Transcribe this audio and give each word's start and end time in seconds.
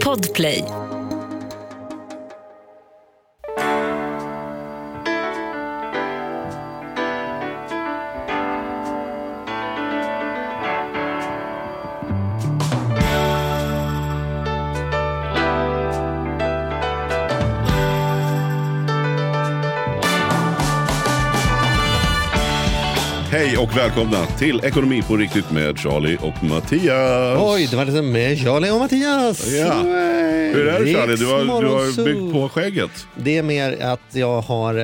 Podplay. 0.00 0.83
Och 23.74 23.80
välkomna 23.80 24.26
till 24.26 24.60
Ekonomi 24.64 25.02
på 25.02 25.16
riktigt 25.16 25.50
med 25.50 25.78
Charlie 25.78 26.16
och 26.16 26.44
Mattias. 26.44 27.38
Oj, 27.42 27.68
det 27.70 27.76
var 27.76 27.84
det 27.84 28.02
med 28.02 28.38
Charlie 28.38 28.70
och 28.70 28.78
Mattias. 28.78 29.52
Ja. 29.52 29.82
Hur 30.54 30.66
är 30.66 30.84
det 30.84 30.92
Charlie? 30.92 31.16
Du 31.16 31.26
har, 31.26 31.62
du 31.62 31.68
har 31.68 32.04
byggt 32.04 32.32
på 32.32 32.48
skägget. 32.48 33.06
Det 33.16 33.38
är 33.38 33.42
mer 33.42 33.82
att 33.82 34.00
jag 34.12 34.40
har 34.40 34.74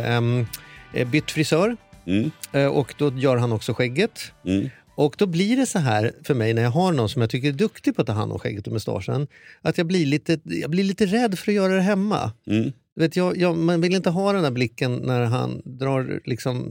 eh, 0.95 1.09
bytt 1.09 1.31
frisör 1.31 1.77
Mm. 2.07 2.31
eh, 2.53 2.67
och 2.67 2.95
då 2.99 3.13
gör 3.17 3.37
han 3.37 3.53
också 3.53 3.75
skägget. 3.75 4.33
Mm. 4.47 4.69
Och 4.95 5.15
då 5.19 5.27
blir 5.27 5.57
det 5.57 5.67
så 5.67 5.79
här 5.79 6.13
för 6.25 6.35
mig 6.35 6.55
när 6.55 6.63
jag 6.63 6.71
har 6.71 6.93
någon 6.93 7.09
som 7.09 7.23
jag 7.23 7.31
tycker 7.31 7.49
är 7.49 7.53
duktig 7.53 7.97
på 7.97 8.01
att 8.03 8.07
ta 8.07 8.13
hand 8.13 8.33
om 8.33 8.39
skägget 8.39 8.67
och 8.67 8.73
mustaschen. 8.73 9.27
Att 9.63 9.79
jag 9.79 9.87
blir 9.87 10.07
lite, 10.07 10.39
jag 10.45 10.71
blir 10.71 10.85
lite 10.85 11.07
rädd 11.07 11.39
för 11.39 11.51
att 11.51 11.57
göra 11.57 11.75
det 11.75 11.83
hemma. 11.83 12.33
Mm. 12.47 12.73
Du 13.01 13.05
vet, 13.05 13.17
jag, 13.17 13.37
jag, 13.37 13.57
man 13.57 13.81
vill 13.81 13.95
inte 13.95 14.11
ha 14.11 14.33
den 14.33 14.43
där 14.43 14.51
blicken 14.51 14.95
när 14.95 15.25
han 15.25 15.63
drar, 15.65 16.21
liksom, 16.25 16.69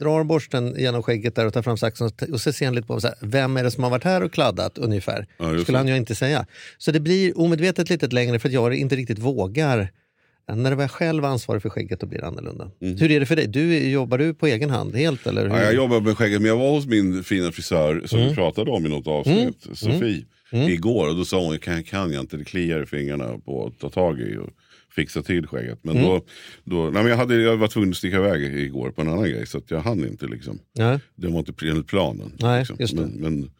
drar 0.00 0.24
borsten 0.24 0.74
genom 0.78 1.02
skägget 1.02 1.34
där 1.34 1.46
och 1.46 1.52
tar 1.52 1.62
fram 1.62 1.76
saxen 1.76 2.06
och, 2.06 2.22
och 2.32 2.40
så 2.40 2.52
ser 2.52 2.66
han 2.66 2.74
lite 2.74 2.86
på 2.86 3.00
så 3.00 3.06
här, 3.06 3.16
vem 3.20 3.56
är 3.56 3.64
det 3.64 3.70
som 3.70 3.82
har 3.84 3.90
varit 3.90 4.04
här 4.04 4.22
och 4.22 4.32
kladdat 4.32 4.78
ungefär. 4.78 5.26
Ja, 5.38 5.58
skulle 5.58 5.78
han 5.78 5.88
ju 5.88 5.96
inte 5.96 6.14
säga. 6.14 6.46
Så 6.78 6.90
det 6.90 7.00
blir 7.00 7.38
omedvetet 7.40 7.90
lite 7.90 8.06
längre 8.06 8.38
för 8.38 8.48
att 8.48 8.52
jag 8.52 8.74
inte 8.74 8.96
riktigt 8.96 9.18
vågar. 9.18 9.88
När 10.54 10.70
det 10.70 10.76
var 10.76 10.82
jag 10.82 10.90
själv 10.90 11.24
ansvarig 11.24 11.62
för 11.62 11.68
skägget 11.68 12.00
då 12.00 12.06
blir 12.06 12.18
det 12.18 12.26
annorlunda. 12.26 12.70
Hur 12.80 13.10
är 13.10 13.20
det 13.20 13.26
för 13.26 13.36
dig? 13.36 13.46
Du, 13.46 13.88
jobbar 13.88 14.18
du 14.18 14.34
på 14.34 14.46
egen 14.46 14.70
hand 14.70 14.96
helt? 14.96 15.26
Eller 15.26 15.40
hur? 15.42 15.48
Mm. 15.50 15.58
Ja, 15.60 15.64
jag 15.64 15.74
jobbar 15.74 16.00
med 16.00 16.16
skägget, 16.16 16.40
men 16.40 16.48
jag 16.48 16.56
var 16.56 16.70
hos 16.70 16.86
min 16.86 17.24
fina 17.24 17.52
frisör 17.52 18.02
som 18.04 18.18
Mm. 18.18 18.28
vi 18.30 18.34
pratade 18.34 18.70
om 18.70 18.86
i 18.86 18.88
något 18.88 19.06
avsnitt, 19.06 19.66
Sofie, 19.72 20.24
igår. 20.52 21.08
Och 21.08 21.16
då 21.16 21.24
sa 21.24 21.44
hon, 21.44 21.58
kan, 21.58 21.84
kan 21.84 22.12
jag 22.12 22.22
inte, 22.22 22.36
det 22.36 22.44
kliar 22.44 22.82
i 22.82 22.86
fingrarna 22.86 23.38
på 23.44 23.66
att 23.66 23.78
ta 23.80 23.90
tag 23.90 24.20
i 24.20 24.36
och 24.36 24.50
fixa 24.96 25.22
till 25.22 25.46
skägget. 25.46 25.78
Men 25.82 25.96
Mm. 25.96 26.08
då, 26.08 26.24
då 26.64 26.82
nej, 26.82 26.92
men 27.02 27.06
jag, 27.06 27.16
hade, 27.16 27.36
jag 27.42 27.56
var 27.56 27.68
tvungen 27.68 27.90
att 27.90 27.96
sticka 27.96 28.16
iväg 28.16 28.42
igår 28.42 28.90
på 28.90 29.00
en 29.00 29.08
annan 29.08 29.24
grej, 29.30 29.46
så 29.46 29.60
jag 29.68 29.80
hann 29.80 30.08
inte. 30.08 30.26
Liksom. 30.26 30.58
Ja. 30.72 31.00
Det 31.14 31.28
var 31.28 31.38
inte 31.38 31.52
enligt 31.68 31.86
planen. 31.86 32.32
Nej, 32.40 32.58
liksom. 32.58 32.76
just. 32.80 32.94
Men, 32.94 33.08
men, 33.08 33.50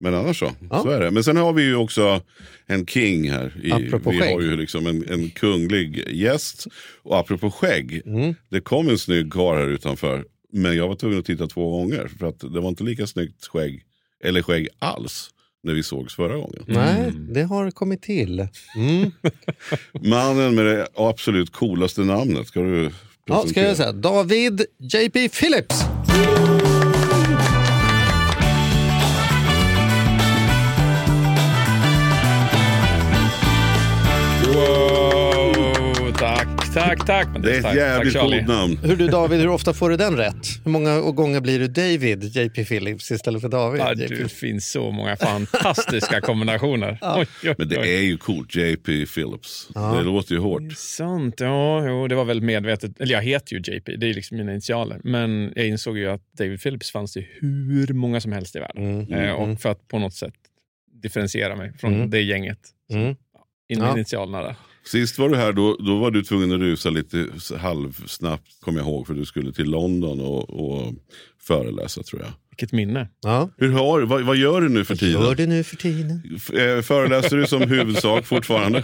men 0.00 0.14
annars 0.14 0.38
så, 0.38 0.50
Ja. 0.70 0.82
så 0.82 0.88
är 0.90 1.00
det. 1.00 1.10
Men 1.10 1.24
sen 1.24 1.36
har 1.36 1.52
vi 1.52 1.62
ju 1.62 1.76
också 1.76 2.22
en 2.66 2.86
king 2.86 3.30
här. 3.30 3.52
I, 3.62 3.72
Apropå 3.72 4.10
vi 4.10 4.18
skägg. 4.20 4.32
har 4.34 4.40
ju 4.40 4.56
liksom 4.56 4.86
en, 4.86 5.08
en 5.08 5.30
kunglig 5.30 6.08
gäst. 6.08 6.66
Och 7.02 7.18
apropå 7.18 7.50
skägg, 7.50 8.02
Mm. 8.06 8.34
det 8.48 8.60
kom 8.60 8.88
en 8.88 8.98
snygg 8.98 9.32
karl 9.32 9.56
här 9.56 9.68
utanför. 9.68 10.24
Men 10.52 10.76
jag 10.76 10.88
var 10.88 10.94
tvungen 10.96 11.18
att 11.18 11.24
titta 11.24 11.46
två 11.46 11.70
gånger. 11.70 12.08
För 12.18 12.26
att 12.26 12.40
det 12.40 12.60
var 12.60 12.68
inte 12.68 12.84
lika 12.84 13.06
snyggt 13.06 13.46
skägg, 13.46 13.82
eller 14.24 14.42
skägg 14.42 14.68
alls, 14.78 15.30
när 15.64 15.74
vi 15.74 15.82
sågs 15.82 16.14
förra 16.14 16.36
gången. 16.36 16.64
Nej, 16.66 17.12
det 17.34 17.42
har 17.42 17.70
kommit 17.70 18.02
till. 18.02 18.48
Mm. 18.76 19.10
Mannen 19.92 20.54
med 20.54 20.64
det 20.66 20.86
absolut 20.94 21.52
coolaste 21.52 22.00
namnet. 22.00 22.46
Ska 22.46 22.60
du 22.60 22.90
Ja, 23.26 23.44
ska 23.46 23.62
jag 23.62 23.76
säga. 23.76 23.92
David 23.92 24.64
JP 24.78 25.28
Phillips. 25.28 25.84
Tack, 36.74 37.06
tack, 37.06 37.28
Det 37.42 37.56
är 37.56 37.58
ett 37.70 37.76
jävligt 37.76 38.12
tack, 38.14 38.22
Charlie. 38.22 38.36
coolt 38.38 38.48
namn. 38.48 38.78
Hur 38.82 38.96
du 38.96 39.06
David, 39.08 39.40
hur 39.40 39.48
ofta 39.48 39.72
får 39.74 39.90
du 39.90 39.96
den 39.96 40.16
rätt? 40.16 40.46
Hur 40.64 40.70
många 40.70 41.00
gånger 41.00 41.40
blir 41.40 41.58
du 41.58 41.68
David 41.68 42.24
JP 42.24 42.64
Phillips 42.64 43.10
istället 43.10 43.40
för 43.42 43.48
David? 43.48 43.80
Ja, 43.80 43.92
JP? 43.94 44.14
det 44.14 44.28
finns 44.28 44.70
så 44.70 44.90
många 44.90 45.16
fantastiska 45.16 46.20
kombinationer. 46.20 46.98
Oj, 47.02 47.26
oj, 47.44 47.54
Men 47.58 47.68
det 47.68 47.78
oj. 47.78 47.94
är 47.96 48.00
ju 48.02 48.16
coolt, 48.16 48.54
JP 48.56 49.06
Phillips. 49.06 49.68
Det 49.74 50.02
låter 50.02 50.34
ju 50.34 50.40
hårt. 50.40 50.72
Sant, 50.76 51.40
ja, 51.40 51.86
jo, 51.88 52.08
det 52.08 52.14
var 52.14 52.24
väldigt 52.24 52.44
medvetet. 52.46 53.00
Eller 53.00 53.12
jag 53.12 53.22
heter 53.22 53.56
ju 53.56 53.74
JP, 53.74 53.96
det 53.96 54.10
är 54.10 54.14
liksom 54.14 54.36
mina 54.36 54.52
initialer. 54.52 55.00
Men 55.04 55.52
jag 55.56 55.66
insåg 55.66 55.98
ju 55.98 56.08
att 56.10 56.22
David 56.38 56.62
Phillips 56.62 56.90
fanns 56.92 57.12
det 57.14 57.24
hur 57.40 57.92
många 57.94 58.20
som 58.20 58.32
helst 58.32 58.56
i 58.56 58.58
världen. 58.58 59.12
Eh, 59.12 59.30
och 59.32 59.60
för 59.60 59.68
att 59.68 59.88
på 59.88 59.98
något 59.98 60.14
sätt 60.14 60.34
differentiera 61.02 61.56
mig 61.56 61.72
från 61.78 61.94
Mm. 61.94 62.10
det 62.10 62.20
gänget. 62.22 62.58
Mm. 62.92 63.08
In 63.68 63.78
Ja. 63.78 63.92
initialerna 63.94 64.42
där. 64.42 64.54
Sist 64.86 65.18
var 65.18 65.28
du 65.28 65.36
här, 65.36 65.52
då, 65.52 65.76
då 65.76 65.98
var 65.98 66.10
du 66.10 66.22
tvungen 66.22 66.52
att 66.52 66.60
rusa 66.60 66.90
lite 66.90 67.26
halvsnabbt, 67.58 68.60
kommer 68.60 68.78
jag 68.80 68.86
ihåg, 68.88 69.06
för 69.06 69.14
du 69.14 69.24
skulle 69.24 69.52
till 69.52 69.70
London 69.70 70.20
och, 70.20 70.50
och 70.50 70.94
föreläsa 71.42 72.02
tror 72.02 72.22
jag. 72.22 72.30
Vilket 72.50 72.72
minne. 72.72 73.08
Ja. 73.20 73.50
Hur 73.56 73.72
har, 73.72 74.02
vad, 74.02 74.22
vad 74.22 74.36
gör 74.36 74.60
du 74.60 74.68
nu 74.68 74.84
för 74.84 74.96
tiden? 74.96 75.22
Gör 75.22 75.34
du 75.34 75.46
nu 75.46 75.64
för 75.64 75.76
tiden? 75.76 76.22
Eh, 76.52 76.82
Föreläser 76.82 77.36
du 77.36 77.46
som 77.46 77.62
huvudsak 77.70 78.26
fortfarande? 78.26 78.82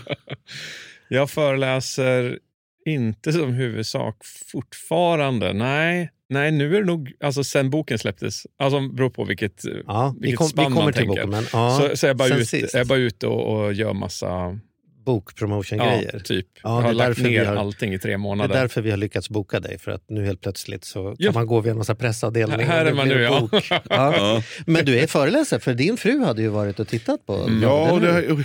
Jag 1.09 1.31
föreläser 1.31 2.39
inte 2.87 3.33
som 3.33 3.53
huvudsak 3.53 4.16
fortfarande. 4.53 5.53
Nej, 5.53 6.10
nej 6.28 6.50
nu 6.53 6.77
är 6.77 6.81
det 6.81 6.87
nog, 6.87 7.12
alltså 7.21 7.44
sen 7.44 7.71
boken 7.71 7.99
släpptes, 7.99 8.47
alltså 8.59 8.89
beror 8.89 9.10
på 9.10 9.25
vilket, 9.25 9.65
Ja, 9.87 10.15
vi, 10.21 10.22
vilket 10.22 10.39
kom, 10.39 10.47
vi 10.47 10.50
spann 10.50 10.65
kommer 10.65 10.83
man 10.83 10.93
till 10.93 11.06
tänker. 11.06 11.15
boken. 11.27 11.31
Men, 11.31 11.44
ja, 11.53 11.89
så, 11.91 11.97
så 11.97 12.06
jag 12.06 12.10
är 12.10 12.15
bara 12.15 12.28
jag 12.28 12.75
är 12.75 12.84
bara 12.84 12.99
ute 12.99 13.27
och, 13.27 13.65
och 13.65 13.72
gör 13.72 13.93
massa 13.94 14.59
Bokpromotion-grejer. 15.05 16.11
Ja, 16.12 16.19
typ. 16.21 16.47
Ja, 16.62 16.77
jag 16.81 16.83
har 16.87 16.93
lagt 16.93 17.19
ner 17.19 17.44
har- 17.44 17.56
allting 17.56 17.94
i 17.94 17.99
tre 17.99 18.11
Det 18.11 18.15
är 18.15 18.19
månader. 18.19 18.55
därför 18.55 18.83
vi 18.83 18.91
har 18.91 18.97
lyckats 18.97 19.31
boka 19.31 19.61
dig, 19.61 19.78
för 19.78 19.91
att 19.91 20.05
nu 20.09 20.25
helt 20.25 20.41
plötsligt 20.41 20.84
så 20.84 21.05
kan 21.05 21.16
Ja. 21.19 21.33
man 21.33 21.47
gå 21.47 21.61
via 21.61 21.72
en 21.72 21.78
massa 21.78 21.94
pressavdelningar. 21.94 22.65
Här 22.66 22.87
är 22.87 22.91
och 22.91 22.97
man 22.97 23.09
nu, 23.09 23.21
ja. 23.22 23.41
bok. 23.41 23.69
ja. 23.91 24.43
Men 24.66 24.84
du 24.84 24.99
är 24.99 25.06
föreläsare, 25.06 25.60
för 25.60 25.75
din 25.75 25.97
fru 25.97 26.25
hade 26.25 26.43
ju 26.43 26.49
varit 26.49 26.81
och 26.81 26.89
tittat 26.89 27.27
på 27.27 27.34
Mm. 27.34 27.62
Ja, 27.62 27.93
och 27.93 28.00
det, 28.00 28.12
hur? 28.12 28.44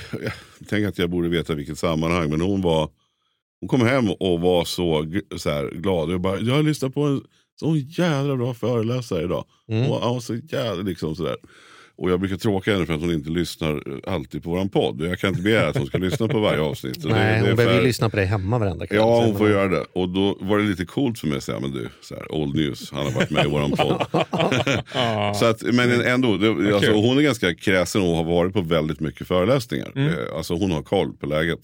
jag 0.60 0.68
tänker 0.70 0.88
att 0.88 0.98
jag 0.98 1.10
borde 1.10 1.30
veta 1.30 1.54
vilket 1.54 1.78
sammanhang, 1.78 2.30
men 2.30 2.42
hon 2.42 2.62
var 2.62 2.90
hon 3.60 3.70
kom 3.70 3.82
hem 3.88 4.10
och 4.12 4.40
var 4.42 4.66
så, 4.66 5.06
så 5.38 5.50
här, 5.50 5.70
glad. 5.72 6.12
Jag, 6.12 6.22
bara, 6.22 6.40
jag 6.40 6.56
har 6.56 6.64
lyssnat 6.64 6.94
på 6.94 7.02
en 7.02 7.22
så 7.60 7.76
jävla 7.76 8.36
bra 8.36 8.54
föreläsare 8.54 9.24
idag. 9.24 9.46
Mm. 9.70 9.92
Och, 9.92 10.00
ja, 10.02 10.20
så 10.22 10.36
jävla, 10.36 10.84
liksom 10.84 11.16
sådär. 11.16 11.36
Och 11.98 12.12
jag 12.12 12.20
brukar 12.20 12.36
tråka 12.38 12.74
henne 12.74 12.86
för 12.86 12.94
att 12.94 13.02
hon 13.02 13.14
inte 13.14 13.30
lyssnar 13.30 13.84
alltid 14.08 14.44
på 14.44 14.50
våran 14.50 14.70
podd. 14.70 15.02
Jag 15.02 15.20
kan 15.20 15.30
inte 15.30 15.42
begära 15.42 15.68
att 15.68 15.78
hon 15.78 15.88
ska 15.88 15.98
lyssna 15.98 16.28
på 16.28 16.40
varje 16.40 16.62
avsnitt. 16.62 17.02
Det- 17.04 17.10
Nej, 17.10 17.18
det 17.42 17.46
är 17.46 17.48
hon 17.48 17.56
behöver 17.56 17.78
ju 17.80 17.84
lyssna 17.88 18.10
på 18.10 18.16
dig 18.16 18.26
hemma 18.26 18.58
varenda 18.60 18.88
kväll. 18.88 18.98
Ja, 18.98 19.26
hon 19.26 19.38
får 19.38 19.50
göra 19.50 19.68
det. 19.68 19.86
Och 19.94 20.10
då 20.10 20.38
var 20.42 20.58
det 20.58 20.64
lite 20.64 20.86
coolt 20.86 21.20
för 21.20 21.28
mig 21.28 21.38
att 21.38 21.44
säga, 21.44 21.60
men 21.60 21.72
du, 21.72 21.90
så 22.02 22.16
här, 22.16 22.32
old 22.32 22.56
news, 22.56 22.92
han 22.92 23.06
har 23.06 23.12
varit 23.12 23.30
med 23.30 23.46
i 23.46 23.50
våran 23.50 23.72
podd. 23.78 24.06
Så 25.36 25.46
att, 25.46 25.62
men 25.62 26.02
ändå, 26.02 26.38
det, 26.38 26.76
alltså, 26.76 26.92
hon 26.92 27.18
är 27.18 27.22
ganska 27.22 27.56
kräsen 27.56 28.02
och 28.02 28.16
har 28.16 28.24
varit 28.24 28.54
på 28.54 28.62
väldigt 28.62 29.00
mycket 29.00 29.28
föreläsningar. 29.28 29.92
Mm. 29.96 30.08
Eh, 30.10 30.16
Alltså 30.38 30.54
hon 30.54 30.72
har 30.72 30.82
koll 30.82 31.14
på 31.14 31.26
läget. 31.26 31.60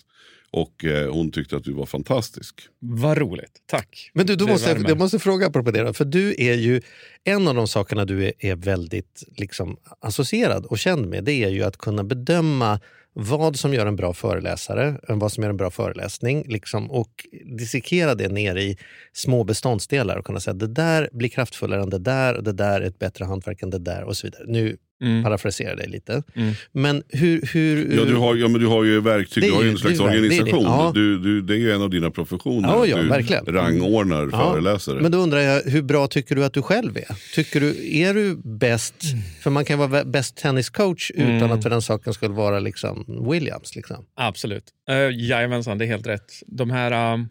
Och 0.54 0.86
eh, 0.86 1.14
hon 1.14 1.32
tyckte 1.32 1.58
att 1.58 1.64
du 1.64 1.74
var 1.74 1.86
fantastisk. 1.86 2.62
Vad 2.80 3.18
roligt. 3.18 3.62
Tack. 3.66 4.12
Men 4.14 4.26
du, 4.26 4.36
då 4.36 4.48
måste 4.48 4.70
jag, 4.70 4.98
måste 4.98 5.20
fråga 5.20 5.48
apropå 5.48 5.72
det. 5.72 5.84
då, 5.84 5.94
För 5.94 6.06
du 6.06 6.36
är 6.38 6.54
ju, 6.54 6.82
en 7.24 7.48
av 7.48 7.56
de 7.56 7.68
sakerna 7.68 8.06
du 8.06 8.26
är, 8.26 8.34
är 8.40 8.56
väldigt 8.56 9.24
liksom, 9.38 9.78
associerad 10.00 10.66
och 10.66 10.80
känd 10.80 11.08
med, 11.08 11.24
det 11.24 11.34
är 11.34 11.50
ju 11.50 11.64
att 11.64 11.78
kunna 11.78 12.04
bedöma 12.04 12.80
vad 13.14 13.56
som 13.56 13.74
gör 13.74 13.86
en 13.86 13.96
bra 13.96 14.14
föreläsare, 14.14 15.00
vad 15.08 15.32
som 15.32 15.44
gör 15.44 15.50
en 15.50 15.58
bra 15.58 15.72
föreläsning 15.72 16.44
liksom, 16.48 16.92
och 16.92 17.28
dissekera 17.58 18.16
det 18.16 18.30
ner 18.30 18.56
i 18.56 18.78
små 19.14 19.44
beståndsdelar 19.44 20.18
och 20.18 20.26
kunna 20.26 20.40
säga 20.40 20.54
det 20.54 20.68
där 20.68 21.10
blir 21.12 21.30
kraftfullare 21.30 21.82
än 21.82 21.90
det 21.90 22.00
där 22.00 22.36
och 22.36 22.44
det 22.44 22.54
där 22.54 22.82
är 22.82 22.86
ett 22.86 23.00
bättre 23.00 23.26
hantverk 23.26 23.62
än 23.62 23.70
det 23.70 23.80
där 23.80 24.04
och 24.04 24.18
så 24.18 24.28
vidare. 24.28 24.44
Nu 24.48 24.78
Mm. 25.02 25.24
parafraserar 25.24 25.76
dig 25.76 25.90
lite. 25.90 26.24
Mm. 26.36 26.54
Men 26.72 27.04
hur... 27.10 27.42
hur 27.54 27.98
Ja, 27.98 28.06
du 28.06 28.16
har, 28.16 28.36
ja, 28.36 28.48
men 28.48 28.62
du 28.62 28.68
har 28.68 28.84
ju 28.84 29.02
verktyg, 29.02 29.44
Det 29.44 29.48
du 29.50 29.54
har 29.54 29.64
ju 29.64 29.70
en 29.70 29.78
slags 29.78 29.98
det 30.00 30.04
är 30.04 30.08
verk- 30.08 30.14
det 30.14 30.18
är 30.28 30.30
det. 30.30 30.42
organisation. 30.42 30.64
Ja. 30.64 30.92
Du, 30.96 31.20
du, 31.20 31.42
det 31.42 31.54
är 31.54 31.58
ju 31.58 31.72
en 31.72 31.82
av 31.82 31.90
dina 31.90 32.12
professioner. 32.12 32.70
Ja, 32.70 32.86
ja, 32.86 32.98
du 32.98 33.08
verkligen. 33.10 33.46
rangordnar 33.46 34.30
Ja, 34.32 34.52
föreläsare. 34.54 35.02
Men 35.02 35.12
då 35.12 35.18
undrar 35.18 35.40
jag, 35.40 35.62
hur 35.62 35.82
bra 35.82 36.08
tycker 36.08 36.36
du 36.36 36.46
att 36.46 36.54
du 36.54 36.62
själv 36.62 36.98
är? 36.98 37.34
Tycker 37.36 37.60
du, 37.60 37.98
är 37.98 38.14
du 38.14 38.36
bäst? 38.44 38.96
För 39.42 39.50
man 39.50 39.66
kan 39.66 39.80
vara 39.80 40.04
bäst 40.04 40.36
tenniscoach 40.38 41.12
utan 41.12 41.26
Mm. 41.32 41.52
att 41.52 41.64
för 41.64 41.70
den 41.70 41.82
saken 41.82 42.14
skulle 42.14 42.34
vara 42.34 42.60
liksom 42.60 43.26
Williams. 43.32 43.76
Liksom. 43.76 44.06
Absolut. 44.16 44.64
Uh, 44.92 44.96
jajamensan, 45.30 45.78
det 45.78 45.86
är 45.86 45.88
helt 45.88 46.08
rätt. 46.08 46.32
De 46.48 46.72
här 46.72 47.14
uh, 47.18 47.24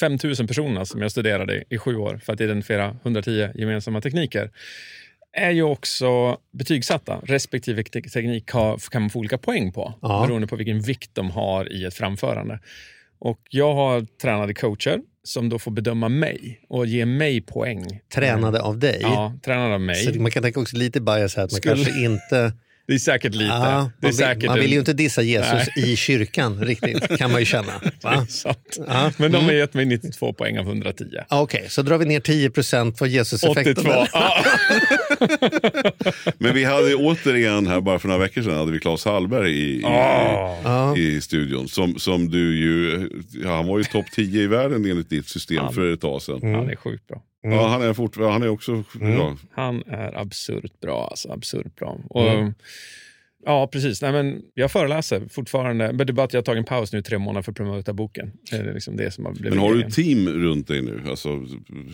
5000 0.00 0.46
personerna 0.46 0.84
som 0.84 1.02
jag 1.02 1.10
studerade 1.10 1.64
i 1.70 1.78
sju 1.78 1.96
år 1.96 2.20
för 2.24 2.32
att 2.32 2.40
identifiera 2.40 2.96
110 3.02 3.48
gemensamma 3.54 4.00
tekniker 4.00 4.50
är 5.36 5.50
ju 5.50 5.62
också 5.62 6.38
betygsatta. 6.52 7.20
Respektive 7.22 7.82
te- 7.82 8.00
teknik 8.02 8.50
har, 8.50 8.90
kan 8.90 9.02
man 9.02 9.10
få 9.10 9.18
olika 9.18 9.38
poäng 9.38 9.72
på 9.72 9.94
Ja. 10.02 10.24
beroende 10.26 10.46
på 10.48 10.56
vilken 10.56 10.80
vikt 10.80 11.10
de 11.14 11.30
har 11.30 11.72
i 11.72 11.84
ett 11.84 11.94
framförande. 11.94 12.60
Och 13.18 13.38
jag 13.50 13.74
har 13.74 14.06
tränade 14.22 14.54
coacher 14.54 15.00
som 15.22 15.48
då 15.48 15.58
får 15.58 15.70
bedöma 15.70 16.08
mig 16.08 16.60
och 16.68 16.86
ge 16.86 17.06
mig 17.06 17.40
poäng. 17.40 18.00
Tränade 18.14 18.60
av 18.62 18.78
dig. 18.78 18.98
Ja, 19.02 19.32
tränade 19.44 19.74
av 19.74 19.80
mig. 19.80 19.94
Så 19.96 20.20
man 20.20 20.30
kan 20.30 20.42
tänka 20.42 20.60
också 20.60 20.76
lite 20.76 21.00
bias 21.00 21.36
här, 21.36 21.44
att 21.44 21.52
man 21.52 21.56
Skulle- 21.60 21.74
kanske 21.84 22.00
inte 22.04 22.52
Det 22.88 22.94
är 22.94 22.98
säkert 22.98 23.34
lite. 23.34 23.44
Ja, 23.44 23.60
det 23.60 23.66
är 23.66 23.72
man, 23.72 23.90
vill, 24.00 24.14
säkert 24.14 24.46
man 24.46 24.58
vill 24.58 24.72
ju 24.72 24.78
inte 24.78 24.92
dissa 24.92 25.22
Jesus 25.22 25.68
i 25.76 25.96
kyrkan 25.96 26.64
riktigt, 26.64 27.18
kan 27.18 27.30
man 27.32 27.40
ju 27.40 27.46
känna. 27.46 27.72
Va? 28.02 28.26
sant. 28.28 28.78
Ja. 28.86 29.10
Men 29.16 29.32
de 29.32 29.44
har 29.44 29.52
gett 29.52 29.74
mig 29.74 29.84
92 29.84 30.32
poäng 30.32 30.58
av 30.58 30.66
110. 30.66 31.04
Okej, 31.28 31.64
så 31.68 31.82
drar 31.82 31.98
vi 31.98 32.04
ner 32.04 32.20
10 32.20 32.50
procent 32.50 32.98
på 32.98 33.06
Jesus-effekten. 33.06 33.72
82. 33.72 33.90
eller? 33.90 34.08
Ja. 34.12 34.44
Men 36.38 36.54
vi 36.54 36.64
hade 36.64 36.94
återigen 36.94 37.66
här, 37.66 37.80
bara 37.80 37.98
för 37.98 38.08
några 38.08 38.20
veckor 38.20 38.42
sedan, 38.42 38.54
hade 38.58 38.72
vi 38.72 38.78
Claes 38.78 39.04
Hallberg 39.04 39.50
i, 39.52 39.76
i, 39.76 39.80
Ja. 39.82 40.96
i 40.96 41.20
studion. 41.20 41.68
Som, 41.68 41.98
som 41.98 42.30
du 42.30 42.58
ju, 42.58 43.08
ja, 43.44 43.56
han 43.56 43.66
var 43.66 43.78
ju 43.78 43.84
topp 43.84 44.06
10 44.14 44.42
i 44.42 44.46
världen 44.46 44.84
enligt 44.84 45.10
ditt 45.10 45.28
system 45.28 45.72
för 45.72 45.92
ett 45.92 46.00
tag 46.00 46.22
sedan. 46.22 46.54
Han 46.54 46.70
är 46.70 46.76
sjukt 46.76 47.06
bra. 47.08 47.22
Ja, 47.52 47.68
han 47.68 47.82
är, 47.82 47.92
fort, 47.94 48.16
han 48.16 48.42
är 48.42 48.48
också 48.48 48.84
ja, 49.00 49.36
Han 49.52 49.82
är 49.86 50.18
absurt 50.18 50.80
bra. 50.80 51.06
Alltså, 51.10 51.32
absurt 51.32 51.76
bra. 51.76 51.98
Och, 52.08 52.22
Ja, 53.44 53.66
precis. 53.72 54.02
Nej, 54.02 54.12
men 54.12 54.42
jag 54.54 54.70
föreläser 54.70 55.22
fortfarande. 55.30 55.86
Men 55.92 56.06
det 56.06 56.10
är 56.10 56.12
bara 56.12 56.24
att 56.26 56.32
jag 56.32 56.38
har 56.38 56.44
tagit 56.44 56.58
en 56.58 56.64
paus 56.64 56.92
nu 56.92 56.98
i 56.98 57.02
tre 57.02 57.18
månader 57.18 57.42
för 57.42 57.52
att 57.52 57.56
promota 57.56 57.92
boken. 57.92 58.32
Det 58.50 58.56
är 58.56 58.74
liksom 58.74 58.96
det 58.96 59.10
som 59.10 59.24
har 59.24 59.32
blivit 59.32 59.50
Men 59.50 59.58
har 59.58 59.74
du 59.74 59.90
team 59.90 60.28
runt 60.28 60.68
dig 60.68 60.82
nu? 60.82 61.00
Alltså, 61.08 61.28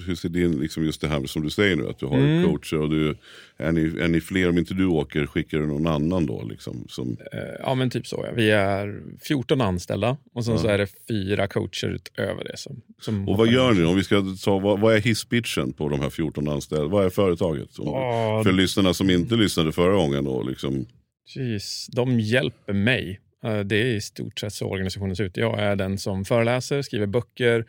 hur 0.06 0.14
ser 0.14 0.29
din, 0.29 0.52
liksom 0.61 0.85
just 0.85 1.00
det 1.00 1.08
här 1.08 1.26
som 1.26 1.43
du 1.43 1.50
säger 1.50 1.76
nu, 1.76 1.88
att 1.88 1.99
du 1.99 2.06
har 2.06 2.17
Mm. 2.19 2.44
coacher 2.44 2.81
och 2.81 2.91
du, 2.91 3.17
är, 3.56 3.73
ni, 3.73 3.81
är 4.00 4.08
ni 4.08 4.20
fler? 4.20 4.49
Om 4.49 4.58
inte 4.58 4.75
du 4.75 4.87
åker, 4.87 5.26
skickar 5.26 5.58
du 5.58 5.67
någon 5.67 5.87
annan 5.87 6.26
då? 6.26 6.43
Liksom, 6.44 6.85
som, 6.88 7.17
Eh, 7.32 7.38
Ja, 7.61 7.75
men 7.75 7.91
typ 7.91 8.06
så. 8.06 8.25
Ja. 8.29 8.32
Vi 8.37 8.50
är 8.50 9.02
14 9.23 9.61
anställda 9.61 10.17
och 10.35 10.44
sen 10.44 10.58
så 10.58 10.69
är 10.69 10.79
det 10.79 10.87
fyra 11.08 11.46
coacher 11.46 11.88
utöver 11.88 12.44
det. 12.44 12.56
Som, 12.56 12.81
som 13.00 13.29
och 13.29 13.37
vad 13.38 13.49
gör 13.49 13.73
ni? 13.73 13.85
Om 13.85 13.96
vi 13.96 14.05
ska 14.05 14.25
ta, 14.44 14.58
vad, 14.58 14.81
vad 14.81 14.94
är 14.94 15.00
hisspitchen 15.00 15.73
på 15.73 15.88
de 15.88 16.00
här 16.00 16.11
14 16.11 16.49
anställda? 16.49 16.87
Vad 16.87 17.05
är 17.05 17.11
företaget? 17.11 17.79
Om, 17.79 17.87
Ja, 17.87 18.43
för 18.44 18.52
lyssnarna 18.52 18.94
som 18.94 19.11
inte 19.11 19.35
lyssnade 19.37 19.73
förra 19.73 19.94
gången. 19.96 20.25
Då, 20.25 20.43
liksom, 20.43 20.87
Jeez, 21.26 21.87
de 21.93 22.21
hjälper 22.21 22.73
mig. 22.73 23.21
Eh, 23.44 23.59
Det 23.61 23.76
är 23.76 23.85
i 23.87 24.00
stort 24.00 24.38
sett 24.41 24.53
så 24.53 24.67
organisationen 24.67 25.17
ser 25.17 25.25
ut. 25.25 25.37
Jag 25.37 25.59
är 25.61 25.76
den 25.76 25.99
som 25.99 26.25
föreläser, 26.25 26.82
skriver 26.82 27.06
böcker, 27.06 27.65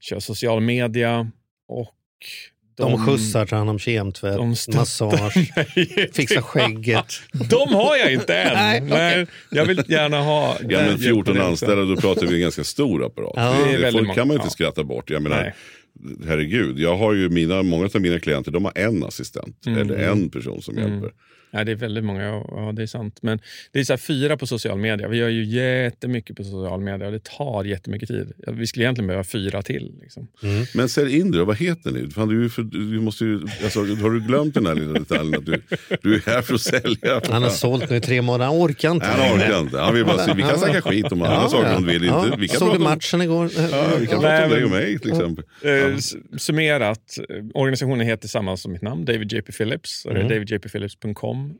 kör 0.00 0.20
social 0.20 0.60
media 0.60 1.30
och 1.68 1.94
De 2.76 3.06
skjutsar, 3.06 3.46
tar 3.46 3.56
hand 3.56 3.70
om 3.70 3.78
kemtvätt, 3.78 4.36
de 4.36 4.48
massage, 4.74 5.34
fixar 6.12 6.40
skägget. 6.40 7.06
De 7.50 7.68
har 7.74 7.96
jag 7.96 8.12
inte 8.12 8.34
än. 8.36 8.54
Nej, 8.54 8.82
okej. 8.92 9.26
jag 9.50 9.64
vill 9.64 9.82
gärna 9.88 10.20
ha 10.22 10.56
ja, 10.60 10.66
men 10.78 10.86
den 10.88 10.98
14 10.98 11.04
hjälpen 11.16 11.36
också. 11.36 11.42
anställda, 11.50 11.84
då 11.84 11.96
pratar 11.96 12.26
vi 12.26 12.34
en 12.34 12.40
ganska 12.40 12.64
stor 12.64 13.06
apparat. 13.06 13.32
Ja. 13.36 13.50
det, 13.52 13.64
Det 13.64 13.68
är 13.70 13.72
det 13.78 13.82
väldigt 13.84 14.06
folk 14.06 14.14
kan 14.18 14.28
man 14.28 14.34
inte 14.34 14.46
ja. 14.46 14.50
skratta 14.50 14.84
bort. 14.84 15.10
Jag 15.10 15.22
menar, 15.22 15.42
Nej. 15.42 15.54
herregud, 16.26 16.78
jag 16.78 16.96
har 16.96 17.12
ju 17.12 17.28
mina, 17.28 17.62
många 17.62 17.88
av 17.94 18.00
mina 18.00 18.20
klienter 18.20 18.50
de 18.52 18.64
har 18.64 18.72
en 18.78 19.04
assistent 19.04 19.66
Mm. 19.66 19.78
eller 19.80 19.96
en 20.08 20.30
person 20.30 20.62
som 20.62 20.78
Mm. 20.78 20.90
hjälper. 20.92 21.12
Ja, 21.54 21.64
det 21.64 21.72
är 21.72 21.76
väldigt 21.76 22.04
många, 22.04 22.22
ja 22.48 22.72
det 22.76 22.82
är 22.82 22.86
sant. 22.86 23.18
Men 23.22 23.40
det 23.72 23.80
är 23.80 23.84
så 23.84 23.92
här 23.92 23.98
fyra 23.98 24.36
på 24.36 24.46
social 24.46 24.78
media. 24.78 25.08
Vi 25.08 25.16
gör 25.16 25.28
ju 25.28 25.44
jättemycket 25.44 26.36
på 26.36 26.44
social 26.44 26.80
media 26.80 27.06
och 27.06 27.12
det 27.12 27.24
tar 27.24 27.64
jättemycket 27.64 28.08
tid. 28.08 28.32
Ja, 28.46 28.52
Vi 28.52 28.66
skulle 28.66 28.84
egentligen 28.84 29.06
behöva 29.06 29.24
fyra 29.24 29.62
till. 29.62 29.92
Liksom. 30.00 30.28
Men 30.74 30.88
sälj 30.88 31.18
in 31.18 31.30
det 31.30 31.44
vad 31.44 31.56
heter 31.56 31.90
ni? 31.90 32.10
Fan, 32.10 32.28
du, 32.28 32.50
för, 32.50 32.62
du 32.62 33.00
måste 33.00 33.24
ju, 33.24 33.40
alltså, 33.64 33.80
har 33.80 34.10
du 34.10 34.20
glömt 34.20 34.54
den 34.54 34.66
här 34.66 34.74
lilla 34.74 34.92
detaljen 34.92 35.34
att 35.38 35.46
du, 35.46 35.62
du 36.02 36.14
är 36.14 36.20
här 36.26 36.42
för 36.42 36.54
att 36.54 36.60
sälja? 36.60 37.20
Han 37.30 37.42
har 37.42 37.50
sålt 37.50 37.90
nu 37.90 37.96
i 37.96 38.00
tre 38.00 38.22
månader, 38.22 38.44
han 38.44 38.56
orkar 38.62 38.90
inte. 38.90 39.06
Han 39.06 39.38
orkar 39.38 39.60
inte. 39.60 39.78
Han 39.78 39.94
vill 39.94 40.04
bara 40.04 40.34
vi 40.34 40.42
kan 40.42 40.58
snacka 40.58 40.82
skit 40.82 41.12
om 41.12 41.22
andra 41.22 41.48
saker 41.48 41.76
om 41.76 41.82
du 41.86 41.92
vill. 41.92 42.04
Inte. 42.04 42.36
Vi 42.38 42.48
kan 42.48 42.58
Såg 42.58 42.68
du 42.68 42.70
prata 42.70 42.76
om, 42.76 42.90
matchen 42.94 43.22
igår? 43.22 43.50
ja, 43.70 43.86
vi 44.00 44.06
kan 44.06 44.20
prata 44.20 44.44
om 44.44 44.50
dig 44.50 44.64
och 44.64 44.70
mig 44.70 44.98
till 44.98 45.10
exempel. 45.10 45.44
Eh, 45.62 45.96
Summerat, 46.36 47.18
eh, 47.28 47.36
organisationen 47.54 48.06
heter 48.06 48.28
samma 48.28 48.56
som 48.56 48.72
mitt 48.72 48.82
namn, 48.82 49.04
David 49.04 49.32
JP 49.32 49.52
Phillips. 49.52 50.04
Och 50.04 50.14
det 50.14 50.24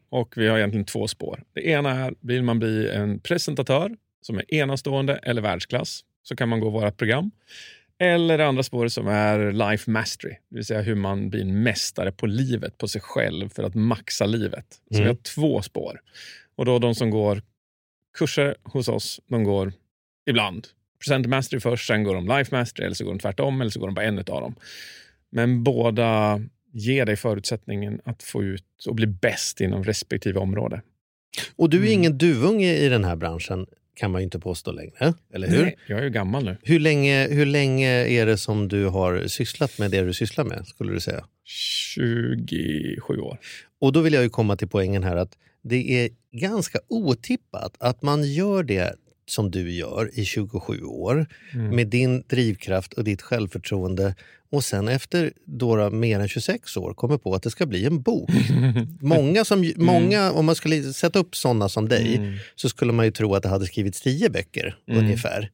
Och 0.08 0.34
vi 0.37 0.49
har 0.49 0.58
egentligen 0.58 0.84
två 0.84 1.08
spår. 1.08 1.43
Det 1.52 1.67
ena 1.67 1.90
är, 1.90 2.14
vill 2.20 2.43
man 2.43 2.58
bli 2.58 2.90
en 2.90 3.20
presentatör 3.20 3.96
som 4.20 4.38
är 4.38 4.55
enastående 4.55 5.17
eller 5.17 5.43
världsklass, 5.43 6.05
så 6.23 6.37
kan 6.37 6.49
man 6.49 6.61
gå 6.61 6.70
våra 6.70 6.90
program. 6.90 7.31
Eller 7.99 8.38
det 8.38 8.46
andra 8.46 8.62
spåret 8.62 8.93
som 8.93 9.08
är 9.08 9.52
life 9.52 9.90
mastery, 9.90 10.37
det 10.49 10.56
vill 10.56 10.64
säga 10.64 10.81
hur 10.81 10.94
man 10.94 11.31
blir 11.31 11.40
en 11.40 11.62
mästare 11.62 12.12
på 12.12 12.26
livet, 12.26 12.79
på 12.79 12.88
sig 12.88 13.00
själv 13.00 13.49
för 13.49 13.62
att 13.62 13.75
maxa 13.75 14.26
livet. 14.26 14.67
Så 14.90 15.02
vi 15.02 15.08
har 15.08 15.14
två 15.14 15.62
spår. 15.62 16.00
Och 16.56 16.64
då 16.64 16.79
de 16.79 16.94
som 16.94 17.11
går 17.11 17.43
kurser 18.19 18.55
hos 18.62 18.88
oss, 18.88 19.20
de 19.26 19.44
går 19.44 19.73
ibland 20.26 20.69
presenter 21.02 21.29
mastery 21.29 21.61
först, 21.61 21.87
sen 21.87 22.05
går 22.05 22.14
de 22.14 22.29
life 22.29 22.56
mastery 22.56 22.87
eller 22.87 22.94
så 22.94 23.05
går 23.05 23.12
de 23.12 23.19
tvärtom 23.19 23.61
eller 23.61 23.70
så 23.70 23.81
går 23.81 23.87
de 23.87 23.94
bara 23.94 24.05
en 24.05 24.19
av 24.19 24.25
dem. 24.25 24.55
Men 25.31 25.62
båda 25.62 26.40
ger 26.72 27.06
dig 27.06 27.16
förutsättningen 27.16 28.00
att 28.04 28.22
få 28.22 28.42
ut 28.42 28.64
och 28.88 28.94
bli 28.94 29.06
bäst 29.06 29.60
inom 29.60 29.84
respektive 29.84 30.38
område. 30.40 30.82
Och 31.56 31.70
du 31.70 31.76
är 31.76 31.80
Mm. 31.82 31.92
ingen 31.92 32.19
duvunge 32.19 32.74
i 32.76 32.88
den 32.88 33.04
här 33.04 33.16
branschen, 33.16 33.66
kan 33.94 34.10
man 34.10 34.20
ju 34.20 34.24
inte 34.24 34.38
påstå 34.38 34.72
längre. 34.72 35.14
Eller 35.34 35.48
hur? 35.48 35.62
Nej, 35.62 35.76
Jag 35.86 35.98
är 35.98 36.02
ju 36.02 36.10
gammal 36.10 36.44
nu. 36.44 36.56
Hur 36.62 36.80
länge, 36.80 37.28
hur 37.30 37.46
länge 37.46 37.90
är 38.06 38.26
det 38.26 38.38
som 38.38 38.69
du 38.69 38.86
har 38.86 39.26
sysslat 39.26 39.78
med 39.78 39.90
det 39.90 40.02
du 40.02 40.12
sysslar 40.12 40.44
med? 40.44 40.66
skulle 40.66 40.92
du 40.92 41.00
säga? 41.00 41.24
27 41.96 43.19
år. 43.20 43.38
Och 43.80 43.92
då 43.92 44.00
vill 44.00 44.12
jag 44.12 44.22
ju 44.22 44.28
komma 44.30 44.56
till 44.56 44.69
poängen 44.69 45.02
här 45.02 45.16
att 45.16 45.38
det 45.62 46.04
är 46.04 46.10
ganska 46.32 46.78
otippat 46.88 47.76
att 47.78 48.02
man 48.02 48.24
gör 48.32 48.62
det 48.62 48.94
som 49.26 49.50
du 49.50 49.70
gör 49.72 50.10
i 50.19 50.24
27 50.24 50.82
år 50.82 51.26
Mm. 51.54 51.76
med 51.76 51.86
din 51.88 52.22
drivkraft 52.28 52.92
och 52.92 53.04
ditt 53.04 53.22
självförtroende 53.22 54.14
och 54.52 54.64
sen 54.64 54.88
efter 54.88 55.32
då, 55.44 55.90
mer 55.90 56.20
än 56.20 56.28
26 56.28 56.76
år 56.76 56.94
kommer 56.94 57.19
på 57.19 57.34
att 57.34 57.43
det 57.43 57.50
ska 57.50 57.66
bli 57.66 57.87
en 57.87 58.02
bok. 58.02 58.31
Många, 59.00 59.44
som, 59.44 59.72
många 59.76 60.32
om 60.32 60.46
man 60.46 60.54
skulle 60.54 60.93
sätta 60.93 61.19
upp 61.19 61.37
sådana 61.37 61.69
som 61.69 61.88
dig 61.88 62.16
Mm. 62.16 62.34
så 62.54 62.69
skulle 62.69 62.93
man 62.93 63.04
ju 63.04 63.10
tro 63.12 63.34
att 63.34 63.43
det 63.43 63.49
hade 63.49 63.66
skrivits 63.66 64.00
tio 64.00 64.31
böcker 64.31 64.76
ungefär. 64.87 65.50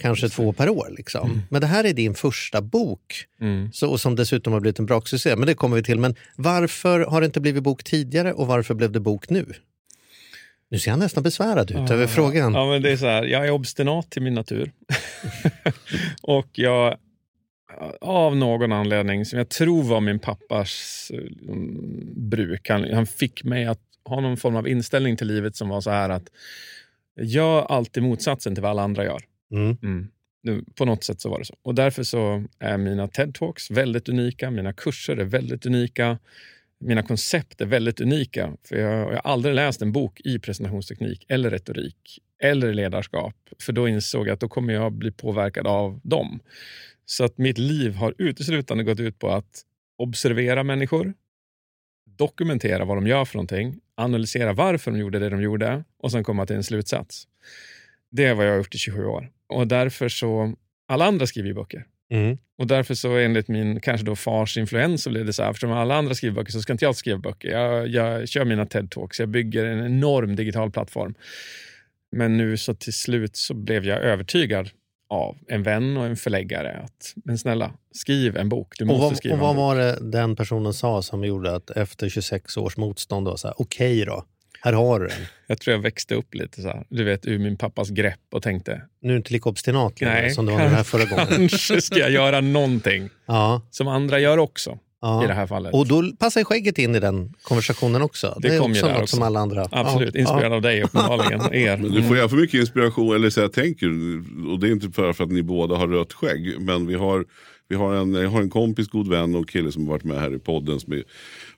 Kanske 0.00 0.28
två 0.28 0.52
per 0.52 0.68
år. 0.68 0.94
Liksom. 0.96 1.42
Men 1.50 1.60
det 1.60 1.66
här 1.66 1.84
är 1.84 1.92
din 1.92 2.14
första 2.14 2.60
bok 2.62 3.24
Mm. 3.40 3.72
så, 3.72 3.88
och 3.90 4.00
som 4.00 4.16
dessutom 4.16 4.52
har 4.52 4.60
blivit 4.60 4.78
en 4.78 4.86
braksuccé. 4.86 5.36
Men 5.36 5.46
det 5.46 5.54
kommer 5.54 5.76
vi 5.76 5.82
till. 5.82 5.98
Men 5.98 6.14
varför 6.36 7.00
har 7.00 7.20
det 7.20 7.24
inte 7.24 7.40
blivit 7.40 7.62
bok 7.62 7.84
tidigare 7.84 8.32
och 8.32 8.46
varför 8.46 8.74
blev 8.74 8.92
det 8.92 9.00
bok 9.00 9.30
nu? 9.30 9.46
Nu 10.70 10.78
ser 10.78 10.90
han 10.90 11.00
nästan 11.00 11.22
besvärad 11.22 11.70
ut 11.70 11.90
över 11.90 12.06
frågan. 12.06 12.54
Ja, 12.54 12.66
men 12.70 12.82
det 12.82 12.90
är 12.92 12.96
så 12.96 13.06
här, 13.06 13.24
jag 13.24 13.46
är 13.46 13.50
obstinat 13.50 14.10
till 14.10 14.22
min 14.22 14.34
natur. 14.34 14.72
och 16.22 16.48
jag, 16.52 16.96
av 18.00 18.36
någon 18.36 18.72
anledning, 18.72 19.24
som 19.24 19.38
jag 19.38 19.48
tror 19.48 19.82
var 19.82 20.00
min 20.00 20.18
pappas 20.18 21.10
eh, 21.14 21.54
bruk, 22.16 22.68
han, 22.68 22.92
han 22.92 23.06
fick 23.06 23.44
mig 23.44 23.66
att 23.66 23.80
ha 24.04 24.20
någon 24.20 24.36
form 24.36 24.56
av 24.56 24.68
inställning 24.68 25.16
till 25.16 25.26
livet 25.26 25.56
som 25.56 25.68
var 25.68 25.80
så 25.80 25.90
här 25.90 26.08
att 26.08 26.28
gör 27.20 27.62
alltid 27.62 28.02
motsatsen 28.02 28.54
till 28.54 28.62
vad 28.62 28.70
alla 28.70 28.82
andra 28.82 29.04
gör. 29.04 29.20
Mm. 29.52 29.76
Mm. 29.82 30.08
Nu, 30.42 30.64
på 30.74 30.84
något 30.84 31.04
sätt 31.04 31.20
så 31.20 31.30
var 31.30 31.38
det 31.38 31.44
så. 31.44 31.56
Och 31.62 31.74
därför 31.74 32.02
så 32.02 32.44
är 32.58 32.78
mina 32.78 33.06
TED-talks 33.06 33.74
väldigt 33.74 34.08
unika, 34.08 34.50
mina 34.50 34.72
kurser 34.72 35.16
är 35.16 35.24
väldigt 35.24 35.66
unika, 35.66 36.18
mina 36.80 37.02
koncept 37.02 37.60
är 37.60 37.66
väldigt 37.66 38.00
unika. 38.00 38.56
För 38.62 38.76
jag, 38.76 38.92
jag 38.92 39.22
har 39.22 39.32
aldrig 39.32 39.54
läst 39.54 39.82
en 39.82 39.92
bok 39.92 40.20
i 40.20 40.38
presentationsteknik 40.38 41.26
eller 41.28 41.50
retorik 41.50 42.18
eller 42.42 42.74
ledarskap. 42.74 43.34
För 43.58 43.72
då 43.72 43.88
insåg 43.88 44.28
jag 44.28 44.34
att 44.34 44.40
då 44.40 44.48
kommer 44.48 44.72
jag 44.72 44.92
bli 44.92 45.12
påverkad 45.12 45.66
av 45.66 46.00
dem. 46.02 46.40
Så 47.04 47.24
att 47.24 47.38
mitt 47.38 47.58
liv 47.58 47.94
har 47.94 48.14
uteslutande 48.18 48.84
gått 48.84 49.00
ut 49.00 49.18
på 49.18 49.30
att 49.30 49.64
observera 49.98 50.62
människor, 50.64 51.14
dokumentera 52.04 52.84
vad 52.84 52.96
de 52.96 53.06
gör 53.06 53.24
för 53.24 53.36
någonting, 53.36 53.80
analysera 53.94 54.52
varför 54.52 54.90
de 54.90 55.00
gjorde 55.00 55.18
det 55.18 55.28
de 55.28 55.42
gjorde 55.42 55.84
och 55.98 56.10
sen 56.10 56.24
komma 56.24 56.46
till 56.46 56.56
en 56.56 56.64
slutsats. 56.64 57.28
Det 58.10 58.24
är 58.24 58.34
vad 58.34 58.46
jag 58.46 58.50
har 58.50 58.58
gjort 58.58 58.74
i 58.74 58.78
27 58.78 59.04
år. 59.04 59.30
Och 59.46 59.66
därför 59.66 60.08
så, 60.08 60.54
alla 60.86 61.04
andra 61.04 61.26
skriver 61.26 61.48
ju 61.48 61.54
böcker. 61.54 61.86
Mm. 62.10 62.38
Och 62.58 62.66
därför 62.66 62.94
så 62.94 63.16
enligt 63.16 63.48
min 63.48 63.80
kanske 63.80 64.06
då 64.06 64.16
fars 64.16 64.56
influens 64.56 65.02
så 65.02 65.10
blev 65.10 65.26
det 65.26 65.32
så 65.32 65.42
här, 65.42 65.50
eftersom 65.50 65.72
alla 65.72 65.94
andra 65.94 66.14
skriver 66.14 66.34
böcker 66.34 66.52
så 66.52 66.62
ska 66.62 66.72
inte 66.72 66.84
jag 66.84 66.96
skriva 66.96 67.18
böcker. 67.18 67.48
Jag, 67.48 67.88
jag 67.88 68.28
kör 68.28 68.44
mina 68.44 68.64
TED-talks, 68.64 69.20
jag 69.20 69.28
bygger 69.28 69.64
en 69.64 69.86
enorm 69.86 70.36
digital 70.36 70.70
plattform. 70.70 71.14
Men 72.16 72.36
nu 72.36 72.56
så 72.56 72.74
till 72.74 72.92
slut 72.92 73.36
så 73.36 73.54
blev 73.54 73.84
jag 73.84 73.98
övertygad 73.98 74.70
av 75.10 75.38
en 75.48 75.62
vän 75.62 75.96
och 75.96 76.06
en 76.06 76.16
förläggare 76.16 76.80
att, 76.84 77.14
men 77.24 77.38
snälla, 77.38 77.72
skriv 77.92 78.36
en 78.36 78.48
bok. 78.48 78.74
Du 78.78 78.84
Och, 78.84 78.88
måste 78.88 79.02
vad, 79.02 79.16
skriva 79.16 79.34
och 79.34 79.40
vad 79.40 79.56
var 79.56 79.76
det 79.76 79.98
den 80.00 80.36
personen 80.36 80.74
sa 80.74 81.02
som 81.02 81.24
gjorde 81.24 81.54
att 81.54 81.70
efter 81.70 82.08
26 82.08 82.56
års 82.56 82.76
motstånd 82.76 83.26
var 83.26 83.36
så 83.36 83.48
här, 83.48 83.54
okej 83.58 84.04
då, 84.04 84.24
här 84.62 84.72
har 84.72 85.00
du 85.00 85.06
den. 85.06 85.16
Jag 85.46 85.58
tror 85.60 85.74
jag 85.74 85.82
växte 85.82 86.14
upp 86.14 86.34
lite 86.34 86.62
så 86.62 86.68
här, 86.68 86.84
du 86.88 87.04
vet, 87.04 87.26
ur 87.26 87.38
min 87.38 87.56
pappas 87.56 87.90
grepp 87.90 88.20
och 88.32 88.42
tänkte, 88.42 88.82
Nu 89.02 89.08
är 89.08 89.12
du 89.12 89.16
inte 89.16 89.32
lika 89.32 89.48
obstinat 89.48 90.00
längre 90.00 90.30
som 90.30 90.46
du 90.46 90.52
var 90.52 90.60
den 90.60 90.70
här 90.74 90.82
förra 90.84 91.04
gången. 91.04 91.26
kanske 91.48 91.80
ska 91.80 91.98
jag 91.98 92.10
göra 92.10 92.40
någonting 92.40 93.08
Ja, 93.26 93.62
som 93.70 93.88
andra 93.88 94.18
gör 94.18 94.38
också 94.38 94.78
ja. 95.00 95.24
i 95.24 95.26
det 95.26 95.34
här 95.34 95.46
fallet. 95.46 95.74
Och 95.74 95.86
då 95.86 96.12
passar 96.18 96.44
skägget 96.44 96.78
in 96.78 96.94
i 96.94 97.00
den 97.00 97.34
konversationen 97.42 98.02
också. 98.02 98.38
Det, 98.40 98.48
Det 98.48 98.54
är 98.54 98.60
kom 98.60 98.72
ju 98.72 98.76
också 98.78 98.86
där 98.86 98.92
något 98.94 99.02
också. 99.02 99.16
som 99.16 99.22
alla 99.24 99.40
andra. 99.40 99.68
Absolut, 99.70 100.14
Ja, 100.14 100.20
inspirerad 100.20 100.52
av 100.52 100.62
dig 100.62 100.82
uppenbarligen. 100.82 101.40
Er. 101.54 101.76
Men 101.76 101.92
du 101.92 102.02
får 102.02 102.16
ju 102.16 102.28
för 102.28 102.36
mycket 102.36 102.60
inspiration, 102.60 103.14
eller 103.14 103.30
så 103.30 103.40
jag 103.40 103.52
tänker, 103.52 103.88
och 104.52 104.58
det 104.60 104.68
är 104.68 104.72
inte 104.72 104.90
för, 104.90 105.12
för 105.12 105.24
att 105.24 105.30
ni 105.30 105.42
båda 105.42 105.76
har 105.76 105.88
rött 105.88 106.12
skägg, 106.12 106.60
men 106.60 106.86
vi 106.86 106.94
har, 106.94 107.24
Vi 107.68 107.76
har 107.76 107.94
en, 107.94 108.14
jag 108.14 108.30
har 108.30 108.40
en 108.42 108.50
kompis, 108.50 108.88
god 108.88 109.08
vän 109.08 109.34
och 109.34 109.48
kille 109.48 109.72
som 109.72 109.82
har 109.86 109.90
varit 109.92 110.04
med 110.04 110.20
här 110.20 110.34
i 110.34 110.38
podden 110.38 110.80
som 110.80 110.92
är, 110.92 111.02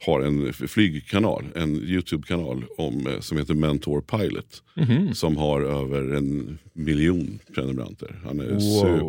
har 0.06 0.20
en 0.20 0.52
flygkanal, 0.52 1.44
en 1.54 1.74
YouTube-kanal 1.76 2.64
om, 2.78 3.06
eh, 3.06 3.20
som 3.20 3.38
heter 3.38 3.54
Mentor 3.54 4.00
Pilot. 4.00 4.62
Mhm. 4.74 5.14
Som 5.14 5.36
har 5.36 5.60
över 5.60 6.14
en 6.16 6.58
miljon 6.72 7.38
prenumeranter. 7.54 8.20
Han 8.26 8.40
är 8.40 8.44
Wow. 8.52 8.60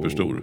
superstor. 0.01 0.41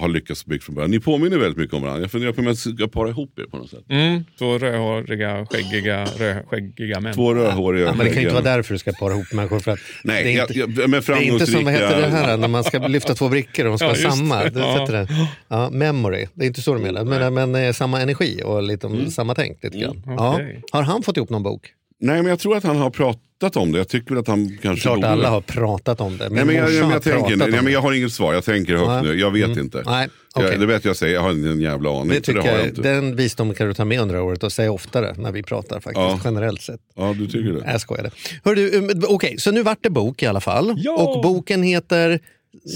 Har 0.00 0.08
lyckats 0.08 0.46
bygga 0.46 0.62
från 0.62 0.74
början. 0.74 0.90
Ni 0.90 1.00
påminner 1.00 1.38
väldigt 1.38 1.58
mycket 1.58 1.74
om 1.74 1.82
varandra. 1.82 2.02
Jag 2.02 2.10
funderar 2.10 2.32
på 2.32 2.40
om 2.40 2.46
jag 2.46 2.56
ska 2.56 2.88
para 2.88 3.08
ihop 3.08 3.38
er 3.38 3.44
på 3.44 3.56
något 3.56 3.70
sätt. 3.70 3.84
Mm, 3.88 4.24
två 4.38 4.58
rödhåriga, 4.58 5.46
skäggiga, 5.46 6.04
rödskäggiga 6.04 7.00
män. 7.00 7.14
Två 7.14 7.34
rödhåriga 7.34 7.84
Ja, 7.86 7.94
men 7.94 8.06
det 8.06 8.12
kan 8.12 8.22
ju 8.22 8.28
inte 8.28 8.42
vara 8.42 8.56
därför 8.56 8.74
du 8.74 8.78
ska 8.78 8.92
para 8.92 9.12
ihop 9.12 9.32
människor. 9.32 9.60
För 9.60 9.70
att 9.70 9.78
Nej, 10.04 10.24
det 10.24 10.30
är 10.30 10.36
jag, 10.36 10.44
inte, 10.50 10.58
jag, 10.58 10.90
men 10.90 11.02
det 11.06 11.12
är 11.12 11.20
inte 11.20 11.46
som 11.46 11.64
vad 11.64 11.72
heter 11.72 12.00
det 12.00 12.08
här 12.08 12.36
när 12.36 12.48
man 12.48 12.64
ska 12.64 12.88
lyfta 12.88 13.14
två 13.14 13.28
brickor 13.28 13.64
och 13.64 13.70
de 13.70 13.78
ska 13.78 13.86
Ja, 13.86 13.90
just 13.92 14.02
samma. 14.18 14.44
det. 14.44 14.60
Ja. 14.60 14.86
det. 14.90 15.08
Ja, 15.48 15.70
memory, 15.70 16.26
det 16.34 16.44
är 16.44 16.46
inte 16.46 16.62
så 16.62 16.74
du 16.74 16.80
menar. 16.80 17.04
Men, 17.04 17.34
men 17.34 17.54
eh, 17.54 17.72
samma 17.72 18.00
energi 18.00 18.42
och 18.44 18.62
lite, 18.62 18.86
om 18.86 19.10
samma 19.10 19.34
tänk. 19.34 19.64
Lite 19.64 19.78
grann. 19.78 20.02
Ja. 20.06 20.34
okej. 20.34 20.62
Har 20.72 20.82
han 20.82 21.02
fått 21.02 21.16
ihop 21.16 21.30
någon 21.30 21.42
bok? 21.42 21.72
Nej, 22.00 22.16
men 22.22 22.26
jag 22.30 22.38
tror 22.38 22.56
att 22.56 22.64
han 22.64 22.76
har 22.76 22.90
pratat 22.90 23.56
om 23.56 23.72
det. 23.72 23.78
Jag 23.78 23.88
tycker 23.88 24.10
väl 24.10 24.18
att 24.18 24.28
han 24.28 24.58
kanske 24.62 24.82
Klart 24.82 24.94
borde. 24.96 25.08
alla 25.08 25.30
har 25.30 25.40
pratat 25.40 26.00
om 26.00 26.16
det. 26.18 26.24
Min 26.30 26.36
Nej, 26.36 26.44
men 26.44 26.54
jag, 26.54 26.72
jag, 26.72 26.84
har 26.84 26.92
jag, 26.92 27.02
tänker, 27.02 27.36
nej, 27.36 27.48
men 27.50 27.64
det. 27.64 27.70
jag 27.70 27.80
har 27.80 27.92
inget 27.92 28.12
svar, 28.12 28.34
jag 28.34 28.44
tänker 28.44 28.74
högt 28.76 28.88
Nej. 28.88 29.02
nu. 29.02 29.14
Jag 29.20 29.30
vet 29.30 29.44
Mm. 29.44 29.58
inte. 29.58 29.82
Nej, 29.86 30.08
okej. 30.34 30.50
jag, 30.50 30.60
det 30.60 30.66
vet 30.66 30.84
jag 30.84 30.96
säger, 30.96 31.14
jag 31.14 31.20
har 31.22 31.30
en 31.30 31.60
jävla 31.60 31.90
aning. 32.00 32.08
Det 32.08 32.20
tycker 32.20 32.42
det 32.42 32.48
jag 32.48 32.58
jag, 32.60 32.66
inte. 32.68 32.82
den 32.82 33.16
visdomen 33.16 33.54
kan 33.54 33.66
du 33.68 33.74
ta 33.74 33.84
med 33.84 34.00
under 34.00 34.20
året 34.20 34.42
och 34.42 34.52
säga 34.52 34.72
oftare 34.72 35.14
när 35.18 35.32
vi 35.32 35.42
pratar 35.42 35.76
faktiskt, 35.80 35.96
Ja. 35.96 36.20
generellt 36.24 36.62
sett. 36.62 36.80
Ja, 36.96 37.14
du 37.18 37.26
tycker 37.26 37.52
det? 37.52 37.70
Jag 37.72 37.80
skojade. 37.80 38.10
Hör 38.44 38.54
du, 38.54 38.70
um, 38.78 38.90
Okej, 39.08 39.34
så 39.38 39.50
nu 39.50 39.62
vart 39.62 39.82
det 39.82 39.90
bok 39.90 40.22
i 40.22 40.26
alla 40.26 40.40
fall. 40.40 40.74
Ja! 40.76 40.92
Och 40.96 41.22
boken 41.22 41.62
heter... 41.62 42.20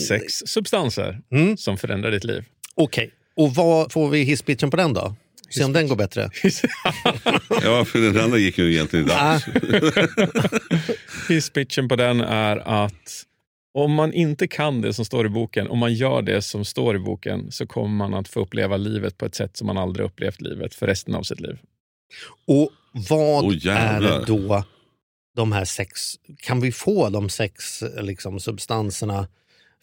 Sex 0.08 0.32
substanser 0.46 1.18
Mm. 1.32 1.56
som 1.56 1.76
förändrar 1.76 2.10
ditt 2.10 2.24
liv. 2.24 2.44
Okej, 2.74 3.10
och 3.36 3.54
vad 3.54 3.92
får 3.92 4.08
vi 4.08 4.22
hisspitchen 4.22 4.70
på 4.70 4.76
den 4.76 4.92
då? 4.94 5.14
Se 5.50 5.64
om 5.64 5.72
den 5.72 5.88
går 5.88 5.96
bättre. 5.96 6.30
Ja, 7.62 7.84
för 7.84 7.98
den 8.12 8.24
andra 8.24 8.38
gick 8.38 8.58
ju 8.58 8.72
egentligen 8.72 9.04
inte 9.04 9.16
alls. 9.16 9.44
Hisspitchen 11.28 11.88
på 11.88 11.96
den 11.96 12.20
är 12.20 12.56
att 12.56 13.24
om 13.74 13.92
man 13.92 14.12
inte 14.12 14.48
kan 14.48 14.80
det 14.80 14.94
som 14.94 15.04
står 15.04 15.26
i 15.26 15.28
boken, 15.28 15.68
om 15.68 15.78
man 15.78 15.94
gör 15.94 16.22
det 16.22 16.42
som 16.42 16.64
står 16.64 16.96
i 16.96 16.98
boken, 16.98 17.52
så 17.52 17.66
kommer 17.66 17.96
man 17.96 18.14
att 18.14 18.28
få 18.28 18.40
uppleva 18.40 18.76
livet 18.76 19.18
på 19.18 19.26
ett 19.26 19.34
sätt 19.34 19.56
som 19.56 19.66
man 19.66 19.78
aldrig 19.78 20.06
upplevt 20.06 20.40
livet 20.40 20.74
för 20.74 20.86
resten 20.86 21.14
av 21.14 21.22
sitt 21.22 21.40
liv. 21.40 21.58
och 22.46 22.70
vad 22.92 23.44
Åh, 23.44 23.76
är 23.76 24.26
då 24.26 24.64
de 25.36 25.52
här 25.52 25.64
sex... 25.64 26.00
Kan 26.36 26.60
vi 26.60 26.72
få 26.72 27.08
de 27.08 27.28
sex 27.28 27.82
liksom, 28.00 28.40
substanserna? 28.40 29.28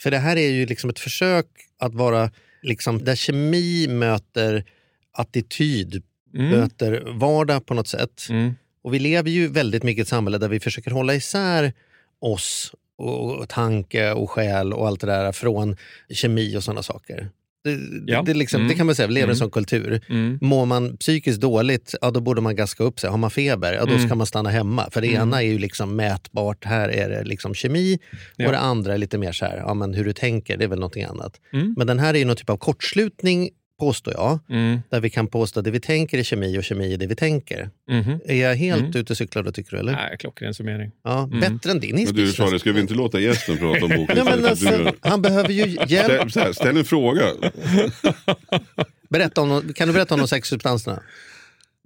För 0.01 0.11
det 0.11 0.17
här 0.17 0.37
är 0.37 0.49
ju 0.49 0.65
liksom 0.65 0.89
ett 0.89 0.99
försök 0.99 1.45
att 1.79 1.93
vara 1.93 2.31
liksom, 2.61 3.03
där 3.03 3.15
kemi 3.15 3.87
möter 3.87 4.65
attityd, 5.17 6.03
Mm. 6.33 6.49
möter 6.59 7.03
vardag 7.19 7.65
på 7.65 7.73
något 7.73 7.87
sätt. 7.87 8.27
Mm. 8.29 8.53
Och 8.83 8.93
vi 8.93 8.99
lever 8.99 9.29
ju 9.29 9.47
väldigt 9.47 9.83
mycket 9.83 9.99
i 9.99 10.01
ett 10.01 10.07
samhälle 10.07 10.37
där 10.37 10.47
vi 10.47 10.59
försöker 10.59 10.91
hålla 10.91 11.15
isär 11.15 11.73
oss 12.21 12.71
och, 12.97 13.35
och 13.35 13.49
tanke 13.49 14.11
och 14.11 14.29
själ 14.31 14.73
och 14.73 14.87
allt 14.87 15.01
det 15.01 15.07
där 15.07 15.31
från 15.31 15.75
kemi 16.09 16.57
och 16.57 16.63
sådana 16.63 16.83
saker. 16.83 17.29
Det, 17.63 17.79
Ja. 18.11 18.21
det, 18.21 18.33
liksom, 18.33 18.61
Mm. 18.61 18.69
det 18.69 18.75
kan 18.75 18.85
man 18.85 18.95
säga, 18.95 19.07
vi 19.07 19.13
lever 19.13 19.21
i 19.21 19.23
en 19.23 19.29
Mm. 19.29 19.37
sån 19.37 19.51
kultur. 19.51 20.01
Mm. 20.09 20.37
Mår 20.41 20.65
man 20.65 20.97
psykiskt 20.97 21.41
dåligt, 21.41 21.95
ja 22.01 22.11
då 22.11 22.19
borde 22.19 22.41
man 22.41 22.55
gaska 22.55 22.83
upp 22.83 22.99
sig. 22.99 23.09
Har 23.09 23.17
man 23.17 23.31
feber, 23.31 23.73
ja 23.73 23.85
då 23.85 23.93
Mm. 23.93 24.05
ska 24.07 24.15
man 24.15 24.27
stanna 24.27 24.49
hemma. 24.49 24.89
För 24.91 25.01
det 25.01 25.07
Mm. 25.07 25.21
ena 25.21 25.43
är 25.43 25.47
ju 25.47 25.59
liksom 25.59 25.95
mätbart, 25.95 26.65
här 26.65 26.89
är 26.89 27.09
det 27.09 27.23
liksom 27.23 27.53
kemi. 27.53 27.99
Ja. 28.35 28.45
Och 28.45 28.51
det 28.51 28.59
andra 28.59 28.93
är 28.93 28.97
lite 28.97 29.17
mer 29.17 29.31
så 29.31 29.45
här, 29.45 29.57
ja 29.57 29.73
men 29.73 29.93
hur 29.93 30.05
du 30.05 30.13
tänker, 30.13 30.57
det 30.57 30.63
är 30.63 30.67
väl 30.67 30.79
någonting 30.79 31.03
annat. 31.03 31.39
Mm. 31.53 31.73
Men 31.77 31.87
den 31.87 31.99
här 31.99 32.13
är 32.13 32.17
ju 32.17 32.25
någon 32.25 32.35
typ 32.35 32.49
av 32.49 32.57
kortslutning, 32.57 33.49
påstår 33.79 34.13
jag. 34.13 34.39
Mm. 34.49 34.79
Där 34.89 34.99
vi 35.01 35.09
kan 35.09 35.27
påstå 35.27 35.61
det 35.61 35.71
vi 35.71 35.79
tänker 35.79 36.17
är 36.17 36.23
kemi 36.23 36.57
och 36.59 36.63
kemi 36.63 36.93
är 36.93 36.97
det 36.97 37.07
vi 37.07 37.15
tänker. 37.15 37.69
Mhm. 37.91 38.19
Är 38.25 38.35
jag 38.35 38.55
helt 38.55 38.79
Mm. 38.81 38.91
ute 38.95 39.13
och 39.13 39.17
cyklar 39.17 39.43
då 39.43 39.51
tycker 39.51 39.71
du? 39.71 39.77
Eller? 39.77 39.91
Nej, 39.91 40.17
klockren 40.19 40.53
summering. 40.53 40.91
Ja, 41.03 41.23
Mm. 41.23 41.39
Bättre 41.39 41.71
än 41.71 41.79
din 41.79 41.95
Men 41.95 42.05
du 42.05 42.21
hisspitch 42.21 42.37
Charlie, 42.37 42.59
ska 42.59 42.71
vi 42.71 42.81
inte 42.81 42.93
låta 42.93 43.19
gästen 43.19 43.57
prata 43.57 43.85
om 43.85 43.89
boken? 43.95 44.17
Ja, 44.17 44.23
men 44.23 44.45
alltså, 44.45 44.69
du- 44.69 44.91
han 45.01 45.21
behöver 45.21 45.49
ju 45.49 45.77
hjälp. 45.87 46.31
ställ, 46.31 46.53
ställ 46.53 46.77
en 46.77 46.85
fråga. 46.85 47.23
Berätta 49.09 49.41
om, 49.41 49.73
kan 49.75 49.87
du 49.87 49.93
berätta 49.93 50.13
om 50.13 50.19
de 50.19 50.27
sex 50.27 50.49
substanserna? 50.49 51.03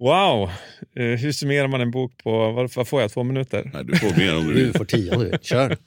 Wow! 0.00 0.50
Eh, 0.96 1.04
hur 1.04 1.32
summerar 1.32 1.68
man 1.68 1.80
en 1.80 1.90
bok 1.90 2.12
på, 2.24 2.52
vad, 2.52 2.70
vad 2.74 2.88
får 2.88 3.00
jag, 3.00 3.12
två 3.12 3.22
minuter? 3.22 3.70
Nej, 3.74 3.84
du 3.84 3.96
får 3.98 4.18
mer 4.18 4.36
om 4.36 4.46
du 4.46 4.54
Du 4.54 4.64
vill. 4.64 4.72
får 4.72 4.84
tio 4.84 5.14
om 5.14 5.18
du 5.24 5.30
vill. 5.30 5.38
Kör. 5.42 5.76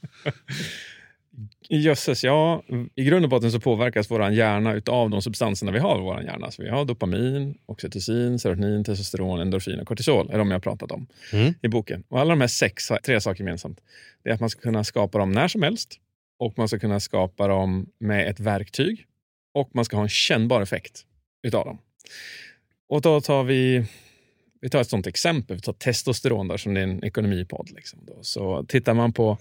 Jösses, 1.69 2.23
ja. 2.23 2.63
I 2.95 3.03
grund 3.03 3.25
och 3.25 3.29
botten 3.29 3.51
så 3.51 3.59
påverkas 3.59 4.11
vår 4.11 4.31
hjärna 4.31 4.81
av 4.85 5.09
de 5.09 5.21
substanserna 5.21 5.71
vi 5.71 5.79
har 5.79 5.99
i 5.99 6.01
vår 6.01 6.21
hjärna. 6.21 6.51
Så 6.51 6.63
vi 6.63 6.69
har 6.69 6.85
dopamin, 6.85 7.57
oxytocin, 7.65 8.39
serotonin, 8.39 8.83
testosteron, 8.83 9.39
endorfin 9.39 9.79
och 9.79 9.87
kortisol. 9.87 10.29
är 10.31 10.37
de 10.37 10.47
jag 10.51 10.55
har 10.55 10.61
pratat 10.61 10.91
om 10.91 11.07
Mm. 11.33 11.53
i 11.61 11.67
boken. 11.67 12.03
Och 12.07 12.19
alla 12.19 12.29
de 12.29 12.41
här 12.41 12.47
sex 12.47 12.89
har 12.89 12.97
tre 12.97 13.21
saker 13.21 13.39
gemensamt. 13.43 13.81
Det 14.23 14.29
är 14.29 14.33
att 14.33 14.39
man 14.39 14.49
ska 14.49 14.61
kunna 14.61 14.83
skapa 14.83 15.17
dem 15.17 15.31
när 15.31 15.47
som 15.47 15.63
helst 15.63 15.99
och 16.39 16.57
man 16.57 16.67
ska 16.67 16.79
kunna 16.79 16.99
skapa 16.99 17.47
dem 17.47 17.85
med 17.99 18.29
ett 18.29 18.39
verktyg 18.39 19.05
och 19.53 19.69
man 19.73 19.85
ska 19.85 19.95
ha 19.95 20.03
en 20.03 20.09
kännbar 20.09 20.61
effekt 20.61 21.05
utav 21.43 21.65
dem. 21.65 21.77
Och 22.89 23.01
då 23.01 23.21
tar 23.21 23.43
vi 23.43 23.85
vi 24.61 24.69
tar 24.69 24.81
ett 24.81 24.89
sånt 24.89 25.07
exempel, 25.07 25.55
vi 25.55 25.61
tar 25.61 25.73
testosteron 25.73 26.47
där, 26.47 26.57
som 26.57 26.73
det 26.73 26.79
är 26.79 26.83
en 26.83 27.03
ekonomipodd. 27.03 27.69
Liksom 27.75 27.99
då. 28.07 28.13
Så 28.21 28.65
tittar 28.67 28.93
man 28.93 29.13
på 29.13 29.37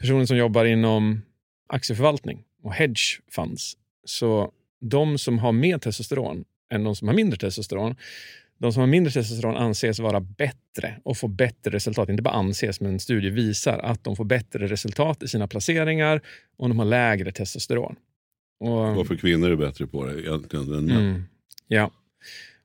personer 0.00 0.26
som 0.26 0.36
jobbar 0.36 0.64
inom 0.64 1.22
aktieförvaltning 1.72 2.44
och 2.62 2.72
hedge 2.72 3.20
funds, 3.30 3.76
så 4.04 4.52
de 4.80 5.18
som 5.18 5.38
har 5.38 5.52
mer 5.52 5.78
testosteron 5.78 6.44
än 6.70 6.84
de 6.84 6.96
som 6.96 7.08
har 7.08 7.14
mindre 7.14 7.38
testosteron, 7.38 7.96
de 8.58 8.72
som 8.72 8.80
har 8.80 8.86
mindre 8.86 9.12
testosteron 9.12 9.56
anses 9.56 9.98
vara 9.98 10.20
bättre 10.20 11.00
och 11.04 11.16
få 11.16 11.28
bättre 11.28 11.70
resultat. 11.70 12.08
Inte 12.08 12.22
bara 12.22 12.34
anses, 12.34 12.80
men 12.80 12.92
en 12.92 13.00
studie 13.00 13.30
visar 13.30 13.78
att 13.78 14.04
de 14.04 14.16
får 14.16 14.24
bättre 14.24 14.66
resultat 14.66 15.22
i 15.22 15.28
sina 15.28 15.48
placeringar 15.48 16.20
om 16.56 16.70
de 16.70 16.78
har 16.78 16.86
lägre 16.86 17.32
testosteron. 17.32 17.96
Och, 18.60 18.68
Varför 18.70 19.16
kvinnor 19.16 19.50
är 19.50 19.56
bättre 19.56 19.86
på 19.86 20.06
det 20.06 20.20
egentligen 20.20 20.74
än 20.74 20.84
män. 20.84 20.96
Mm. 20.96 21.22
Ja. 21.68 21.90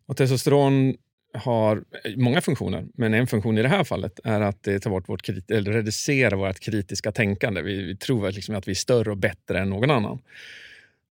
Och 0.05 0.17
testosteron 0.17 0.95
har 1.38 1.84
många 2.18 2.42
funktioner, 2.42 2.86
men 2.94 3.13
en 3.13 3.27
funktion 3.27 3.58
i 3.58 3.62
det 3.62 3.68
här 3.70 3.84
fallet 3.84 4.20
är 4.24 4.42
att 4.42 4.63
det 4.63 4.80
tar 4.80 4.89
bort 4.89 5.10
vårt 5.10 5.30
eller 5.50 5.72
reducerar 5.72 6.38
vårt 6.38 6.60
kritiska 6.60 7.12
tänkande. 7.12 7.62
Vi, 7.62 7.84
vi 7.84 7.96
tror 7.98 8.27
att 8.27 8.36
liksom 8.36 8.56
att 8.56 8.68
vi 8.68 8.72
är 8.72 8.75
större 8.75 9.12
och 9.12 9.18
bättre 9.18 9.60
än 9.60 9.70
någon 9.70 9.92
annan. 9.92 10.20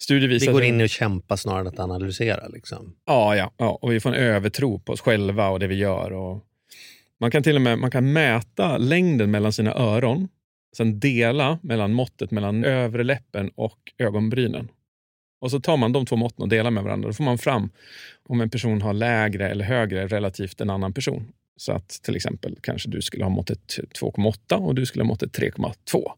Studier 0.02 0.28
Vi 0.28 0.34
visar 0.34 0.52
går 0.52 0.60
att- 0.60 0.66
in 0.66 0.80
och 0.80 0.88
kämpar 0.88 1.36
snarare 1.36 1.60
än 1.60 1.66
att 1.66 1.78
analysera. 1.78 2.48
Liksom. 2.48 2.94
Ja, 3.06 3.36
ja, 3.36 3.50
ja, 3.56 3.78
och 3.82 3.92
vi 3.92 4.00
får 4.00 4.08
en 4.10 4.14
övertro 4.22 4.78
på 4.78 4.92
oss 4.92 5.00
själva 5.00 5.48
och 5.48 5.60
det 5.60 5.66
vi 5.66 5.74
gör. 5.74 6.12
Och 6.12 6.44
man 7.20 7.30
kan 7.30 7.42
till 7.42 7.56
och 7.56 7.62
med 7.62 7.78
man 7.78 7.90
kan 7.90 8.12
mäta 8.12 8.78
längden 8.78 9.30
mellan 9.30 9.52
sina 9.52 9.74
öron, 9.74 10.28
sen 10.76 11.00
dela 11.00 11.58
mellan 11.62 11.92
måttet 11.92 12.30
mellan 12.30 12.64
övre 12.64 13.04
läppen 13.04 13.50
och 13.54 13.78
ögonbrynen. 13.98 14.68
Och 15.40 15.50
så 15.50 15.60
tar 15.60 15.76
man 15.76 15.92
de 15.92 16.06
två 16.06 16.16
måtten 16.16 16.42
och 16.42 16.48
delar 16.48 16.70
med 16.70 16.82
varandra. 16.84 17.08
Då 17.08 17.12
får 17.14 17.24
man 17.24 17.38
fram 17.38 17.70
om 18.28 18.40
en 18.40 18.50
person 18.50 18.82
har 18.82 18.92
lägre 18.92 19.48
eller 19.50 19.64
högre 19.64 20.06
relativt 20.06 20.60
en 20.60 20.70
annan 20.70 20.92
person. 20.92 21.32
Så 21.56 21.72
att 21.72 21.88
till 21.88 22.16
exempel 22.16 22.56
kanske 22.60 22.88
du 22.88 23.02
skulle 23.02 23.24
ha 23.24 23.30
måttet 23.30 23.58
2,8 24.00 24.54
och 24.54 24.74
du 24.74 24.86
skulle 24.86 25.02
ha 25.02 25.08
måttet 25.08 25.38
3,2. 25.38 26.12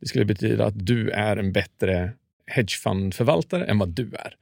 Det 0.00 0.06
skulle 0.06 0.24
betyda 0.24 0.64
att 0.66 0.86
du 0.86 1.10
är 1.10 1.36
en 1.36 1.52
bättre 1.52 2.12
hedgefondförvaltare 2.46 3.64
än 3.64 3.78
vad 3.78 3.88
du 3.88 4.02
är. 4.02 4.34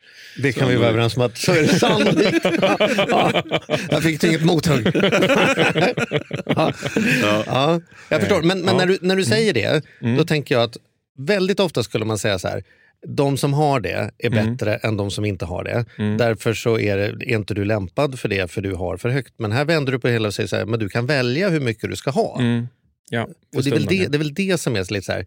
Det 0.42 0.52
kan 0.52 0.68
vi 0.68 0.76
vara 0.76 0.88
överens 0.88 1.16
om 1.16 1.22
att 1.22 1.37
så 1.38 1.52
är 1.52 1.62
det 1.62 1.68
sannolikt. 1.68 2.44
ja. 3.08 3.42
Jag 3.90 4.02
fick 4.02 4.25
inget 4.25 4.44
mothugg. 4.44 4.87
ja. 6.46 6.72
Ja, 7.46 7.80
jag 8.08 8.20
förstår. 8.20 8.42
Men, 8.42 8.60
men 8.60 8.76
när, 8.76 8.87
du, 8.87 8.99
när 9.00 9.16
du 9.16 9.25
säger 9.25 9.52
det, 9.54 9.84
Mm. 10.00 10.16
då 10.16 10.25
tänker 10.25 10.54
jag 10.54 10.64
att 10.64 10.76
väldigt 11.18 11.60
ofta 11.60 11.82
skulle 11.82 12.04
man 12.04 12.18
säga 12.18 12.38
så 12.38 12.49
här. 12.49 12.62
De 13.07 13.37
som 13.37 13.52
har 13.54 13.80
det 13.80 14.11
är 14.19 14.26
Mm. 14.33 14.57
bättre 14.57 14.76
än 14.76 14.97
de 14.97 15.11
som 15.11 15.25
inte 15.25 15.45
har 15.45 15.64
det. 15.64 15.85
Mm. 15.99 16.16
Därför 16.16 16.54
så 16.54 16.78
är, 16.78 16.97
det, 16.97 17.04
är 17.04 17.37
inte 17.37 17.54
du 17.54 17.64
lämpad 17.64 18.19
för 18.19 18.28
det, 18.28 18.50
för 18.50 18.61
du 18.62 18.75
har 18.75 18.97
för 18.97 19.09
högt. 19.09 19.35
Men 19.38 19.52
här 19.52 19.64
vänder 19.64 19.92
du 19.92 19.99
på 19.99 20.07
det 20.07 20.12
hela 20.12 20.28
och 20.28 20.35
säger 20.35 20.47
så 20.47 20.57
här, 20.57 20.66
men 20.66 20.80
du 20.80 20.88
kan 20.88 21.07
välja 21.07 21.49
hur 21.49 21.61
mycket 21.61 21.90
du 21.90 21.97
ska 21.97 22.11
ha. 22.11 22.40
Mm. 22.40 22.69
Ja, 23.11 23.28
Och 23.57 23.64
det, 23.64 23.71
är 23.71 23.78
det, 23.80 24.07
det 24.07 24.16
är 24.16 24.19
väl 24.19 24.35
det 24.35 24.61
som 24.61 24.76
är 24.76 24.92
lite 24.92 25.07
så 25.07 25.12
här. 25.12 25.26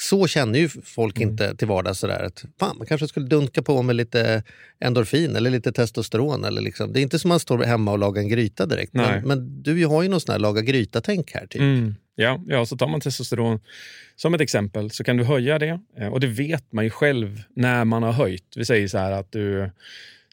Så 0.00 0.26
känner 0.26 0.58
ju 0.58 0.68
folk 0.68 1.16
Mm. 1.16 1.28
inte 1.30 1.56
till 1.56 1.68
vardags 1.68 1.98
sådär 1.98 2.22
att 2.24 2.44
fan, 2.60 2.78
man 2.78 2.86
kanske 2.86 3.08
skulle 3.08 3.26
dunka 3.26 3.62
på 3.62 3.82
med 3.82 3.96
lite 3.96 4.42
endorfin 4.80 5.36
eller 5.36 5.50
lite 5.50 5.72
testosteron. 5.72 6.44
Eller 6.44 6.62
liksom. 6.62 6.92
Det 6.92 7.00
är 7.00 7.02
inte 7.02 7.18
som 7.18 7.28
man 7.28 7.40
står 7.40 7.58
hemma 7.58 7.92
och 7.92 7.98
lagar 7.98 8.22
en 8.22 8.28
gryta 8.28 8.66
direkt. 8.66 8.94
Nej. 8.94 9.20
Men, 9.24 9.28
men 9.28 9.62
du 9.62 9.86
har 9.86 10.02
ju 10.02 10.08
någon 10.08 10.20
sån 10.20 10.32
här 10.32 10.38
laga 10.38 10.60
gryta-tänk 10.62 11.32
här. 11.34 11.46
Typ. 11.46 11.60
Mm. 11.60 11.94
Ja, 12.14 12.40
ja, 12.46 12.66
så 12.66 12.76
tar 12.76 12.88
man 12.88 13.00
testosteron 13.00 13.60
som 14.16 14.34
ett 14.34 14.40
exempel 14.40 14.90
så 14.90 15.04
kan 15.04 15.16
du 15.16 15.24
höja 15.24 15.58
det. 15.58 15.80
Eh, 15.98 16.06
Och 16.08 16.20
det 16.20 16.26
vet 16.26 16.72
man 16.72 16.84
ju 16.84 16.90
själv 16.90 17.42
när 17.56 17.84
man 17.84 18.02
har 18.02 18.12
höjt. 18.12 18.44
Vi 18.56 18.64
säger 18.64 18.88
så 18.88 18.98
här 18.98 19.12
att 19.12 19.32
du 19.32 19.70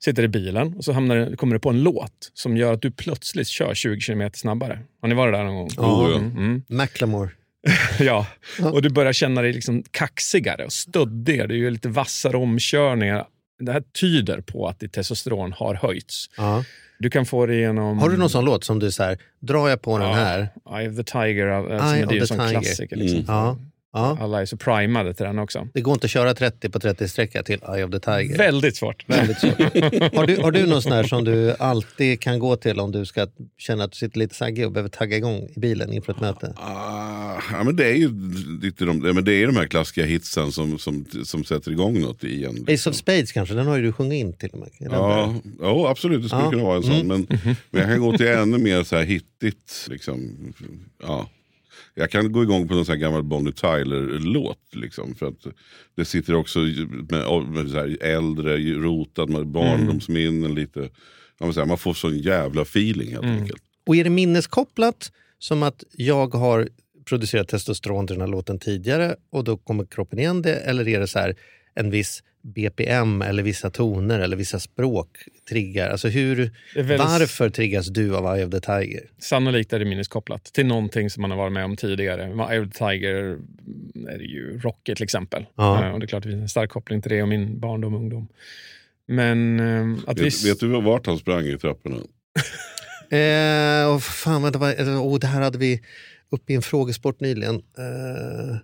sitter 0.02 0.24
i 0.24 0.28
bilen 0.28 0.74
och 0.74 0.84
så 0.86 0.92
hamnar, 0.92 1.36
kommer 1.36 1.54
du 1.54 1.60
på 1.60 1.70
en 1.70 1.84
låt 1.84 2.32
som 2.34 2.58
gör 2.58 2.74
att 2.74 2.82
du 2.82 2.92
plötsligt 2.92 3.48
kör 3.48 3.74
20 3.74 4.00
km 4.02 4.30
snabbare. 4.34 4.80
Har 5.02 5.08
ni 5.10 5.16
varit 5.16 5.34
där 5.34 5.44
någon 5.44 5.56
gång? 5.56 5.70
Ja. 5.78 6.10
ja. 6.12 6.18
Mm, 6.18 6.38
mm. 6.38 6.64
Macklemore. 6.68 7.30
ja. 8.00 8.26
Och 8.64 8.82
du 8.82 8.90
börjar 8.90 9.14
känna 9.14 9.42
dig 9.42 9.54
liksom 9.54 9.84
kaxigare 9.92 10.66
och 10.66 10.74
stöddigare. 10.74 11.48
Du 11.48 11.58
gör 11.58 11.72
lite 11.72 11.90
vassare 11.90 12.38
omkörningar. 12.38 13.26
det 13.60 13.72
här 13.72 13.84
tyder 14.00 14.42
på 14.42 14.68
att 14.68 14.80
ditt 14.80 14.94
testosteron 14.94 15.54
har 15.54 15.76
höjts. 15.76 16.26
Ja. 16.38 16.64
Du 17.00 17.10
kan 17.10 17.26
få 17.26 17.46
det 17.46 17.56
genom... 17.56 18.00
Har 18.00 18.10
du 18.10 18.18
någon 18.18 18.30
sån 18.30 18.46
låt 18.46 18.64
som 18.64 18.80
du 18.80 18.92
så 18.92 19.04
här, 19.04 19.18
drar 19.40 19.70
jag 19.70 19.82
på 19.82 19.98
den 19.98 20.14
här? 20.14 20.50
Eye 20.78 20.90
of 20.90 20.96
the 20.96 21.04
Tiger, 21.04 21.48
alltså, 21.48 22.08
det 22.08 22.14
är 22.14 22.14
ju 22.14 22.20
en 22.20 22.28
sån 22.28 22.50
klassiker. 22.50 22.96
Liksom. 22.96 23.20
Mm. 23.20 23.26
Ja. 23.28 23.58
Ja. 23.94 24.18
Alla 24.22 24.42
är 24.42 24.46
så 24.46 24.58
primade 24.58 25.14
till 25.14 25.26
den 25.26 25.40
också. 25.40 25.68
Det 25.74 25.82
går 25.82 25.94
inte 25.94 26.06
att 26.06 26.12
köra 26.12 26.34
30 26.34 26.70
på 26.70 26.80
30-sträcka 26.80 27.44
till 27.44 27.60
Eye 27.76 27.84
of 27.86 27.92
the 27.92 28.00
Tiger. 28.00 28.38
Väldigt 28.38 28.76
svårt. 28.76 29.04
Väldigt 29.10 29.40
svårt. 29.40 29.60
har, 30.16 30.28
du, 30.28 30.38
har 30.42 30.52
du 30.52 30.66
någon 30.68 30.82
sån 30.82 30.92
här 30.92 31.04
som 31.04 31.24
du 31.24 31.54
alltid 31.60 32.20
kan 32.22 32.40
gå 32.40 32.56
till 32.56 32.80
om 32.80 32.92
du 32.92 33.06
ska 33.06 33.28
känna 33.58 33.84
att 33.84 33.92
du 33.92 33.96
sitter 33.98 34.20
lite 34.20 34.36
saggig 34.36 34.66
och 34.66 34.72
behöver 34.72 34.90
tagga 34.90 35.18
igång 35.18 35.50
i 35.56 35.60
bilen 35.60 35.94
inför 35.94 36.14
ett 36.14 36.20
möte? 36.20 36.54
Ah, 36.58 37.42
ja, 37.52 37.64
men 37.64 37.76
det 37.76 37.86
är 37.86 37.96
ju 37.96 38.10
lite 38.62 38.86
de, 38.86 39.00
men 39.00 39.24
det 39.26 39.34
är 39.34 39.48
de 39.48 39.56
här 39.56 39.66
klassiska 39.68 40.06
hitsen 40.06 40.52
som, 40.52 40.78
som, 40.80 41.06
som 41.24 41.44
sätter 41.44 41.72
igång 41.72 42.00
något 42.02 42.24
i 42.24 42.46
en. 42.46 42.56
liksom. 42.56 42.74
Ace 42.74 42.90
of 42.90 42.96
Spades 42.96 43.32
kanske, 43.32 43.56
den 43.56 43.68
har 43.68 43.78
ju 43.78 43.84
du 43.84 43.92
sjungit 43.94 44.20
in 44.22 44.34
till 44.34 44.50
och 44.50 44.60
med. 44.60 44.70
Ja, 44.80 45.36
ja, 45.60 45.90
absolut. 45.90 46.22
Det 46.24 46.28
skulle 46.30 46.44
Ja. 46.44 46.50
kunna 46.52 46.64
vara 46.64 46.78
en 46.78 46.84
sån. 46.84 46.94
Mm. 46.94 47.08
Men, 47.08 47.28
men 47.72 47.82
jag 47.82 47.90
kan 47.90 48.00
gå 48.00 48.18
till 48.18 48.28
ännu 48.28 48.58
mer 48.58 48.84
så 48.84 48.96
här 48.96 49.04
hittigt. 49.04 49.88
Liksom, 49.90 50.38
ja. 51.04 51.30
Jag 51.94 52.12
kan 52.12 52.32
gå 52.32 52.44
igång 52.44 52.68
på 52.68 52.74
någon 52.74 52.86
sån 52.86 52.94
här 52.94 53.00
gammal 53.00 53.24
Bonnie 53.24 53.52
Tyler-låt. 53.52 54.60
Liksom, 54.72 55.16
för 55.16 55.26
att 55.26 55.48
det 55.96 56.06
sitter 56.06 56.36
också 56.36 56.60
med, 56.60 57.44
med 57.50 57.70
så 57.70 57.78
här 57.78 57.98
äldre, 58.02 58.58
rotat 58.58 59.30
med 59.30 59.48
barndomsminnen. 59.48 60.56
Lite, 60.56 60.80
ja, 61.40 61.46
men 61.46 61.54
så 61.54 61.60
här, 61.60 61.68
man 61.68 61.78
får 61.78 61.94
sån 61.94 62.18
jävla 62.18 62.62
feeling 62.62 63.12
helt 63.12 63.26
enkelt. 63.26 63.62
Och 63.86 63.96
är 63.96 64.04
det 64.04 64.10
minneskopplat 64.10 65.12
som 65.40 65.64
att 65.64 65.84
jag 65.92 66.34
har 66.34 66.70
producerat 67.06 67.48
testosteron 67.48 68.08
till 68.08 68.14
den 68.14 68.22
här 68.22 68.28
låten 68.28 68.60
tidigare 68.60 69.16
och 69.32 69.44
då 69.44 69.58
kommer 69.58 69.86
kroppen 69.86 70.20
igen 70.20 70.42
det? 70.42 70.56
Eller 70.56 70.88
är 70.88 71.00
det 71.00 71.08
så 71.08 71.20
här 71.20 71.36
en 71.76 71.92
viss 71.92 72.24
BPM 72.42 73.22
eller 73.22 73.44
vissa 73.44 73.70
toner 73.70 74.20
eller 74.20 74.38
vissa 74.38 74.60
språk 74.60 75.18
triggar? 75.50 75.90
Alltså 75.90 76.08
hur, 76.08 76.40
är 76.40 76.84
väldigt- 76.84 77.00
varför 77.08 77.50
triggas 77.50 77.88
du 77.88 78.16
av 78.16 78.36
Eye 78.36 78.46
of 78.46 78.52
the 78.52 78.60
Tiger? 78.60 79.02
Sannolikt 79.20 79.74
är 79.74 79.80
det 79.80 79.86
minneskopplat 79.86 80.44
till 80.44 80.66
någonting 80.66 81.10
som 81.10 81.22
man 81.22 81.32
har 81.32 81.38
varit 81.38 81.54
med 81.54 81.66
om 81.66 81.76
tidigare. 81.76 82.24
Eye 82.52 82.60
of 82.62 82.70
the 82.72 82.78
Tiger 82.78 83.14
är 84.10 84.18
det 84.18 84.24
ju 84.24 84.60
Rocky 84.60 84.96
till 84.96 85.04
exempel. 85.04 85.46
Ja. 85.56 85.86
Eh, 85.86 85.92
Och 85.92 86.00
det 86.00 86.06
är 86.06 86.08
klart 86.08 86.24
det 86.24 86.30
finns 86.30 86.42
en 86.42 86.50
stark 86.50 86.70
koppling 86.70 87.02
till 87.02 87.12
det 87.12 87.22
och 87.22 87.28
min 87.28 87.60
barndom 87.60 87.94
och 87.94 88.00
ungdom. 88.00 88.28
Men 89.08 89.60
eh, 89.60 90.04
att 90.08 90.20
vi... 90.20 90.24
Vet, 90.24 90.46
vet 90.46 90.60
du 90.60 90.82
vart 90.82 91.06
han 91.08 91.18
sprang 91.18 91.46
i 91.46 91.58
trapporna? 91.58 91.96
Eh, 93.12 93.94
och 93.96 94.04
fan, 94.04 94.44
vänta, 94.44 94.60
vad, 94.60 94.80
oh, 94.80 95.20
det 95.20 95.28
här 95.28 95.42
hade 95.42 95.58
vi 95.58 95.82
uppe 96.30 96.54
i 96.54 96.56
en 96.56 96.62
frågesport 96.62 97.20
nyligen. 97.20 97.56
Eh, 97.56 98.56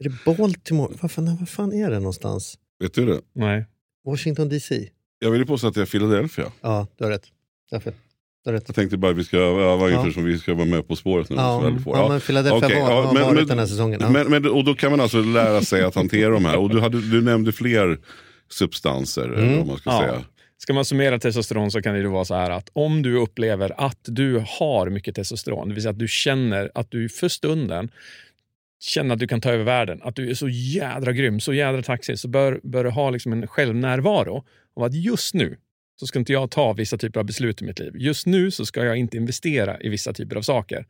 är 0.00 0.04
det 0.04 0.12
Baltimore? 0.36 0.94
Vad 1.00 1.10
fan, 1.10 1.36
vad 1.40 1.48
fan 1.48 1.72
är 1.72 1.90
det 1.90 1.98
någonstans? 1.98 2.58
Vet 2.80 2.94
du 2.94 3.06
det? 3.06 3.20
Nej. 3.34 3.64
Washington 4.06 4.48
DC? 4.48 4.88
Jag 5.18 5.30
vill 5.30 5.40
ju 5.40 5.46
påstå 5.46 5.66
att 5.68 5.74
det 5.74 5.82
är 5.82 5.86
Philadelphia. 5.86 6.52
Ja, 6.60 6.86
du 6.98 7.04
har 7.04 7.10
rätt. 7.10 7.26
Du 7.70 7.76
har 7.76 8.52
rätt. 8.52 8.64
Jag 8.66 8.74
tänkte 8.74 8.96
bara 8.96 9.10
att 9.12 9.18
vi 9.18 9.24
ska 9.24 9.36
inför 9.36 9.90
Ja. 9.90 10.12
som 10.12 10.24
vi 10.24 10.38
ska 10.38 10.54
vara 10.54 10.64
med 10.66 10.88
På 10.88 10.96
spåret 10.96 11.30
nu. 11.30 11.36
Ja, 11.36 11.78
får. 11.84 11.96
ja, 11.96 12.08
men 12.08 12.20
Philadelphia 12.20 12.66
Okej, 12.68 12.80
var, 12.82 12.90
ja, 12.90 13.02
har 13.02 13.14
men- 13.14 13.22
varit 13.22 13.34
men- 13.38 13.46
den 13.46 13.58
här 13.58 13.66
säsongen. 13.66 14.00
Ja. 14.02 14.10
Men, 14.10 14.30
men, 14.30 14.46
och 14.50 14.64
då 14.64 14.74
kan 14.74 14.90
man 14.90 15.00
alltså 15.00 15.20
lära 15.22 15.60
sig 15.62 15.82
att 15.84 15.94
hantera 15.94 16.30
de 16.30 16.44
här. 16.44 16.56
Och 16.56 16.70
du, 16.70 16.80
hade, 16.80 17.00
du 17.10 17.22
nämnde 17.22 17.52
fler 17.52 17.98
substanser. 18.50 19.24
Mm. 19.34 19.66
Man 19.66 19.76
ska 19.78 19.90
Ja. 19.90 20.00
säga. 20.00 20.24
Ska 20.58 20.72
man 20.72 20.84
summera 20.84 21.18
testosteron 21.18 21.70
så 21.70 21.82
kan 21.82 21.94
det 21.94 22.00
ju 22.00 22.06
vara 22.06 22.24
så 22.24 22.34
här 22.34 22.50
att 22.50 22.70
om 22.72 23.02
du 23.02 23.16
upplever 23.16 23.72
att 23.80 23.98
du 24.04 24.44
har 24.46 24.90
mycket 24.90 25.14
testosteron, 25.14 25.68
det 25.68 25.74
vill 25.74 25.82
säga 25.82 25.90
att 25.90 25.98
du 25.98 26.08
känner 26.08 26.70
att 26.74 26.90
du 26.90 27.08
för 27.08 27.28
stunden 27.28 27.88
känner 28.80 29.14
att 29.14 29.20
du 29.20 29.26
kan 29.26 29.40
ta 29.40 29.50
över 29.50 29.64
världen, 29.64 30.00
att 30.02 30.16
du 30.16 30.30
är 30.30 30.34
så 30.34 30.48
jädra 30.48 31.12
grym, 31.12 31.40
så 31.40 31.52
jädra 31.52 31.82
taxig, 31.82 32.18
så 32.18 32.28
bör, 32.28 32.60
bör 32.62 32.84
du 32.84 32.90
ha 32.90 33.10
liksom 33.10 33.32
en 33.32 33.46
självnärvaro 33.46 34.44
av 34.76 34.82
att 34.82 34.94
just 34.94 35.34
nu 35.34 35.56
så 36.00 36.06
ska 36.06 36.18
inte 36.18 36.32
jag 36.32 36.50
ta 36.50 36.72
vissa 36.72 36.98
typer 36.98 37.20
av 37.20 37.26
beslut 37.26 37.62
i 37.62 37.64
mitt 37.64 37.78
liv. 37.78 37.92
Just 37.96 38.26
nu 38.26 38.50
så 38.50 38.66
ska 38.66 38.84
jag 38.84 38.96
inte 38.96 39.16
investera 39.16 39.80
i 39.80 39.88
vissa 39.88 40.12
typer 40.12 40.36
av 40.36 40.42
saker 40.42 40.86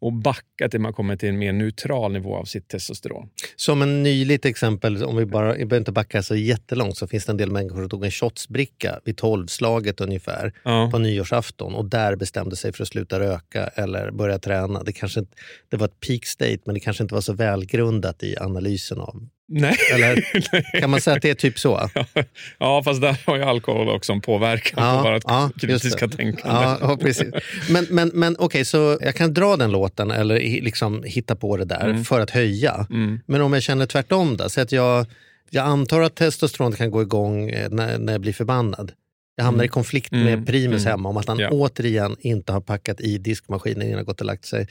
och 0.00 0.12
backa 0.12 0.68
till 0.70 0.80
man 0.80 0.92
kommer 0.92 1.16
till 1.16 1.28
en 1.28 1.38
mer 1.38 1.52
neutral 1.52 2.12
nivå 2.12 2.36
av 2.36 2.44
sitt 2.44 2.68
testosteron. 2.68 3.28
Som 3.56 3.82
en 3.82 4.02
nyligt 4.02 4.44
exempel, 4.44 5.04
om 5.04 5.16
vi 5.16 5.26
bara 5.26 5.52
vi 5.52 5.64
behöver 5.64 5.76
inte 5.76 5.92
backa 5.92 6.22
så 6.22 6.36
jättelångt, 6.36 6.96
så 6.96 7.06
finns 7.06 7.24
det 7.24 7.32
en 7.32 7.36
del 7.36 7.50
människor 7.50 7.76
som 7.80 7.88
tog 7.88 8.04
en 8.04 8.10
shotsbricka 8.10 9.00
vid 9.04 9.16
tolvslaget 9.16 10.00
ungefär 10.00 10.52
Ja. 10.62 10.88
på 10.92 10.98
nyårsafton 10.98 11.74
och 11.74 11.84
där 11.84 12.16
bestämde 12.16 12.56
sig 12.56 12.72
för 12.72 12.82
att 12.82 12.88
sluta 12.88 13.20
röka 13.20 13.66
eller 13.66 14.10
börja 14.10 14.38
träna. 14.38 14.82
Det, 14.82 14.92
kanske 14.92 15.20
inte, 15.20 15.32
det 15.68 15.76
var 15.76 15.86
ett 15.86 16.00
peak 16.00 16.26
state 16.26 16.58
men 16.64 16.74
det 16.74 16.80
kanske 16.80 17.02
inte 17.02 17.14
var 17.14 17.20
så 17.22 17.32
välgrundat 17.32 18.22
i 18.22 18.36
analysen 18.38 19.00
av... 19.00 19.28
Nej. 19.48 19.76
Eller 19.94 20.24
kan 20.80 20.90
man 20.90 21.00
säga 21.00 21.16
att 21.16 21.22
det 21.22 21.30
är 21.30 21.34
typ 21.34 21.58
så? 21.58 21.90
Ja, 22.58 22.82
fast 22.84 23.00
där 23.00 23.16
har 23.26 23.36
ju 23.36 23.42
alkohol 23.42 23.88
också 23.88 24.12
en 24.12 24.20
påverkan 24.20 25.02
på 25.02 25.10
vårt 25.10 25.22
ja, 25.26 25.50
kritiska 25.60 26.08
tänkande. 26.08 26.62
Ja, 26.64 26.78
ja, 26.80 26.96
precis. 26.96 27.34
Men, 27.70 27.86
men, 27.90 28.10
men 28.14 28.36
okej, 28.38 28.64
så 28.64 28.98
jag 29.00 29.14
kan 29.14 29.34
dra 29.34 29.56
den 29.56 29.72
låten 29.72 30.10
eller 30.10 30.34
liksom 30.62 31.02
hitta 31.06 31.36
på 31.36 31.56
det 31.56 31.64
där 31.64 31.84
Mm. 31.84 32.04
för 32.04 32.20
att 32.20 32.30
höja. 32.30 32.86
Mm. 32.90 33.20
Men 33.26 33.40
om 33.42 33.52
jag 33.52 33.62
känner 33.62 33.86
tvärtom 33.86 34.36
då? 34.36 34.48
Så 34.48 34.60
att 34.60 34.72
jag, 34.72 35.06
jag 35.50 35.66
antar 35.66 36.00
att 36.00 36.14
testosteron 36.16 36.72
kan 36.72 36.90
gå 36.90 37.02
igång 37.02 37.50
eh, 37.50 37.70
när, 37.70 37.98
när 37.98 38.12
jag 38.12 38.20
blir 38.20 38.32
förbannad. 38.32 38.92
Jag 39.36 39.44
hamnar 39.44 39.58
Mm. 39.58 39.64
i 39.64 39.68
konflikt 39.68 40.12
Mm. 40.12 40.24
med 40.24 40.46
Primus 40.46 40.82
Mm. 40.82 40.90
hemma 40.90 41.08
om 41.08 41.16
att 41.16 41.28
han 41.28 41.38
Ja. 41.38 41.48
återigen 41.50 42.16
inte 42.20 42.52
har 42.52 42.60
packat 42.60 43.00
i 43.00 43.18
diskmaskinen 43.18 43.82
innan 43.82 43.94
han 43.96 44.04
gått 44.04 44.20
och 44.20 44.26
lagt 44.26 44.44
sig. 44.44 44.66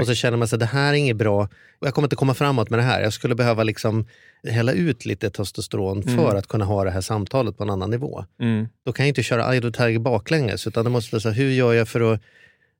Och 0.00 0.06
så 0.06 0.14
känner 0.14 0.36
man 0.36 0.48
sig 0.48 0.58
det 0.58 0.66
här 0.66 0.92
är 0.92 0.96
inget 0.96 1.16
bra. 1.16 1.48
Jag 1.80 1.94
kommer 1.94 2.06
inte 2.06 2.16
komma 2.16 2.34
framåt 2.34 2.70
med 2.70 2.78
det 2.78 2.82
här. 2.82 3.00
Jag 3.02 3.12
skulle 3.12 3.34
behöva 3.34 3.62
liksom 3.62 4.06
hälla 4.48 4.72
ut 4.72 5.04
lite 5.06 5.30
testosteron 5.30 6.02
Mm. 6.02 6.16
för 6.16 6.36
att 6.36 6.46
kunna 6.46 6.64
ha 6.64 6.84
det 6.84 6.90
här 6.90 7.00
samtalet 7.00 7.56
på 7.56 7.62
en 7.64 7.70
annan 7.70 7.90
nivå. 7.90 8.24
Mm. 8.40 8.68
Då 8.86 8.92
kan 8.92 9.06
jag 9.06 9.08
inte 9.10 9.22
köra 9.22 9.54
Idle 9.56 9.72
Tiger 9.72 9.98
baklänges. 9.98 10.66
Utan 10.66 10.84
det 10.84 10.90
måste 10.90 11.18
här, 11.28 11.30
hur 11.32 11.50
gör 11.50 11.72
jag 11.74 11.88
för 11.88 12.12
att... 12.12 12.20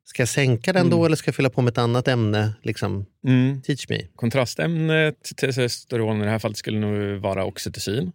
Ska 0.05 0.23
jag 0.23 0.29
sänka 0.29 0.73
den 0.73 0.91
då 0.91 0.97
Mm. 0.97 1.07
eller 1.07 1.17
ska 1.17 1.29
jag 1.29 1.35
fylla 1.35 1.51
på 1.51 1.63
med 1.63 1.71
ett 1.71 1.79
annat 1.79 2.09
ämne? 2.09 2.53
Liksom, 2.63 3.07
Mm. 3.27 3.63
teach 3.63 3.89
me. 3.89 4.01
Kontrastämnet 4.17 5.17
testosteron 5.37 6.21
i 6.21 6.25
det 6.25 6.31
här 6.31 6.39
fallet 6.39 6.57
skulle 6.57 6.79
nog 6.79 7.21
vara 7.21 7.45
oxytocin. 7.45 8.13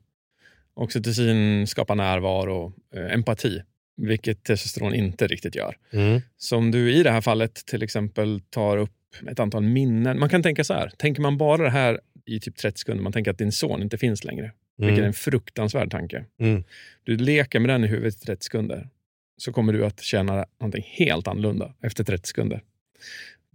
Oxytocin 0.73 1.67
skapar 1.67 1.95
närvaro, 1.95 2.73
eh, 2.95 3.13
empati, 3.13 3.61
vilket 3.97 4.43
testosteron 4.43 4.93
inte 4.95 5.27
riktigt 5.27 5.55
gör. 5.55 5.77
Mm. 5.93 6.21
Så 6.37 6.57
om 6.57 6.71
du 6.71 6.93
i 6.93 7.03
det 7.03 7.11
här 7.11 7.21
fallet 7.21 7.65
till 7.65 7.83
exempel 7.83 8.41
tar 8.49 8.77
upp 8.77 8.91
ett 9.27 9.39
antal 9.39 9.63
minnen. 9.63 10.19
Man 10.19 10.29
kan 10.29 10.43
tänka 10.43 10.63
så 10.63 10.73
här, 10.73 10.91
tänker 10.97 11.21
man 11.21 11.37
bara 11.37 11.63
det 11.63 11.69
här 11.69 11.99
i 12.25 12.39
typ 12.39 12.57
30 12.57 12.79
sekunder, 12.79 13.03
man 13.03 13.11
tänker 13.13 13.31
att 13.31 13.37
din 13.37 13.51
son 13.51 13.81
inte 13.81 13.97
finns 13.97 14.23
längre. 14.23 14.51
Vilket 14.77 14.93
är 14.93 14.97
Mm. 14.97 15.07
en 15.07 15.13
fruktansvärd 15.13 15.91
tanke. 15.91 16.25
Mm. 16.39 16.63
Du 17.03 17.17
leker 17.17 17.59
med 17.59 17.69
den 17.69 17.83
i 17.83 17.87
huvudet 17.87 18.15
i 18.15 18.19
30 18.25 18.43
sekunder. 18.43 18.89
Så 19.37 19.53
kommer 19.53 19.73
du 19.73 19.85
att 19.85 20.01
känna 20.01 20.45
någonting 20.59 20.83
helt 20.87 21.27
annorlunda 21.27 21.73
efter 21.81 22.03
30 22.03 22.27
sekunder. 22.27 22.61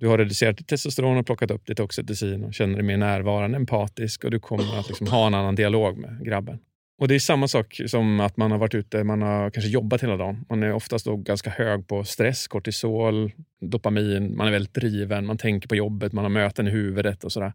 Du 0.01 0.07
har 0.07 0.19
reducerat 0.19 0.57
ditt 0.59 0.69
testosteron 0.69 1.17
och 1.17 1.27
plockat 1.27 1.51
upp 1.51 1.67
ditt 1.67 1.81
oxytocin 1.81 2.45
och 2.45 2.55
känner 2.55 2.75
dig 2.75 2.83
mer 2.83 2.97
närvarande, 2.97 3.57
empatisk 3.57 4.25
och 4.25 4.31
du 4.31 4.41
kommer 4.41 4.79
att 4.81 4.89
liksom 4.89 5.07
ha 5.07 5.27
en 5.27 5.35
annan 5.35 5.55
dialog 5.55 5.99
med 5.99 6.25
grabben. 6.25 6.59
Och 6.99 7.09
Det 7.09 7.15
är 7.15 7.19
samma 7.19 7.49
sak 7.49 7.81
som 7.87 8.21
att 8.21 8.37
man 8.37 8.51
har 8.51 8.59
varit 8.59 8.75
ute, 8.75 9.05
man 9.05 9.23
har 9.23 9.51
kanske 9.51 9.71
jobbat 9.71 10.03
hela 10.03 10.17
dagen. 10.17 10.45
Man 10.49 10.63
är 10.63 10.73
oftast 10.73 11.05
då 11.05 11.17
ganska 11.17 11.51
hög 11.51 11.89
på 11.89 12.05
stress, 12.05 12.49
kortisol, 12.49 13.33
dopamin, 13.61 14.37
man 14.37 14.47
är 14.47 14.51
väldigt 14.51 14.75
driven, 14.75 15.27
man 15.27 15.39
tänker 15.39 15.69
på 15.69 15.77
jobbet, 15.77 16.13
man 16.13 16.25
har 16.25 16.31
möten 16.31 16.69
i 16.69 16.71
huvudet 16.71 17.25
och 17.25 17.33
sådär. 17.33 17.53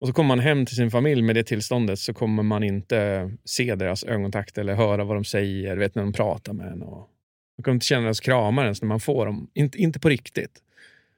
Och 0.00 0.06
så 0.08 0.12
kommer 0.12 0.28
man 0.28 0.38
hem 0.38 0.66
till 0.66 0.76
sin 0.76 0.90
familj 0.90 1.22
med 1.22 1.36
det 1.36 1.44
tillståndet 1.44 1.98
så 1.98 2.14
kommer 2.14 2.42
man 2.42 2.62
inte 2.62 3.30
se 3.44 3.74
deras 3.74 4.04
ögonkontakt 4.04 4.58
eller 4.58 4.74
höra 4.74 5.04
vad 5.04 5.16
de 5.16 5.24
säger, 5.24 5.76
vet 5.76 5.94
när 5.94 6.02
de 6.02 6.12
pratar 6.12 6.52
med 6.52 6.66
en. 6.66 6.82
Och 6.82 7.08
man 7.56 7.62
kommer 7.64 7.74
inte 7.74 7.86
känna 7.86 8.02
deras 8.02 8.20
kramar 8.20 8.62
ens 8.62 8.82
när 8.82 8.88
man 8.88 9.00
får 9.00 9.26
dem. 9.26 9.50
Inte, 9.54 9.78
inte 9.78 10.00
på 10.00 10.08
riktigt. 10.08 10.62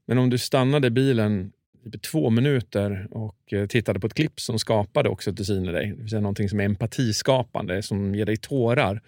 Men 0.07 0.19
om 0.19 0.31
du 0.31 0.39
stannade 0.39 0.91
bilen 0.91 1.53
typ 1.93 2.03
två 2.03 2.31
minuter 2.31 3.09
och 3.11 3.53
eh, 3.53 3.67
tittade 3.67 4.01
på 4.01 4.07
ett 4.07 4.15
klipp 4.15 4.41
som 4.41 4.59
skapade 4.59 5.09
oxytocin 5.09 5.65
i 5.69 5.73
dig, 5.73 5.87
det 5.97 6.03
vill 6.03 6.11
säga 6.11 6.21
någonting 6.21 6.49
som 6.49 6.61
är 6.61 6.65
empatiskapande, 6.65 7.83
som 7.83 8.15
ger 8.15 8.27
dig 8.27 8.37
tårar, 8.37 9.03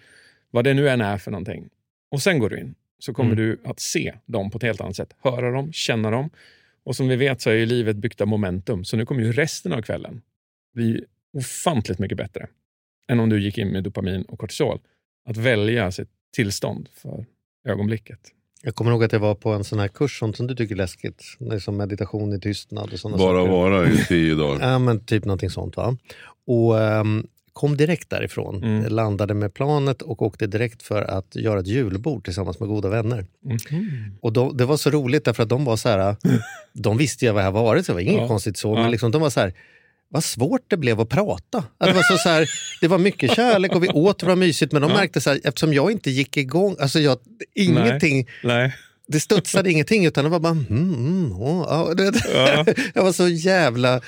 vad 0.51 0.63
det 0.63 0.73
nu 0.73 0.89
än 0.89 1.01
är 1.01 1.17
för 1.17 1.31
någonting. 1.31 1.69
Och 2.11 2.21
sen 2.21 2.39
går 2.39 2.49
du 2.49 2.59
in, 2.59 2.75
så 2.99 3.13
kommer 3.13 3.31
Mm. 3.31 3.43
du 3.45 3.59
att 3.63 3.79
se 3.79 4.13
dem 4.25 4.51
på 4.51 4.57
ett 4.57 4.63
helt 4.63 4.81
annat 4.81 4.95
sätt. 4.95 5.15
Höra 5.23 5.51
dem, 5.51 5.73
känna 5.73 6.11
dem. 6.11 6.29
Och 6.83 6.95
som 6.95 7.07
vi 7.07 7.15
vet 7.15 7.41
så 7.41 7.49
är 7.49 7.53
ju 7.53 7.65
livet 7.65 7.95
byggt 7.95 8.21
av 8.21 8.27
momentum, 8.27 8.85
så 8.85 8.97
nu 8.97 9.05
kommer 9.05 9.21
ju 9.21 9.31
resten 9.31 9.73
av 9.73 9.81
kvällen 9.81 10.21
bli 10.73 11.05
ofantligt 11.33 11.99
mycket 11.99 12.17
bättre 12.17 12.47
än 13.07 13.19
om 13.19 13.29
du 13.29 13.41
gick 13.41 13.57
in 13.57 13.67
med 13.67 13.83
dopamin 13.83 14.21
och 14.23 14.39
kortisol. 14.39 14.79
Att 15.25 15.37
välja 15.37 15.91
sitt 15.91 16.09
tillstånd 16.35 16.89
för 16.93 17.25
ögonblicket. 17.67 18.19
Jag 18.67 18.75
kommer 18.75 18.91
ihåg 18.91 19.03
att 19.03 19.11
jag 19.13 19.19
var 19.19 19.35
på 19.35 19.49
en 19.51 19.63
sån 19.63 19.79
här 19.79 19.87
kurs, 19.87 20.19
sånt 20.19 20.37
som 20.37 20.47
du 20.47 20.55
tycker 20.55 20.75
är 20.75 20.77
läskigt. 20.77 21.23
Som 21.61 21.77
meditation 21.77 22.33
i 22.33 22.39
tystnad 22.39 22.89
och 22.93 22.99
såna 22.99 23.17
Bara 23.17 23.39
saker. 23.41 23.51
vara 23.51 23.89
i 23.89 23.97
tio 24.07 24.35
dagar. 24.35 24.71
Ja, 24.71 24.79
men 24.79 24.99
typ 24.99 25.25
någonting 25.25 25.49
sånt. 25.49 25.77
va. 25.77 25.97
Och 26.47 26.81
ehm, 26.81 27.27
kom 27.53 27.77
direkt 27.77 28.09
därifrån. 28.09 28.63
Mm. 28.63 28.93
Landade 28.93 29.33
med 29.33 29.53
planet 29.53 30.01
och 30.01 30.21
åkte 30.21 30.47
direkt 30.47 30.83
för 30.83 31.01
att 31.01 31.35
göra 31.35 31.59
ett 31.59 31.67
julbord 31.67 32.23
tillsammans 32.23 32.59
med 32.59 32.69
goda 32.69 32.89
vänner. 32.89 33.25
Mhm. 33.45 34.17
Och 34.21 34.33
då, 34.33 34.51
det 34.51 34.65
var 34.65 34.77
så 34.77 34.89
roligt 34.89 35.25
därför 35.25 35.43
att 35.43 35.49
de 35.49 35.65
var 35.65 35.75
så 35.77 35.89
här, 35.89 36.15
de 36.73 36.97
visste 36.97 37.25
ju 37.25 37.31
vad 37.31 37.43
jag 37.43 37.51
varit, 37.51 37.85
så 37.85 37.91
det 37.91 37.93
var 37.93 38.01
inget 38.01 38.21
Ja. 38.21 38.27
konstigt 38.27 38.57
så, 38.57 38.75
Ja. 38.75 38.81
men 38.81 38.91
liksom, 38.91 39.11
de 39.11 39.21
var 39.21 39.29
så 39.29 39.39
här, 39.39 39.53
vad 40.09 40.23
svårt 40.23 40.61
det 40.67 40.77
blev 40.77 41.01
att 41.01 41.09
prata. 41.09 41.63
Det, 41.77 41.93
var 41.93 42.03
så, 42.03 42.17
så 42.17 42.29
här, 42.29 42.49
det 42.81 42.87
var 42.87 42.97
mycket 42.97 43.35
kärlek 43.35 43.75
och 43.75 43.83
vi 43.83 43.87
åt 43.87 44.23
och 44.23 44.27
det 44.27 44.31
var 44.31 44.35
mysigt 44.35 44.71
men 44.71 44.81
de 44.81 44.91
märkte 44.91 45.21
så 45.21 45.29
här, 45.29 45.39
eftersom 45.43 45.73
jag 45.73 45.91
inte 45.91 46.11
gick 46.11 46.37
igång, 46.37 46.75
alltså 46.79 46.99
jag, 46.99 47.17
ingenting, 47.55 48.27
Nej. 48.43 48.75
Det 49.07 49.19
studsade 49.19 49.71
ingenting 49.71 50.05
utan 50.05 50.23
det 50.23 50.29
var 50.29 50.39
bara 50.39 50.51
mm, 50.69 50.93
mm, 50.93 51.31
åh, 51.41 51.65
ja. 51.69 52.65
Jag 52.93 53.03
var 53.03 53.11
så 53.11 53.27
jävla 53.27 54.01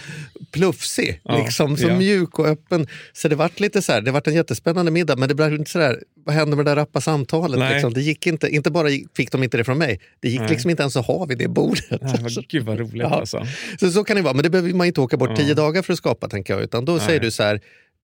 plufsig, 0.52 1.22
Ja, 1.24 1.38
liksom, 1.44 1.78
så 1.78 1.88
ja. 1.88 1.98
mjuk 1.98 2.40
och 2.40 2.48
öppen. 2.48 2.88
Så 3.14 3.28
det 3.28 3.36
vart 3.36 3.60
lite 3.60 3.82
så 3.82 3.92
här, 3.92 4.02
det 4.02 4.12
vart 4.12 4.28
en 4.28 4.34
jättespännande 4.34 4.92
middag 4.92 5.16
men 5.16 5.30
det 5.30 5.36
blev 5.36 5.54
inte 5.54 5.72
så 5.72 5.80
där, 5.80 6.04
vad 6.26 6.36
hände 6.36 6.56
med 6.56 6.66
det 6.66 6.72
där 6.72 6.76
rappa 6.76 7.02
samtalet? 7.02 7.60
Nej. 7.60 7.74
Liksom? 7.74 7.94
Det 7.94 8.02
gick 8.02 8.28
inte, 8.28 8.48
inte 8.50 8.72
bara 8.72 8.88
fick 9.16 9.32
de 9.32 9.44
inte 9.44 9.58
det 9.58 9.64
från 9.64 9.78
mig, 9.78 10.00
det 10.20 10.30
gick 10.30 10.40
Nej. 10.40 10.50
liksom 10.50 10.70
inte 10.70 10.84
ens 10.84 10.96
att 10.98 11.06
ha 11.06 11.26
vid 11.26 11.38
det 11.38 11.48
bordet. 11.48 12.02
Nej, 12.02 12.16
vad, 12.22 12.48
gud 12.48 12.66
vad 12.66 12.80
roligt 12.80 13.06
alltså. 13.06 13.46
Så, 13.80 13.92
så 13.92 14.04
kan 14.04 14.16
det 14.16 14.22
vara, 14.22 14.34
men 14.34 14.44
det 14.44 14.50
behöver 14.50 14.74
man 14.74 14.88
inte 14.88 15.02
åka 15.02 15.18
bort 15.18 15.36
tio 15.36 15.54
dagar 15.54 15.82
för 15.82 15.94
att 15.94 15.98
skapa, 16.00 16.30
tänker 16.30 16.54
jag. 16.54 16.64
Utan 16.64 16.86
då 16.86 17.00
säger 17.00 17.20
du 17.20 17.32
så 17.32 17.44
här, 17.44 17.62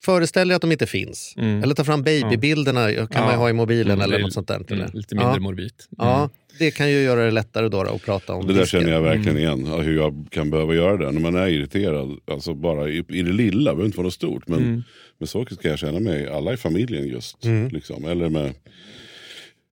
föreställ 0.05 0.47
dig 0.47 0.55
att 0.55 0.61
de 0.61 0.71
inte 0.71 0.85
finns. 0.87 1.33
Mm. 1.37 1.63
Eller 1.63 1.75
ta 1.75 1.83
fram 1.83 2.03
babybilderna, 2.03 2.93
kan 2.93 3.07
Ja. 3.11 3.25
man 3.25 3.35
ha 3.35 3.49
i 3.49 3.53
mobilen 3.53 3.91
Mm, 3.91 4.01
eller 4.01 4.19
något 4.19 4.33
sånt 4.33 4.47
där. 4.47 4.71
Mm, 4.73 4.89
lite 4.93 5.15
mindre 5.15 5.39
morbid. 5.39 5.71
Mm. 5.99 6.09
Ja, 6.11 6.29
det 6.59 6.71
kan 6.71 6.89
ju 6.91 6.97
göra 7.01 7.25
det 7.25 7.31
lättare 7.31 7.69
då, 7.69 7.83
då 7.83 7.89
att 7.89 8.01
prata 8.05 8.33
om 8.33 8.47
Det 8.47 8.53
där 8.53 8.61
disken. 8.61 8.79
känner 8.81 8.93
jag 8.93 9.01
verkligen 9.01 9.37
Mm. 9.37 9.43
igen, 9.43 9.65
ja, 9.71 9.81
hur 9.81 9.95
jag 9.95 10.27
kan 10.31 10.49
behöva 10.49 10.75
göra 10.75 10.97
det 10.97 11.11
när 11.11 11.21
man 11.21 11.35
är 11.35 11.47
irriterad. 11.47 12.17
Alltså 12.27 12.53
bara 12.53 12.89
i, 12.89 12.97
i 13.09 13.21
det 13.21 13.31
lilla, 13.33 13.71
det 13.71 13.75
behöver 13.75 13.85
inte 13.85 13.97
vara 13.97 14.05
något 14.07 14.13
stort. 14.13 14.47
Men, 14.47 14.59
Mm. 14.59 14.83
men 15.17 15.27
så 15.27 15.45
kan 15.45 15.57
jag 15.71 15.79
känna 15.79 15.99
mig, 15.99 16.27
alla 16.27 16.53
i 16.53 16.57
familjen 16.57 17.07
just. 17.07 17.45
Mm. 17.45 17.67
Liksom. 17.69 18.05
Eller 18.05 18.29
med, 18.29 18.53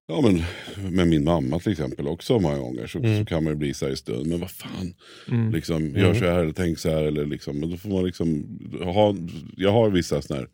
ja, 0.08 0.20
men, 0.20 0.42
med 0.94 1.08
min 1.08 1.24
mamma 1.24 1.58
till 1.58 1.72
exempel 1.72 2.08
också 2.08 2.38
många 2.38 2.58
gånger. 2.58 2.86
Så, 2.86 2.98
Mm. 2.98 3.18
så 3.18 3.24
kan 3.24 3.44
man 3.44 3.52
ju 3.52 3.56
bli 3.58 3.74
så 3.74 3.84
här 3.86 3.92
i 3.92 3.96
stund, 3.96 4.26
men 4.26 4.40
vad 4.40 4.50
fan. 4.50 4.94
Mm. 5.30 5.52
Liksom, 5.52 5.96
Gör 5.96 6.14
så 6.14 6.24
här 6.24 6.38
eller 6.38 6.52
tänk 6.52 6.78
så 6.78 6.90
här. 6.90 7.02
Eller 7.04 7.26
liksom, 7.26 7.58
men 7.58 7.70
då 7.70 7.76
får 7.76 7.88
man 7.88 8.04
liksom 8.04 8.58
ha, 8.84 9.16
jag 9.56 9.72
har 9.72 9.90
vissa 9.90 10.22
såna 10.22 10.40
här 10.40 10.48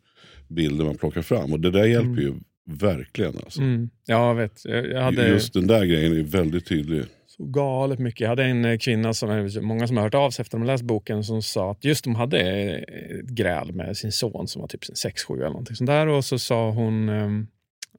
bilder 0.47 0.85
man 0.85 0.97
plockar 0.97 1.21
fram 1.21 1.53
och 1.53 1.59
det 1.59 1.71
där 1.71 1.85
hjälper 1.85 2.21
ju 2.21 2.33
verkligen. 2.69 3.37
Alltså. 3.37 3.61
Mm. 3.61 3.89
Ja, 4.05 4.27
jag 4.27 4.35
vet. 4.35 4.65
Jag 4.65 5.01
hade 5.01 5.27
Just 5.27 5.53
den 5.53 5.67
där 5.67 5.85
grejen 5.85 6.17
är 6.17 6.23
väldigt 6.23 6.65
tydlig. 6.67 7.05
så 7.27 7.43
galet 7.43 7.99
mycket. 7.99 8.21
Jag 8.21 8.29
hade 8.29 8.43
en 8.43 8.65
eh, 8.65 8.77
kvinna, 8.77 9.13
som, 9.13 9.49
många 9.61 9.87
som 9.87 9.97
har 9.97 10.03
hört 10.03 10.13
av 10.13 10.31
sig 10.31 10.43
efter 10.43 10.57
de 10.57 10.67
läst 10.67 10.83
boken, 10.83 11.23
som 11.23 11.41
sa 11.41 11.71
att 11.71 11.85
just 11.85 12.03
de 12.03 12.15
hade 12.15 12.39
eh, 12.39 13.19
ett 13.19 13.29
gräl 13.29 13.71
med 13.71 13.97
sin 13.97 14.11
son 14.11 14.47
som 14.47 14.61
var 14.61 14.67
typ 14.67 14.83
6-7 14.83 15.33
eller 15.35 15.45
någonting 15.49 15.75
sånt 15.75 15.87
där. 15.87 16.07
Och 16.07 16.25
så 16.25 16.39
sa 16.39 16.69
hon, 16.71 17.09
ehm, 17.09 17.47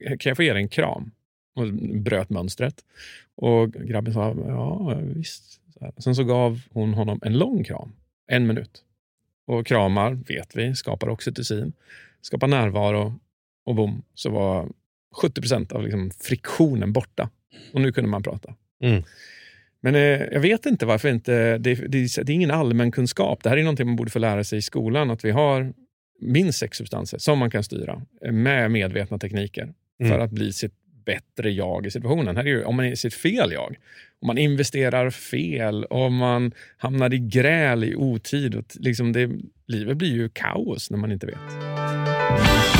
kan 0.00 0.30
jag 0.30 0.36
få 0.36 0.42
ge 0.42 0.52
dig 0.52 0.62
en 0.62 0.68
kram? 0.68 1.10
Och 1.54 1.72
bröt 2.02 2.30
mönstret. 2.30 2.74
Och 3.36 3.72
grabben 3.72 4.14
sa, 4.14 4.34
ja 4.46 5.00
visst. 5.02 5.60
Så. 5.74 5.92
Sen 5.98 6.14
så 6.14 6.24
gav 6.24 6.60
hon 6.70 6.94
honom 6.94 7.20
en 7.22 7.38
lång 7.38 7.64
kram, 7.64 7.92
en 8.26 8.46
minut. 8.46 8.84
Och 9.46 9.66
kramar, 9.66 10.12
vet 10.12 10.56
vi, 10.56 10.74
skapar 10.74 11.08
oxytocin, 11.08 11.72
skapar 12.20 12.46
närvaro 12.48 13.14
och 13.70 13.76
bom, 13.76 14.02
så 14.14 14.30
var 14.30 14.68
70 15.22 15.40
procent 15.40 15.72
av 15.72 15.82
liksom 15.82 16.10
friktionen 16.20 16.92
borta. 16.92 17.30
Och 17.72 17.80
nu 17.80 17.92
kunde 17.92 18.10
man 18.10 18.22
prata. 18.22 18.54
Mm. 18.84 19.02
Men 19.80 19.94
eh, 19.94 20.00
jag 20.32 20.40
vet 20.40 20.66
inte 20.66 20.86
varför 20.86 21.08
inte, 21.08 21.58
det, 21.58 21.74
det, 21.74 21.88
det 21.88 22.32
är 22.32 22.34
ingen 22.34 22.50
allmän 22.50 22.90
kunskap. 22.92 23.42
Det 23.42 23.48
här 23.50 23.56
är 23.56 23.62
någonting 23.62 23.86
man 23.86 23.96
borde 23.96 24.10
få 24.10 24.18
lära 24.18 24.44
sig 24.44 24.58
i 24.58 24.62
skolan, 24.62 25.10
att 25.10 25.24
vi 25.24 25.30
har 25.30 25.72
minst 26.20 26.58
sex 26.58 26.78
substanser 26.78 27.18
som 27.18 27.38
man 27.38 27.50
kan 27.50 27.62
styra 27.62 28.02
med 28.30 28.70
medvetna 28.70 29.18
tekniker 29.18 29.72
för 29.98 30.04
Mm. 30.04 30.20
att 30.20 30.30
bli 30.30 30.52
sitt 30.52 30.74
bättre 31.04 31.50
jag 31.50 31.86
i 31.86 31.90
situationen. 31.90 32.36
Här 32.36 32.44
är 32.44 32.48
ju, 32.48 32.64
om 32.64 32.76
man 32.76 32.84
är 32.86 32.94
sitt 32.94 33.14
fel 33.14 33.52
jag, 33.52 33.76
om 34.20 34.26
man 34.26 34.38
investerar 34.38 35.10
fel, 35.10 35.84
om 35.84 36.16
man 36.16 36.52
hamnar 36.76 37.14
i 37.14 37.18
gräl 37.18 37.84
i 37.84 37.94
otid. 37.94 38.54
Och 38.54 38.64
liksom 38.74 39.12
det, 39.12 39.30
livet 39.66 39.96
blir 39.96 40.12
ju 40.12 40.28
kaos 40.28 40.90
när 40.90 40.98
man 40.98 41.12
inte 41.12 41.26
vet. 41.26 42.79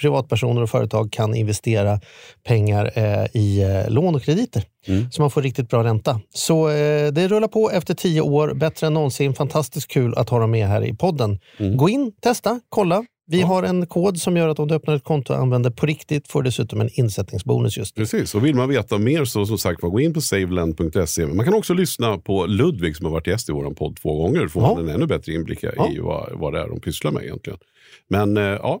privatpersoner 0.00 0.62
och 0.62 0.70
företag 0.70 1.12
kan 1.12 1.34
investera 1.34 2.00
pengar 2.46 2.90
eh, 2.94 3.26
i 3.34 3.62
eh, 3.62 3.90
lån 3.92 4.14
och 4.14 4.22
krediter. 4.22 4.62
Så 5.10 5.22
man 5.22 5.30
får 5.30 5.42
riktigt 5.42 5.68
bra 5.68 5.84
ränta. 5.84 6.20
Så 6.34 6.68
eh, 6.68 7.12
det 7.12 7.28
rullar 7.28 7.48
på 7.48 7.70
efter 7.70 7.94
tio 7.94 8.20
år, 8.20 8.54
bättre 8.54 8.86
än 8.86 8.94
någonsin. 8.94 9.34
Fantastiskt 9.34 9.88
kul 9.88 10.14
att 10.14 10.28
ha 10.28 10.38
dem 10.38 10.50
med 10.50 10.66
här 10.68 10.84
i 10.84 10.94
podden. 10.94 11.38
Gå 11.76 11.88
in, 11.88 12.12
testa, 12.22 12.60
kolla. 12.68 13.04
Vi 13.28 13.40
har 13.42 13.62
en 13.62 13.86
kod 13.86 14.18
som 14.20 14.36
gör 14.36 14.48
att 14.48 14.58
om 14.58 14.68
du 14.68 14.74
öppnar 14.74 14.96
ett 14.96 15.04
konto 15.04 15.32
och 15.32 15.38
använder 15.38 15.70
på 15.70 15.86
riktigt 15.86 16.28
får 16.28 16.42
du 16.42 16.48
dessutom 16.48 16.80
en 16.80 16.88
insättningsbonus 16.92 17.76
just 17.78 17.96
nu. 17.96 18.02
Precis, 18.02 18.34
och 18.34 18.44
vill 18.46 18.54
man 18.54 18.68
veta 18.68 18.98
mer 18.98 19.24
så 19.24 19.46
som 19.46 19.58
sagt 19.58 19.80
gå 19.80 20.00
in 20.00 20.14
på 20.14 20.20
saveland.se. 20.20 21.26
Man 21.26 21.44
kan 21.44 21.54
också 21.54 21.74
lyssna 21.74 22.18
på 22.18 22.46
Ludvig 22.46 22.96
som 22.96 23.06
har 23.06 23.12
varit 23.12 23.26
gäst 23.26 23.48
i 23.48 23.52
vår 23.52 23.70
podd 23.74 23.96
två 24.02 24.22
gånger. 24.22 24.40
Då 24.40 24.48
får 24.48 24.62
Ja. 24.62 24.74
man 24.74 24.88
en 24.88 24.94
ännu 24.94 25.06
bättre 25.06 25.32
inblick 25.32 25.64
i 25.64 25.68
Ja. 25.76 25.88
vad, 26.02 26.28
vad 26.32 26.52
det 26.52 26.60
är 26.60 26.68
de 26.68 26.80
pysslar 26.80 27.10
med 27.10 27.22
egentligen. 27.24 27.58
Men 28.08 28.36
ja, 28.36 28.80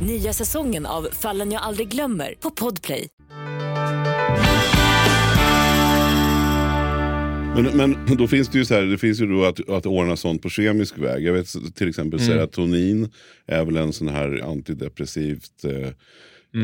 Nya 0.00 0.32
säsongen 0.32 0.86
av 0.86 1.08
Fallen 1.12 1.52
jag 1.52 1.62
aldrig 1.62 1.88
glömmer 1.88 2.34
på 2.40 2.50
Podplay. 2.50 3.06
Men, 7.56 7.96
men 8.06 8.16
då 8.16 8.26
finns 8.26 8.48
det 8.48 8.58
ju 8.58 8.64
så 8.64 8.74
här, 8.74 8.82
det 8.82 8.98
finns 8.98 9.20
ju 9.20 9.26
då 9.26 9.44
att, 9.44 9.68
att 9.68 9.86
ordna 9.86 10.16
sånt 10.16 10.42
på 10.42 10.48
kemisk 10.48 10.98
väg. 10.98 11.24
Jag 11.24 11.32
vet 11.32 11.74
till 11.74 11.88
exempel 11.88 12.20
serotonin 12.20 13.08
är 13.46 13.64
väl 13.64 13.76
en 13.76 13.92
sån 13.92 14.08
här 14.08 14.40
antidepressivt. 14.50 15.64
Eh, 15.64 15.88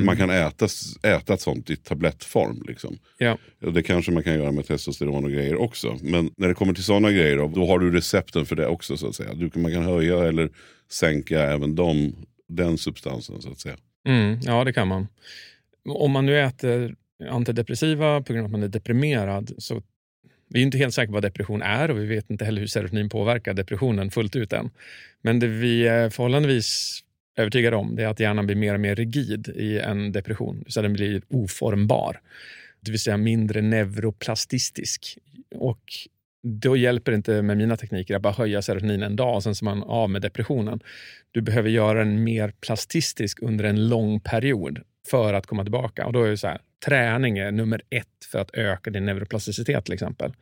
Man 0.05 0.16
kan 0.16 0.31
äta, 0.31 0.66
äta 1.03 1.35
ett 1.35 1.40
sånt 1.40 1.70
i 1.70 1.77
tablettform. 1.77 2.64
Liksom. 2.68 2.99
Ja. 3.18 3.38
Och 3.64 3.72
det 3.72 3.83
kanske 3.83 4.12
man 4.12 4.22
kan 4.22 4.35
göra 4.35 4.53
med 4.53 4.66
testosteron 4.66 5.25
och 5.25 5.31
grejer 5.31 5.57
också. 5.57 5.96
Men 6.03 6.31
när 6.37 6.49
det 6.49 6.55
kommer 6.55 6.75
till 6.75 6.85
sådana 6.85 7.12
grejer, 7.12 7.37
då, 7.37 7.49
då 7.55 7.66
har 7.66 7.79
du 7.79 7.90
recepten 7.90 8.46
för 8.46 8.57
det 8.57 8.66
också. 8.66 8.96
så 8.96 9.09
att 9.09 9.14
säga. 9.14 9.35
Du, 9.35 9.51
kan- 9.51 9.62
man 9.62 9.72
kan 9.72 9.83
höja 9.85 10.25
eller 10.25 10.51
sänka 10.90 11.42
även 11.42 11.75
dem, 11.75 12.12
den 12.49 12.79
substansen. 12.79 13.43
så 13.43 13.51
att 13.51 13.59
säga. 13.59 13.77
Mm, 14.09 14.39
ja, 14.43 14.65
det 14.65 14.73
kan 14.73 14.89
man. 14.89 15.09
Om 15.89 16.11
man 16.11 16.27
nu 16.27 16.41
äter 16.41 16.97
antidepressiva 17.31 18.23
på 18.23 18.33
grund 18.33 18.41
av 18.41 18.45
att 18.45 18.53
man 18.53 18.63
är 18.63 18.69
deprimerad 18.69 19.53
så 19.59 19.83
vi 20.49 20.61
är 20.61 20.63
inte 20.63 20.79
helt 20.79 20.95
säkra 20.95 21.07
på 21.07 21.13
vad 21.13 21.23
depression 21.23 21.63
är 21.63 21.91
och 21.91 21.99
vi 21.99 22.07
vet 22.07 22.31
inte 22.31 22.45
heller 22.45 22.61
hur 22.61 22.69
serotonin 22.69 23.09
påverkar 23.09 23.55
depressionen 23.55 24.11
fullt 24.11 24.37
ut 24.37 24.53
än. 24.53 24.71
Men 25.23 25.39
det 25.39 25.47
vi 25.47 25.87
är 25.87 26.11
förhållandevis 26.11 27.03
övertygade 27.37 27.77
om 27.77 27.97
det 27.97 28.03
är 28.03 28.09
att 28.09 28.21
hjärnan 28.21 28.47
blir 28.47 28.57
mer 28.57 28.75
och 28.75 28.81
mer 28.81 28.95
rigid 28.95 29.49
i 29.49 29.79
en 29.79 30.13
depression. 30.13 30.65
Så 30.69 30.83
den 30.83 30.93
blir 30.93 31.23
oformbar. 31.29 32.21
Det 32.81 32.91
vill 32.91 33.01
säga 33.01 33.17
mindre 33.17 33.63
neuroplastistisk. 33.63 35.19
Och 35.55 35.83
då 36.49 36.77
hjälper 36.77 37.13
det 37.13 37.17
inte 37.17 37.43
med 37.43 37.57
mina 37.57 37.77
tekniker 37.77 38.17
att 38.17 38.23
bara 38.23 38.33
höja 38.33 38.63
serotonin 38.63 39.03
en 39.03 39.17
dag 39.17 39.35
och 39.35 39.43
sen 39.43 39.55
så 39.55 39.65
är 39.65 39.67
man 39.75 39.83
av 39.83 40.11
med 40.11 40.23
depressionen. 40.23 40.81
Du 41.33 41.41
behöver 41.41 41.71
göra 41.71 41.99
den 41.99 42.25
mer 42.25 42.53
plastistisk 42.61 43.43
under 43.43 43.65
en 43.65 43.89
lång 43.89 44.21
period 44.21 44.81
för 45.11 45.35
att 45.35 45.47
komma 45.47 45.63
tillbaka. 45.63 46.07
Och 46.07 46.13
då 46.13 46.23
är 46.23 46.31
det 46.31 46.37
så 46.37 46.47
här, 46.47 46.59
träning 46.87 47.39
är 47.39 47.51
nummer 47.53 47.83
ett 47.91 48.07
för 48.33 48.39
att 48.39 48.51
öka 48.55 48.91
din 48.91 49.07
neuroplasticitet 49.07 49.85
till 49.85 49.95
exempel. 49.95 50.33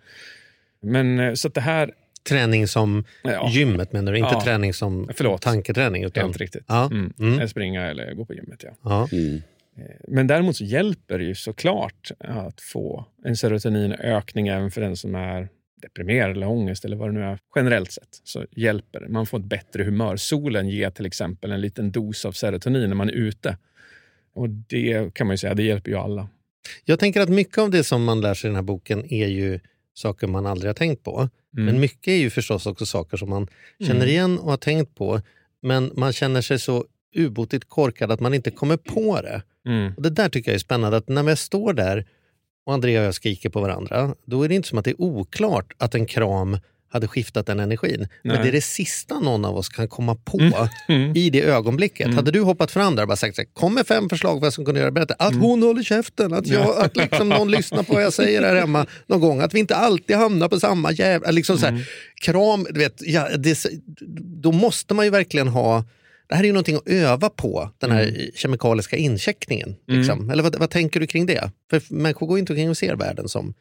Men 0.83 1.21
eh, 1.21 1.35
så 1.35 1.49
att 1.49 1.55
det 1.55 1.61
här, 1.61 1.91
Träning 2.29 2.69
som 2.69 3.05
Ja. 3.23 3.51
gymmet 3.51 3.93
menar 3.93 4.13
du? 4.13 4.19
Inte 4.19 4.31
Ja. 4.35 4.41
träning 4.45 4.75
som 4.75 5.09
Förlåt. 5.15 5.43
tanketräning? 5.43 6.05
Utan... 6.05 6.25
helt 6.25 6.37
riktigt. 6.37 6.65
Ja. 6.69 6.87
Mm. 6.87 7.13
Mm. 7.19 7.35
Eller 7.35 7.47
Springa 7.47 7.87
eller 7.87 8.15
gå 8.15 8.25
på 8.25 8.35
gymmet. 8.35 8.63
Ja. 8.65 8.71
Ja. 8.83 9.09
Mm. 9.13 9.43
Eh, 9.79 9.83
Men 10.09 10.27
däremot 10.27 10.57
så 10.57 10.65
hjälper 10.65 11.19
det 11.19 11.25
ju 11.25 11.35
såklart 11.35 12.11
att 12.19 12.61
få 12.61 13.07
en 13.25 13.37
serotoninökning 13.37 14.49
även 14.49 14.71
för 14.71 14.81
den 14.81 14.97
som 14.97 15.15
är 15.15 15.49
deprimerad 15.85 16.31
eller 16.31 16.49
ångest 16.49 16.85
eller 16.85 16.97
vad 16.97 17.09
det 17.09 17.13
nu 17.13 17.23
är. 17.23 17.39
Generellt 17.57 17.93
sett 17.93 18.21
så 18.25 18.47
hjälper 18.51 19.01
det. 19.01 19.09
Man 19.09 19.27
får 19.27 19.39
ett 19.39 19.45
bättre 19.45 19.85
humör. 19.85 20.17
Solen 20.17 20.69
ger 20.69 20.91
till 20.91 21.07
exempel 21.07 21.53
en 21.53 21.61
liten 21.61 21.93
dos 21.93 22.25
av 22.25 22.33
serotonin 22.33 22.89
när 22.89 22.97
man 22.97 23.09
är 23.09 23.13
ute. 23.13 23.57
Och 24.35 24.49
det 24.49 25.15
kan 25.15 25.27
man 25.27 25.35
ju 25.35 25.39
säga, 25.39 25.55
det 25.55 25.63
hjälper 25.63 25.91
ju 25.91 25.97
alla. 25.97 26.29
Jag 26.85 26.99
tänker 26.99 27.21
att 27.21 27.29
mycket 27.29 27.59
av 27.59 27.71
det 27.71 27.85
som 27.85 28.05
man 28.05 28.21
lär 28.21 28.35
sig 28.35 28.49
i 28.49 28.51
den 28.51 28.57
här 28.57 28.63
boken 28.63 29.13
är 29.13 29.27
ju 29.27 29.61
saker 29.95 30.27
man 30.27 30.47
aldrig 30.47 30.69
har 30.69 30.75
tänkt 30.75 31.03
på. 31.05 31.29
Mm. 31.57 31.67
Men 31.67 31.81
mycket 31.81 32.09
är 32.09 32.17
ju 32.17 32.31
förstås 32.31 32.67
också 32.67 32.87
saker 32.87 33.17
som 33.17 33.31
man 33.31 33.49
känner 33.79 33.95
Mm. 33.95 34.09
igen 34.09 34.39
och 34.39 34.51
har 34.51 34.57
tänkt 34.57 34.95
på. 34.95 35.21
Men 35.63 35.91
man 35.95 36.13
känner 36.13 36.41
sig 36.41 36.59
så 36.59 36.85
ubotligt 37.17 37.69
korkad 37.69 38.13
att 38.13 38.21
man 38.21 38.35
inte 38.35 38.51
kommer 38.51 38.77
på 38.77 39.21
det. 39.21 39.43
Mm. 39.67 39.93
Och 39.97 40.03
Det 40.03 40.11
där 40.11 40.29
tycker 40.29 40.51
jag 40.51 40.55
är 40.55 40.59
spännande. 40.59 40.97
Att 40.97 41.09
när 41.09 41.23
vi 41.23 41.37
står 41.37 41.73
där 41.73 42.07
och 42.67 42.75
Andrea 42.75 43.01
och 43.01 43.07
jag 43.07 43.15
skriker 43.15 43.49
på 43.49 43.61
varandra, 43.61 44.15
då 44.25 44.43
är 44.43 44.49
det 44.49 44.55
inte 44.55 44.69
som 44.69 44.79
att 44.79 44.85
det 44.85 44.91
är 44.91 45.01
oklart 45.01 45.73
att 45.79 45.95
en 45.95 46.07
kram 46.07 46.59
hade 46.95 47.09
skiftat 47.09 47.47
den 47.47 47.61
energin. 47.61 48.09
Men 48.23 48.33
Nej. 48.35 48.43
det 48.43 48.49
är 48.49 48.53
det 48.53 48.61
sista 48.61 49.21
någon 49.21 49.45
av 49.45 49.57
oss 49.57 49.69
kan 49.69 49.89
komma 49.89 50.15
på 50.15 50.69
Mm. 50.89 51.17
i 51.17 51.31
det 51.31 51.43
ögonblicket. 51.43 52.15
Hade 52.15 52.31
du 52.31 52.41
hoppat 52.41 52.71
fram 52.71 52.97
där 52.97 53.03
och 53.03 53.09
bara 53.09 53.17
sagt 53.17 53.39
kom 53.53 53.75
med 53.75 53.87
fem 53.87 54.09
förslag 54.09 54.41
vad 54.41 54.53
ska 54.53 54.65
kunna 54.65 54.79
göra 54.79 54.91
bättre. 54.91 55.15
Att 55.19 55.35
hon 55.35 55.63
håller 55.63 55.83
käften, 55.83 56.33
att, 56.33 56.47
jag, 56.47 56.79
att 56.79 56.97
liksom 56.97 57.29
någon 57.29 57.51
lyssnar 57.51 57.83
på 57.83 57.93
vad 57.95 58.03
jag 58.03 58.13
säger 58.13 58.43
här 58.43 58.57
hemma 58.57 58.87
någon 59.07 59.21
gång. 59.21 59.41
Att 59.41 59.55
vi 59.55 59.59
inte 59.59 59.77
alltid 59.77 60.17
hamnar 60.17 60.49
på 60.49 60.61
samma 60.61 60.93
jävla... 60.93 61.31
Liksom 61.31 61.59
så 61.59 61.67
här, 61.67 61.89
Kram, 62.15 62.67
du 62.71 62.79
vet, 62.79 62.97
ja, 63.01 63.29
det, 63.37 63.67
då 64.43 64.53
måste 64.53 64.95
man 64.95 65.05
ju 65.05 65.11
verkligen 65.11 65.49
ha... 65.49 65.85
Det 66.35 66.39
här 66.39 66.45
är 66.45 66.47
ju 66.47 66.53
någonting 66.53 66.77
att 66.77 66.89
öva 66.89 67.31
på, 67.31 67.71
den 67.79 67.91
här 67.91 68.31
kemikaliska 68.35 68.97
incheckningen. 68.97 69.77
Liksom. 69.87 70.31
Eller 70.31 70.43
vad, 70.43 70.59
vad 70.59 70.71
tänker 70.71 71.01
du 71.01 71.07
kring 71.07 71.27
det? 71.27 71.51
För 71.71 71.83
människor 71.95 72.27
går 72.27 72.37
ju 72.39 72.41
inte 72.41 72.53
omkring 72.53 72.71
och 72.71 72.77
ser 72.77 72.97
världen 72.97 73.29
som 73.29 73.55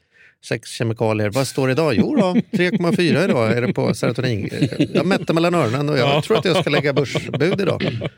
sex 0.45 0.69
kemikalier. 0.69 1.29
Vad 1.29 1.47
står 1.47 1.67
det 1.67 1.71
idag? 1.71 1.93
Jo 1.95 2.15
då, 2.15 2.33
3,4 2.57 3.23
idag 3.23 3.57
är 3.57 3.61
det 3.61 3.73
på 3.73 3.93
serotonin. 3.93 4.49
Jag 4.93 5.05
mätte 5.05 5.33
mellan 5.33 5.55
öronen 5.55 5.89
och 5.89 5.97
jag 5.97 6.23
tror 6.23 6.37
att 6.37 6.45
jag 6.45 6.57
ska 6.57 6.69
lägga 6.69 6.93
börsbud 6.93 7.61
idag. 7.61 8.09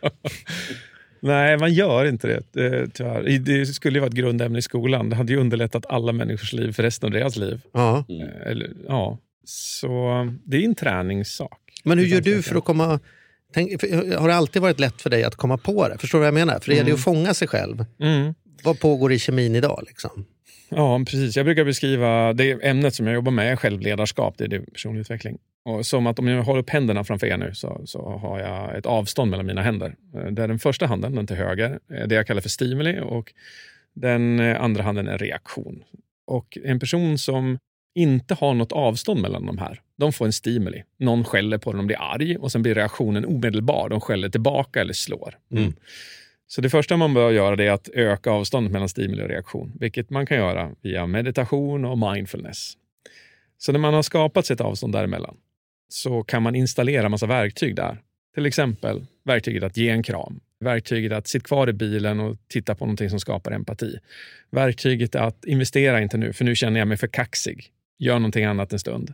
Nej, 1.19 1.57
man 1.57 1.73
gör 1.73 2.05
inte 2.05 2.27
det 2.27 2.65
eh, 2.65 2.89
tyvärr. 2.93 3.39
Det 3.39 3.65
skulle 3.65 3.97
ju 3.97 3.99
vara 3.99 4.09
ett 4.09 4.15
grundämne 4.15 4.59
i 4.59 4.61
skolan. 4.61 5.09
Det 5.09 5.15
hade 5.15 5.33
ju 5.33 5.39
underlättat 5.39 5.85
alla 5.85 6.11
människors 6.11 6.53
liv 6.53 6.71
för 6.71 6.83
resten 6.83 7.07
av 7.07 7.11
deras 7.11 7.35
liv. 7.35 7.61
Ja. 7.73 8.05
Eh, 8.09 8.51
Eller, 8.51 8.69
ja. 8.87 9.17
Så 9.45 9.87
det 10.45 10.57
är 10.57 10.61
en 10.65 10.75
träningssak. 10.75 11.59
Men 11.83 11.99
hur 11.99 12.05
gör 12.05 12.21
du 12.21 12.41
för 12.41 12.55
att 12.55 12.65
komma... 12.65 12.99
Tänk, 13.55 13.71
har 14.15 14.27
det 14.27 14.35
alltid 14.35 14.61
varit 14.61 14.79
lätt 14.79 15.01
för 15.01 15.09
dig 15.09 15.23
att 15.23 15.35
komma 15.35 15.57
på 15.57 15.87
det? 15.87 15.97
Förstår 15.97 16.17
du 16.17 16.19
vad 16.19 16.27
jag 16.27 16.33
menar? 16.33 16.59
För 16.59 16.69
det 16.69 16.75
gäller 16.75 16.89
ju 16.89 16.93
att 16.93 17.03
fånga 17.03 17.33
sig 17.33 17.47
själv. 17.47 17.85
Mm. 17.99 18.33
Vad 18.63 18.79
pågår 18.79 19.13
i 19.13 19.19
kemin 19.19 19.55
idag? 19.55 19.83
Liksom? 19.87 20.25
Ja, 20.69 20.99
precis. 20.99 21.37
Jag 21.37 21.45
brukar 21.45 21.65
beskriva 21.65 22.33
det 22.33 22.51
ämnet 22.51 22.95
som 22.95 23.07
jag 23.07 23.13
jobbar 23.13 23.31
med 23.31 23.51
är 23.51 23.55
självledarskap, 23.55 24.37
det 24.37 24.43
är 24.43 24.47
det 24.47 24.59
personlig 24.59 25.01
utveckling. 25.01 25.37
Och 25.65 25.85
som 25.85 26.07
att 26.07 26.19
om 26.19 26.27
jag 26.27 26.43
håller 26.43 26.59
upp 26.59 26.69
händerna 26.69 27.03
framför 27.03 27.27
er 27.27 27.37
nu 27.37 27.51
så, 27.53 27.81
så 27.85 28.09
har 28.09 28.39
jag 28.39 28.77
ett 28.77 28.85
avstånd 28.85 29.31
mellan 29.31 29.45
mina 29.45 29.61
händer. 29.61 29.95
Eh, 30.15 30.31
Där 30.31 30.47
den 30.47 30.59
första 30.59 30.85
handen, 30.87 31.15
den 31.15 31.27
till 31.27 31.35
höger, 31.35 31.79
är 31.89 32.07
det 32.07 32.15
jag 32.15 32.27
kallar 32.27 32.41
för 32.41 32.49
stimuli 32.49 32.99
och 32.99 33.33
den 33.93 34.39
eh, 34.39 34.61
andra 34.61 34.83
handen 34.83 35.07
är 35.07 35.17
reaktion. 35.17 35.83
Och 36.27 36.57
en 36.63 36.79
person 36.79 37.17
som 37.17 37.57
inte 37.95 38.33
har 38.33 38.53
något 38.53 38.71
avstånd 38.71 39.21
mellan 39.21 39.45
de 39.45 39.57
här, 39.57 39.81
de 39.97 40.13
får 40.13 40.25
en 40.25 40.33
stimuli. 40.33 40.83
Någon 40.97 41.23
skäller 41.23 41.57
på 41.57 41.71
dem, 41.71 41.77
de 41.77 41.87
blir 41.87 42.01
arg 42.01 42.37
och 42.37 42.51
sen 42.51 42.61
blir 42.61 42.75
reaktionen 42.75 43.25
omedelbar. 43.25 43.89
De 43.89 44.01
skäller 44.01 44.29
tillbaka 44.29 44.81
eller 44.81 44.93
slår. 44.93 45.37
Mm. 45.51 45.73
Så 46.47 46.61
det 46.61 46.69
första 46.69 46.97
man 46.97 47.13
bör 47.13 47.31
göra 47.31 47.63
är 47.63 47.71
att 47.71 47.89
öka 47.93 48.31
avståndet 48.31 48.71
mellan 48.71 48.89
stimuli 48.89 49.23
och 49.23 49.29
reaktion, 49.29 49.71
vilket 49.79 50.09
man 50.09 50.25
kan 50.25 50.37
göra 50.37 50.71
via 50.81 51.07
meditation 51.07 51.85
och 51.85 51.97
mindfulness. 51.97 52.73
Så 53.57 53.71
när 53.71 53.79
man 53.79 53.93
har 53.93 54.01
skapat 54.01 54.45
sig 54.45 54.53
ett 54.53 54.61
avstånd 54.61 54.93
däremellan 54.93 55.37
så 55.89 56.23
kan 56.23 56.43
man 56.43 56.55
installera 56.55 57.09
massa 57.09 57.25
verktyg 57.25 57.75
där. 57.75 58.01
Till 58.33 58.45
exempel 58.45 59.05
verktyget 59.23 59.63
att 59.63 59.77
ge 59.77 59.89
en 59.89 60.03
kram, 60.03 60.39
verktyget 60.59 61.11
att 61.11 61.27
sitta 61.27 61.45
kvar 61.45 61.69
i 61.69 61.73
bilen 61.73 62.19
och 62.19 62.37
titta 62.47 62.75
på 62.75 62.85
någonting 62.85 63.09
som 63.09 63.19
skapar 63.19 63.51
empati. 63.51 63.97
Verktyget 64.51 65.15
att 65.15 65.45
investera 65.45 66.01
inte 66.01 66.17
nu, 66.17 66.33
för 66.33 66.45
nu 66.45 66.55
känner 66.55 66.79
jag 66.79 66.87
mig 66.87 66.97
för 66.97 67.07
kaxig. 67.07 67.71
Gör 67.97 68.19
någonting 68.19 68.45
annat 68.45 68.73
en 68.73 68.79
stund. 68.79 69.13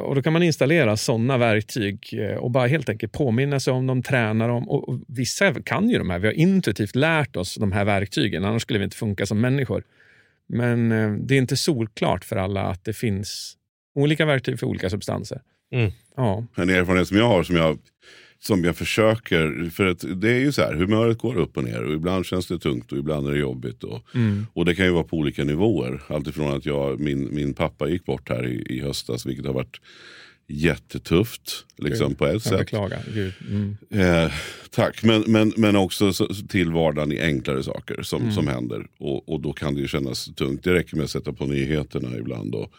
Och 0.00 0.14
Då 0.14 0.22
kan 0.22 0.32
man 0.32 0.42
installera 0.42 0.96
sådana 0.96 1.38
verktyg 1.38 2.08
eh, 2.12 2.36
och 2.36 2.50
bara 2.50 2.66
helt 2.66 2.88
enkelt 2.88 3.12
påminna 3.12 3.60
sig 3.60 3.72
om 3.72 3.86
dem, 3.86 4.02
träna 4.02 4.46
dem. 4.46 4.68
Och 4.68 4.88
och 4.88 5.00
vissa 5.08 5.62
kan 5.62 5.90
ju 5.90 5.98
de 5.98 6.10
här. 6.10 6.18
Vi 6.18 6.26
har 6.26 6.34
intuitivt 6.34 6.96
lärt 6.96 7.36
oss 7.36 7.54
de 7.54 7.72
här 7.72 7.84
verktygen, 7.84 8.44
annars 8.44 8.62
skulle 8.62 8.78
vi 8.78 8.84
inte 8.84 8.96
funka 8.96 9.26
som 9.26 9.40
människor. 9.40 9.84
Men 10.46 10.92
eh, 10.92 11.12
det 11.12 11.34
är 11.34 11.38
inte 11.38 11.56
solklart 11.56 12.24
för 12.24 12.36
alla 12.36 12.62
att 12.62 12.84
det 12.84 12.92
finns 12.92 13.56
olika 13.94 14.26
verktyg 14.26 14.58
för 14.58 14.66
olika 14.66 14.90
substanser. 14.90 15.40
Mm. 15.72 15.92
Ja. 16.16 16.46
En 16.56 16.70
erfarenhet 16.70 17.08
som 17.08 17.16
jag 17.16 17.28
har 17.28 17.42
som 17.42 17.56
jag, 17.56 17.78
som 18.46 18.64
jag 18.64 18.76
försöker, 18.76 19.70
för 19.70 19.86
att 19.86 20.04
det 20.20 20.30
är 20.30 20.38
ju 20.38 20.52
så 20.52 20.62
här, 20.62 20.74
humöret 20.74 21.18
går 21.18 21.36
upp 21.36 21.56
och 21.56 21.64
ner 21.64 21.82
och 21.82 21.94
ibland 21.94 22.26
känns 22.26 22.46
det 22.46 22.58
tungt 22.58 22.92
och 22.92 22.98
ibland 22.98 23.28
är 23.28 23.32
det 23.32 23.38
jobbigt. 23.38 23.84
Och, 23.84 24.02
och 24.52 24.64
det 24.64 24.74
kan 24.74 24.84
ju 24.84 24.90
vara 24.92 25.04
på 25.04 25.16
olika 25.16 25.44
nivåer. 25.44 26.02
Alltifrån 26.06 26.56
att 26.56 26.66
jag, 26.66 27.00
min, 27.00 27.34
min 27.34 27.54
pappa 27.54 27.88
gick 27.88 28.04
bort 28.04 28.28
här 28.28 28.46
i, 28.46 28.66
i 28.76 28.80
höstas, 28.80 29.26
vilket 29.26 29.46
har 29.46 29.52
varit 29.52 29.80
jättetufft 30.48 31.64
liksom, 31.76 32.14
på 32.14 32.26
ett 32.26 32.42
sätt. 32.42 32.70
Gud. 33.14 33.32
Mm. 33.50 33.76
Eh, 33.90 34.32
tack, 34.70 35.02
men, 35.02 35.24
men, 35.26 35.52
men 35.56 35.76
också 35.76 36.12
så, 36.12 36.26
till 36.48 36.72
vardagen 36.72 37.12
i 37.12 37.20
enklare 37.20 37.62
saker 37.62 38.02
som, 38.02 38.22
Mm. 38.22 38.34
som 38.34 38.48
händer. 38.48 38.86
Och, 38.98 39.28
och 39.28 39.40
då 39.40 39.52
kan 39.52 39.74
det 39.74 39.80
ju 39.80 39.88
kännas 39.88 40.24
tungt. 40.24 40.64
Det 40.64 40.74
räcker 40.74 40.96
med 40.96 41.04
att 41.04 41.10
sätta 41.10 41.32
på 41.32 41.46
nyheterna 41.46 42.16
ibland 42.16 42.54
och 42.54 42.72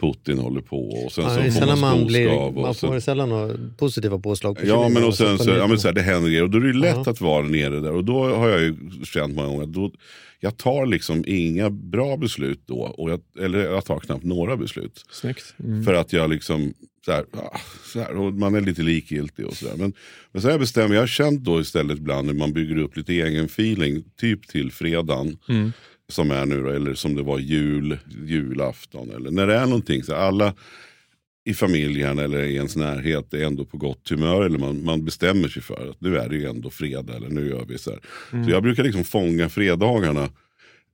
Putin 0.00 0.38
håller 0.38 0.60
på 0.60 0.88
och 0.88 1.12
sen 1.12 1.24
Ja, 1.24 1.30
så 1.52 1.60
får 1.60 1.66
man 1.66 1.78
man, 1.80 2.06
blir, 2.06 2.52
man 2.62 2.74
sen, 2.74 2.88
får 2.90 3.00
sällan 3.00 3.28
några 3.28 3.54
positiva 3.78 4.18
påslag 4.18 4.58
på 4.58 4.66
Ja, 4.66 4.88
men 4.88 5.04
och 5.04 5.14
sen 5.14 5.36
på 5.36 5.44
så, 5.44 5.50
ja, 5.50 5.66
men 5.66 5.78
så 5.78 5.88
här, 5.88 5.94
det 5.94 6.02
händer 6.02 6.28
grejer. 6.28 6.42
Och 6.42 6.50
då 6.50 6.58
är 6.58 6.62
det 6.62 6.72
lätt 6.78 6.96
Ja. 7.04 7.10
att 7.10 7.20
vara 7.20 7.42
nere 7.48 7.80
där. 7.80 7.92
Och 7.92 8.04
då 8.04 8.24
har 8.34 8.48
jag 8.48 8.60
ju 8.60 8.76
känt 9.04 9.34
många 9.34 9.48
gånger 9.48 9.62
att 9.62 9.72
då, 9.72 9.92
jag 10.40 10.56
tar 10.56 10.86
liksom 10.86 11.24
inga 11.26 11.70
bra 11.70 12.16
beslut 12.16 12.60
då. 12.66 12.74
Och 12.80 13.10
jag, 13.10 13.20
eller 13.40 13.58
jag 13.58 13.84
tar 13.84 13.98
knappt 13.98 14.24
några 14.24 14.56
beslut. 14.56 15.04
Snyggt. 15.10 15.54
Mm. 15.64 15.84
För 15.84 15.94
att 15.94 16.12
jag 16.12 16.30
liksom, 16.30 16.74
så 17.04 17.12
här, 17.12 17.24
ah, 17.32 17.58
så 17.92 18.00
här, 18.00 18.16
och 18.16 18.32
man 18.32 18.54
är 18.54 18.60
lite 18.60 18.82
likgiltig 18.82 19.46
och 19.46 19.54
sådär. 19.56 19.74
Men, 19.76 19.92
men 20.32 20.42
så 20.42 20.48
har 20.48 20.52
jag 20.52 20.60
bestämt, 20.60 20.94
jag 20.94 21.00
har 21.00 21.06
känt 21.06 21.40
då 21.44 21.60
istället 21.60 21.98
ibland 21.98 22.26
när 22.26 22.34
man 22.34 22.52
bygger 22.52 22.78
upp 22.78 22.96
lite 22.96 23.12
egen 23.12 23.44
feeling, 23.44 24.04
typ 24.20 24.48
till 24.48 24.72
fredagen. 24.72 25.38
Mm. 25.48 25.72
Som 26.12 26.30
är 26.30 26.46
nu 26.46 26.62
då, 26.62 26.68
eller 26.68 26.94
som 26.94 27.14
det 27.14 27.22
var 27.22 27.38
jul, 27.38 27.98
julafton. 28.26 29.10
Eller 29.10 29.30
när 29.30 29.46
det 29.46 29.54
är 29.54 29.66
någonting, 29.66 30.02
så 30.02 30.14
alla 30.14 30.54
i 31.44 31.54
familjen 31.54 32.18
eller 32.18 32.42
i 32.42 32.54
ens 32.54 32.76
närhet 32.76 33.34
är 33.34 33.44
ändå 33.44 33.64
på 33.64 33.76
gott 33.76 34.08
humör. 34.08 34.42
Eller 34.42 34.58
man, 34.58 34.84
man 34.84 35.04
bestämmer 35.04 35.48
sig 35.48 35.62
för 35.62 35.90
att 35.90 36.00
nu 36.00 36.16
är 36.18 36.28
det 36.28 36.36
ju 36.36 36.46
ändå 36.46 36.70
fredag. 36.70 37.16
Eller 37.16 37.28
nu 37.28 37.48
gör 37.48 37.64
vi 37.68 37.78
så 37.78 37.90
här. 37.90 38.00
Så 38.44 38.50
jag 38.50 38.62
brukar 38.62 38.84
liksom 38.84 39.04
fånga 39.04 39.48
fredagarna. 39.48 40.28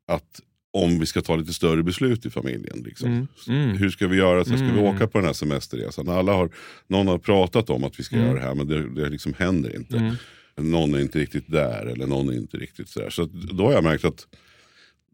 Att 0.08 0.40
om 0.72 1.00
vi 1.00 1.06
ska 1.06 1.22
ta 1.22 1.36
lite 1.36 1.52
större 1.52 1.82
beslut 1.82 2.26
i 2.26 2.30
familjen. 2.30 2.82
Liksom. 2.84 3.08
Mm. 3.10 3.26
Mm. 3.48 3.76
Hur 3.76 3.90
ska 3.90 4.06
vi 4.06 4.16
göra? 4.16 4.44
Så 4.44 4.50
ska 4.50 4.64
vi 4.64 4.70
Mm. 4.70 4.84
åka 4.84 5.06
på 5.06 5.18
den 5.18 5.26
här 5.26 5.32
semesterresan? 5.32 6.08
Alla 6.08 6.32
har, 6.32 6.50
någon 6.86 7.08
har 7.08 7.18
pratat 7.18 7.70
om 7.70 7.84
att 7.84 7.98
vi 8.00 8.02
ska 8.04 8.16
Mm. 8.16 8.28
göra 8.28 8.38
det 8.38 8.46
här 8.46 8.54
men 8.54 8.66
det, 8.68 8.94
det 9.02 9.08
liksom 9.08 9.34
händer 9.38 9.76
inte. 9.76 9.96
Mm. 9.96 10.14
Någon 10.56 10.94
är 10.94 11.00
inte 11.00 11.18
riktigt 11.18 11.44
där 11.52 11.86
eller 11.86 12.06
någon 12.06 12.28
är 12.28 12.32
inte 12.36 12.56
riktigt. 12.56 12.88
Så 12.88 13.22
att 13.22 13.32
då 13.32 13.64
har 13.66 13.72
jag 13.72 13.84
märkt 13.84 14.04
att 14.04 14.26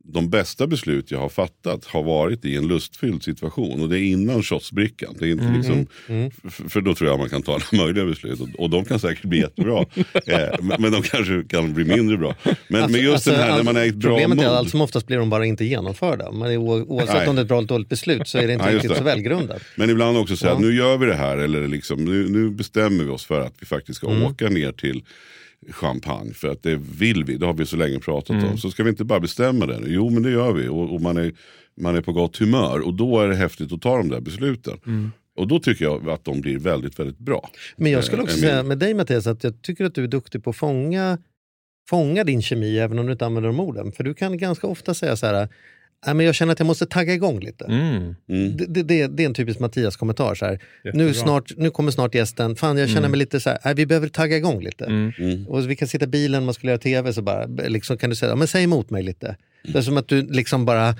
de 0.04 0.30
bästa 0.30 0.66
beslut 0.66 1.10
jag 1.10 1.18
har 1.18 1.28
fattat 1.28 1.84
har 1.84 2.02
varit 2.02 2.44
i 2.44 2.56
en 2.56 2.68
lustfylld 2.68 3.22
situation. 3.22 3.82
Och 3.82 3.88
det 3.88 3.98
är 3.98 4.02
innan 4.02 4.42
shotsbrickan. 4.42 5.14
Det 5.18 5.26
är 5.28 5.30
inte 5.32 5.52
liksom, 5.56 5.86
f- 6.44 6.60
För 6.68 6.80
då 6.80 6.94
tror 6.94 7.10
jag 7.10 7.18
man 7.18 7.28
kan 7.28 7.42
ta 7.42 7.54
alla 7.54 7.84
möjliga 7.84 8.04
beslut. 8.04 8.40
Och, 8.40 8.48
och 8.58 8.70
de 8.70 8.84
kan 8.84 9.00
säkert 9.00 9.24
bli 9.24 9.38
jättebra. 9.38 9.80
eh, 10.26 10.76
men, 10.78 10.92
de 10.92 11.02
kanske 11.02 11.44
kan 11.48 11.74
bli 11.74 11.84
mindre 11.84 12.16
bra. 12.16 12.34
Men, 12.68 12.82
Alltså- 12.82 12.96
men 12.96 13.00
just 13.04 13.14
alltså, 13.14 13.30
den 13.30 13.40
här 13.40 13.48
när 13.48 13.58
all- 13.58 13.64
man 13.64 13.76
är 13.76 13.86
ett 13.86 13.94
bra 13.94 14.10
Problemet 14.10 14.38
är 14.38 14.42
att 14.42 14.50
mod. 14.50 14.58
allt 14.58 14.70
som 14.70 14.80
oftast 14.80 15.06
blir 15.06 15.18
de 15.18 15.30
bara 15.30 15.46
inte 15.46 15.64
genomförda. 15.64 16.24
Är 16.24 16.56
o- 16.56 16.84
oavsett 16.88 17.14
Nej. 17.16 17.28
om 17.28 17.36
det 17.36 17.40
är 17.40 17.42
ett 17.42 17.48
bra 17.48 17.58
eller 17.58 17.68
dåligt 17.68 17.88
beslut 17.88 18.28
så 18.28 18.38
är 18.38 18.46
det 18.46 18.52
inte 18.52 18.64
Ja, 18.64 18.70
just 18.72 18.74
riktigt 18.84 18.90
det. 18.90 18.98
så 18.98 19.04
välgrundat. 19.04 19.62
Men 19.76 19.90
ibland 19.90 20.18
också 20.18 20.36
säga 20.36 20.50
Ja. 20.50 20.54
att 20.56 20.60
nu 20.62 20.74
gör 20.74 20.96
vi 20.98 21.06
det 21.06 21.14
här. 21.14 21.36
Eller 21.36 21.68
liksom, 21.68 22.04
nu, 22.04 22.28
nu 22.28 22.50
bestämmer 22.50 23.04
vi 23.04 23.10
oss 23.10 23.24
för 23.24 23.40
att 23.40 23.54
vi 23.60 23.66
faktiskt 23.66 23.96
ska 23.96 24.10
Mm. 24.10 24.22
åka 24.22 24.48
ner 24.48 24.72
till 24.72 25.02
champagne. 25.70 26.34
För 26.34 26.48
att 26.48 26.62
det 26.62 26.76
vill 26.98 27.24
vi, 27.24 27.36
det 27.36 27.46
har 27.46 27.54
vi 27.54 27.66
så 27.66 27.76
länge 27.76 27.98
pratat 27.98 28.30
Mm. 28.30 28.48
om. 28.50 28.58
Så 28.58 28.70
ska 28.70 28.82
vi 28.82 28.90
inte 28.90 29.04
bara 29.04 29.20
bestämma 29.20 29.66
det. 29.66 29.78
Jo 29.86 30.10
men 30.10 30.22
det 30.22 30.30
gör 30.30 30.52
vi. 30.52 30.68
Och, 30.68 30.94
och 30.94 31.00
man, 31.00 31.16
är, 31.16 31.32
man 31.80 31.96
är 31.96 32.00
på 32.00 32.12
gott 32.12 32.36
humör. 32.36 32.80
Och 32.86 32.94
då 32.94 33.20
är 33.20 33.28
det 33.28 33.36
häftigt 33.36 33.72
att 33.72 33.82
ta 33.82 33.96
de 33.96 34.08
där 34.08 34.20
besluten. 34.20 34.78
Mm. 34.86 35.10
Och 35.36 35.48
då 35.48 35.58
tycker 35.58 35.84
jag 35.84 36.10
att 36.10 36.24
de 36.24 36.40
blir 36.40 36.58
väldigt, 36.58 36.98
väldigt 36.98 37.18
bra. 37.18 37.50
Men 37.76 37.92
jag 37.92 38.04
skulle 38.04 38.18
Eh, 38.22 38.24
också 38.24 38.36
min- 38.36 38.42
säga 38.50 38.62
med 38.62 38.78
dig 38.78 38.94
Mattias 38.94 39.26
att 39.26 39.44
jag 39.44 39.62
tycker 39.62 39.84
att 39.84 39.94
du 39.94 40.04
är 40.04 40.08
duktig 40.08 40.44
på 40.44 40.50
att 40.50 40.56
fånga, 40.56 41.18
fånga 41.90 42.24
din 42.24 42.42
kemi 42.42 42.78
även 42.78 42.98
om 42.98 43.06
du 43.06 43.12
inte 43.12 43.26
använder 43.26 43.48
de 43.48 43.60
orden. 43.60 43.92
För 43.92 44.04
du 44.04 44.14
kan 44.14 44.38
ganska 44.38 44.66
ofta 44.66 44.94
säga 44.94 45.16
så 45.16 45.26
här, 45.26 45.48
Nej, 46.06 46.14
men 46.14 46.26
jag 46.26 46.34
känner 46.34 46.52
att 46.52 46.58
jag 46.58 46.66
måste 46.66 46.86
tagga 46.86 47.14
igång 47.14 47.40
lite. 47.40 47.64
Mm. 47.64 48.14
Mm. 48.28 48.56
Det, 48.56 48.66
det, 48.66 48.82
det, 48.82 49.06
det 49.06 49.22
är 49.22 49.26
en 49.26 49.34
typisk 49.34 49.60
Mattias-kommentar. 49.60 50.34
Så 50.34 50.44
här. 50.44 50.52
Jättebra. 50.84 51.06
Nu, 51.06 51.14
snart, 51.14 51.56
nu 51.56 51.70
kommer 51.70 51.90
snart 51.90 52.14
gästen. 52.14 52.56
Fan, 52.56 52.78
jag 52.78 52.88
känner 52.88 53.08
mig 53.08 53.18
lite 53.18 53.40
så 53.40 53.50
här, 53.50 53.58
nej, 53.64 53.74
vi 53.74 53.86
behöver 53.86 54.08
tagga 54.08 54.36
igång 54.36 54.62
lite. 54.62 54.84
Mm. 54.84 55.12
Mm. 55.18 55.46
Och 55.48 55.70
vi 55.70 55.76
kan 55.76 55.88
sitta 55.88 56.04
i 56.04 56.08
bilen, 56.08 56.44
man 56.44 56.54
skulle 56.54 56.72
göra 56.72 56.80
tv, 56.80 57.12
så 57.12 57.22
bara, 57.22 57.46
liksom, 57.46 57.96
kan 57.96 58.10
du 58.10 58.16
säga, 58.16 58.36
men 58.36 58.48
säg 58.48 58.64
emot 58.64 58.90
mig 58.90 59.02
lite. 59.02 59.36
Det 59.62 59.78
är 59.78 59.82
som 59.82 59.96
att 59.96 60.08
du 60.08 60.22
liksom 60.22 60.64
bara, 60.64 60.88
eh, 60.88 60.94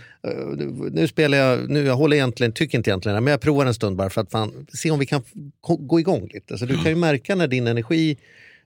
nu 0.92 1.08
spelar 1.08 1.38
jag, 1.38 1.70
nu 1.70 1.84
jag 1.84 1.96
håller 1.96 2.16
egentligen, 2.16 2.52
tycker 2.52 2.78
inte 2.78 2.90
egentligen, 2.90 3.24
men 3.24 3.30
jag 3.30 3.40
provar 3.40 3.66
en 3.66 3.74
stund 3.74 3.96
bara 3.96 4.10
för 4.10 4.20
att 4.20 4.30
fan, 4.30 4.66
se 4.72 4.90
om 4.90 4.98
vi 4.98 5.06
kan 5.06 5.22
gå 5.62 6.00
igång 6.00 6.28
lite. 6.32 6.58
Så 6.58 6.66
du 6.66 6.74
kan 6.74 6.86
ju 6.86 6.96
märka 6.96 7.34
när 7.34 7.48
din 7.48 7.66
energi 7.66 8.16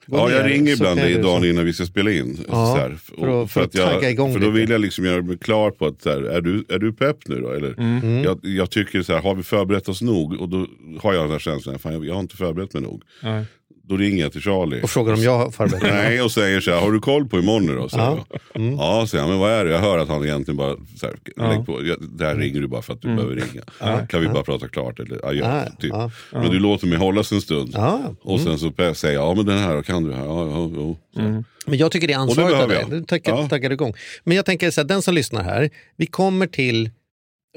Ja, 0.07 0.31
jag 0.31 0.51
ringer 0.51 0.73
ibland 0.73 1.01
dig 1.01 1.15
dagen 1.15 1.45
innan 1.45 1.65
vi 1.65 1.73
ska 1.73 1.85
spela 1.85 2.11
in. 2.11 2.39
Ja, 2.49 2.53
så 2.53 2.77
här, 2.77 2.97
för 3.17 3.43
att- 3.45 3.51
för 3.51 3.63
att 3.65 3.73
tagga 3.73 4.11
igång 4.11 4.33
För 4.33 4.41
då 4.41 4.51
vill 4.51 4.71
jag 4.71 4.81
liksom 4.81 5.05
göra 5.05 5.23
mig 5.23 5.39
klar 5.39 5.71
på 5.71 5.87
att 5.87 6.03
så 6.03 6.11
här, 6.11 6.23
är, 6.23 6.41
du, 6.41 6.65
är 6.69 6.79
du 6.79 6.93
pepp 6.93 7.17
nu 7.29 7.41
då? 7.41 7.51
Eller, 7.53 7.75
Mm. 7.79 8.23
jag, 8.25 8.39
jag 8.43 8.71
tycker 8.71 9.03
så 9.03 9.13
här, 9.13 9.21
har 9.23 9.35
vi 9.35 9.43
förberett 9.43 9.89
oss 9.89 10.03
nog? 10.03 10.41
Och 10.41 10.49
då 10.49 10.67
har 11.03 11.15
jag 11.15 11.23
den 11.25 11.31
här 11.31 11.39
känslan, 11.39 11.79
fan, 11.79 11.93
jag, 11.93 12.07
jag 12.07 12.15
har 12.15 12.21
inte 12.21 12.37
förberett 12.37 12.73
mig 12.75 12.83
nog. 12.83 13.03
Ja. 13.23 13.45
Då 13.89 13.97
ringer 13.97 14.23
jag 14.23 14.33
till 14.33 14.41
Charlie. 14.41 14.81
Och 14.83 14.91
frågar 14.91 15.13
om 15.15 15.21
jag 15.23 15.39
har 15.39 15.51
förberett. 15.51 15.83
Nej, 15.83 16.23
och 16.23 16.33
säger 16.33 16.61
så 16.61 16.71
här, 16.71 16.81
har 16.81 16.93
du 16.93 17.01
koll 17.01 17.29
på 17.29 17.39
imorgon 17.39 17.67
nu 17.67 17.75
då? 17.75 17.89
Säger 17.89 18.05
Ja. 18.05 18.25
Mm. 18.55 18.75
Ja, 18.75 19.07
säger 19.11 19.23
han, 19.23 19.31
men 19.31 19.41
vad 19.41 19.51
är 19.53 19.65
det? 19.65 19.71
Jag 19.71 19.79
hör 19.79 19.99
att 19.99 20.09
han 20.09 20.25
egentligen 20.25 20.57
bara, 20.57 20.77
så 20.97 21.07
här, 21.07 21.17
Ja. 21.37 21.65
på. 21.67 21.81
Där 22.01 22.37
ringer 22.37 22.61
du 22.61 22.67
bara 22.69 22.83
för 22.83 22.93
att 22.93 23.03
du 23.03 23.09
behöver 23.17 23.35
ringa. 23.35 24.07
Kan 24.07 24.21
vi 24.21 24.29
bara 24.29 24.43
prata 24.43 24.69
klart? 24.69 25.01
Eller, 25.01 25.19
ja, 25.23 25.33
ja, 25.33 25.45
Mm. 25.45 25.65
Ja, 25.67 25.77
typ. 25.81 25.91
ja. 25.93 26.11
Men 26.33 26.51
du 26.51 26.59
låter 26.59 26.87
mig 26.87 26.99
hållas 26.99 27.33
en 27.33 27.41
stund. 27.41 27.71
Ja, 27.75 28.01
Och 28.23 28.41
sen 28.41 28.59
så 28.59 28.73
säger 28.95 29.15
jag, 29.15 29.25
ja 29.31 29.35
men 29.35 29.47
den 29.47 29.59
här 29.59 29.83
kan 29.83 30.05
du 30.05 30.13
här. 30.13 30.25
Ja, 30.25 30.47
ja, 30.49 30.71
ja. 31.15 31.23
Mm. 31.23 31.45
Men 31.67 31.79
jag 31.79 31.93
tycker 31.93 32.07
det 32.09 32.13
är 32.15 32.19
ansvarigt 32.19 32.57
av 32.63 32.69
dig. 32.69 32.85
Du 32.91 33.05
taggar, 33.05 33.37
Ja. 33.37 33.49
taggar 33.49 33.71
igång. 33.73 33.95
Men 34.25 34.37
jag 34.37 34.45
tänker 34.47 34.71
så 34.71 34.81
här, 34.81 34.89
den 34.89 35.03
som 35.03 35.15
lyssnar 35.15 35.43
här, 35.43 35.71
vi 35.97 36.07
kommer 36.07 36.47
till, 36.47 36.91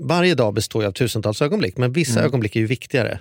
varje 0.01 0.35
dag 0.35 0.53
består 0.53 0.81
ju 0.83 0.87
av 0.87 0.91
tusentals 0.91 1.41
ögonblick, 1.41 1.77
men 1.77 1.91
vissa 1.93 2.13
Mm. 2.19 2.25
ögonblick 2.25 2.55
är 2.55 2.59
ju 2.59 2.65
viktigare. 2.65 3.19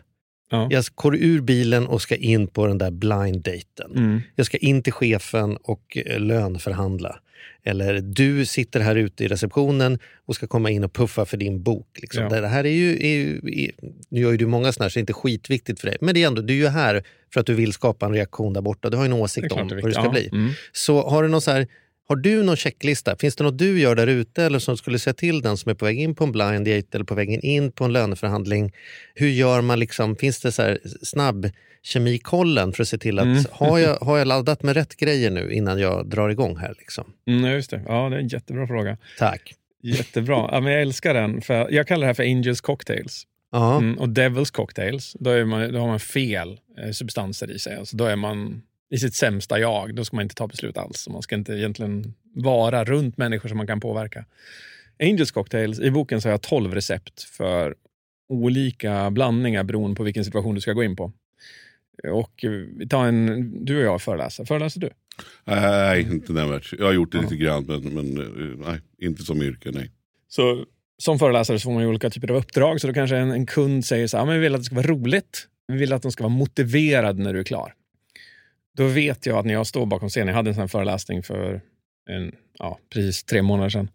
Ja. 0.50 0.68
Jag 0.70 0.84
går 0.94 1.16
ur 1.16 1.40
bilen 1.40 1.86
och 1.86 2.02
ska 2.02 2.16
in 2.16 2.46
på 2.46 2.66
den 2.66 2.78
där 2.78 2.90
blind 2.90 3.42
daten. 3.42 3.96
Mm. 3.96 4.20
Jag 4.34 4.46
ska 4.46 4.56
in 4.56 4.82
till 4.82 4.92
chefen 4.92 5.56
och 5.56 5.98
eh, 6.06 6.20
lönförhandla. 6.20 7.20
Eller 7.64 8.00
du 8.00 8.46
sitter 8.46 8.80
här 8.80 8.96
ute 8.96 9.24
i 9.24 9.28
receptionen 9.28 9.98
och 10.26 10.34
ska 10.34 10.46
komma 10.46 10.70
in 10.70 10.84
och 10.84 10.92
puffa 10.92 11.24
för 11.24 11.36
din 11.36 11.62
bok. 11.62 11.98
Liksom. 12.00 12.22
Ja. 12.22 12.40
Det 12.40 12.48
här 12.48 12.64
är 12.66 12.70
ju, 12.70 13.06
är 13.06 13.16
ju, 13.16 13.40
är, 13.44 13.70
nu 14.08 14.20
gör 14.20 14.30
ju 14.30 14.36
du 14.36 14.46
många 14.46 14.72
sådana 14.72 14.84
här 14.84 14.90
så 14.90 14.94
det 14.94 14.98
är 14.98 15.02
inte 15.02 15.12
skitviktigt 15.12 15.80
för 15.80 15.86
dig. 15.86 15.96
Men 16.00 16.14
det 16.14 16.22
är 16.22 16.26
ändå, 16.26 16.42
du 16.42 16.52
är 16.52 16.58
ju 16.58 16.68
här 16.68 17.02
för 17.32 17.40
att 17.40 17.46
du 17.46 17.54
vill 17.54 17.72
skapa 17.72 18.06
en 18.06 18.12
reaktion 18.12 18.52
där 18.52 18.60
borta. 18.60 18.90
Du 18.90 18.96
har 18.96 19.04
ju 19.04 19.06
en 19.06 19.12
åsikt 19.12 19.52
om 19.52 19.58
är 19.58 19.74
hur 19.74 19.82
det 19.82 19.92
ska 19.92 20.10
viktigt. 20.10 20.30
bli. 20.30 20.38
Ja. 20.38 20.38
Mm. 20.38 20.52
Så 20.72 21.08
har 21.08 21.22
du 21.22 21.28
någon 21.28 21.40
så 21.40 21.50
här, 21.50 21.66
har 22.08 22.16
du 22.16 22.42
någon 22.42 22.56
checklista? 22.56 23.16
Finns 23.16 23.36
det 23.36 23.44
något 23.44 23.58
du 23.58 23.80
gör 23.80 23.94
där 23.94 24.06
ute 24.06 24.44
eller 24.44 24.58
som 24.58 24.76
skulle 24.76 24.98
säga 24.98 25.14
till 25.14 25.42
den 25.42 25.56
som 25.56 25.70
är 25.70 25.74
på 25.74 25.84
väg 25.84 26.00
in 26.00 26.14
på 26.14 26.24
en 26.24 26.32
blind 26.32 26.66
date 26.66 26.86
eller 26.92 27.04
på 27.04 27.14
väg 27.14 27.44
in 27.44 27.72
på 27.72 27.84
en 27.84 27.92
löneförhandling? 27.92 28.72
Hur 29.14 29.28
gör 29.28 29.60
man 29.60 29.78
liksom, 29.78 30.16
finns 30.16 30.40
det 30.40 30.52
så 30.52 30.62
här 30.62 30.78
snabb 31.02 31.50
kemikollen 31.82 32.72
för 32.72 32.82
att 32.82 32.88
se 32.88 32.98
till 32.98 33.18
att 33.18 33.24
Mm. 33.24 33.44
har, 33.50 33.78
jag, 33.78 33.96
har 34.00 34.18
jag 34.18 34.26
laddat 34.28 34.62
med 34.62 34.74
rätt 34.76 34.96
grejer 34.96 35.30
nu 35.30 35.52
innan 35.52 35.78
jag 35.78 36.08
drar 36.08 36.28
igång 36.28 36.56
här? 36.56 36.74
Liksom? 36.78 37.04
Mm, 37.28 37.50
just 37.52 37.70
det. 37.70 37.82
Ja, 37.86 38.08
det 38.08 38.16
är 38.16 38.20
en 38.20 38.28
jättebra 38.28 38.66
fråga. 38.66 38.96
Tack. 39.18 39.54
Jättebra. 39.82 40.48
Ja, 40.52 40.60
men 40.60 40.72
jag 40.72 40.82
älskar 40.82 41.14
den. 41.14 41.40
För 41.40 41.70
jag 41.70 41.86
kallar 41.86 42.00
det 42.00 42.06
här 42.06 42.14
för 42.14 42.22
Angels 42.22 42.60
Cocktails. 42.60 43.26
Mm, 43.54 43.98
och 43.98 44.08
Devils 44.08 44.50
Cocktails, 44.50 45.16
då, 45.20 45.30
är 45.30 45.44
man, 45.44 45.72
då 45.72 45.78
har 45.78 45.86
man 45.86 46.00
fel 46.00 46.60
eh, 46.84 46.90
substanser 46.90 47.50
i 47.50 47.58
sig. 47.58 47.76
Alltså, 47.76 47.96
då 47.96 48.04
är 48.04 48.16
man 48.16 48.62
i 48.90 48.98
sitt 48.98 49.14
sämsta 49.14 49.58
jag. 49.58 49.94
Då 49.94 50.04
ska 50.04 50.16
man 50.16 50.22
inte 50.22 50.34
ta 50.34 50.46
beslut 50.46 50.78
alls. 50.78 51.08
Man 51.08 51.22
ska 51.22 51.34
inte 51.34 51.52
egentligen 51.52 52.14
vara 52.34 52.84
runt 52.84 53.16
människor 53.16 53.48
som 53.48 53.58
man 53.58 53.66
kan 53.66 53.80
påverka. 53.80 54.24
Angels 55.02 55.30
Cocktails, 55.30 55.80
i 55.80 55.90
boken 55.90 56.20
så 56.20 56.28
har 56.28 56.32
jag 56.32 56.42
12 56.42 56.74
recept 56.74 57.22
för 57.22 57.74
olika 58.28 59.10
blandningar 59.10 59.64
beroende 59.64 59.96
på 59.96 60.02
vilken 60.02 60.24
situation 60.24 60.54
du 60.54 60.60
ska 60.60 60.72
gå 60.72 60.84
in 60.84 60.96
på. 60.96 61.12
Och 62.12 62.44
eh, 62.44 62.86
tar 62.88 63.06
en, 63.06 63.64
du 63.64 63.76
och 63.78 63.84
jag 63.84 64.02
föreläser. 64.02 64.44
Föreläser 64.44 64.80
du? 64.80 64.90
Nej, 65.44 66.02
inte 66.02 66.32
nämnvärt. 66.32 66.72
Jag 66.78 66.86
har 66.86 66.92
gjort 66.92 67.12
det 67.12 67.20
lite 67.22 67.36
grann, 67.36 67.64
men, 67.66 67.94
men 67.94 68.18
eh, 68.18 68.68
nej, 68.68 68.80
inte 68.98 69.22
som 69.22 69.42
yrke. 69.42 69.70
Nej. 69.72 69.90
Så 70.28 70.64
som 70.98 71.18
föreläsare 71.18 71.58
så 71.58 71.64
får 71.64 71.72
man 71.72 71.82
ju 71.82 71.88
olika 71.88 72.10
typer 72.10 72.30
av 72.30 72.36
uppdrag. 72.36 72.80
Så 72.80 72.86
då 72.86 72.92
kanske 72.92 73.16
en, 73.16 73.30
en 73.30 73.46
kund 73.46 73.84
säger 73.84 74.06
så 74.06 74.16
här, 74.16 74.24
"Ja, 74.24 74.26
men 74.26 74.34
vi 74.34 74.40
vill 74.40 74.54
att 74.54 74.60
det 74.60 74.64
ska 74.64 74.74
vara 74.74 74.86
roligt. 74.86 75.48
Vi 75.68 75.78
vill 75.78 75.92
att 75.92 76.02
de 76.02 76.12
ska 76.12 76.24
vara 76.24 76.34
motiverade 76.34 77.22
när 77.22 77.32
du 77.32 77.40
är 77.40 77.44
klar. 77.44 77.74
Då 78.76 78.86
vet 78.86 79.26
jag 79.26 79.38
att 79.38 79.46
när 79.46 79.52
jag 79.52 79.66
står 79.66 79.86
bakom 79.86 80.08
scenen, 80.08 80.28
jag 80.28 80.34
hade 80.34 80.50
en 80.50 80.54
sån 80.54 80.60
här 80.60 80.68
föreläsning 80.68 81.22
för 81.22 81.60
en, 82.10 82.32
ja, 82.58 82.78
precis 82.90 83.24
tre 83.24 83.42
månader 83.42 83.70
sedan. 83.70 83.90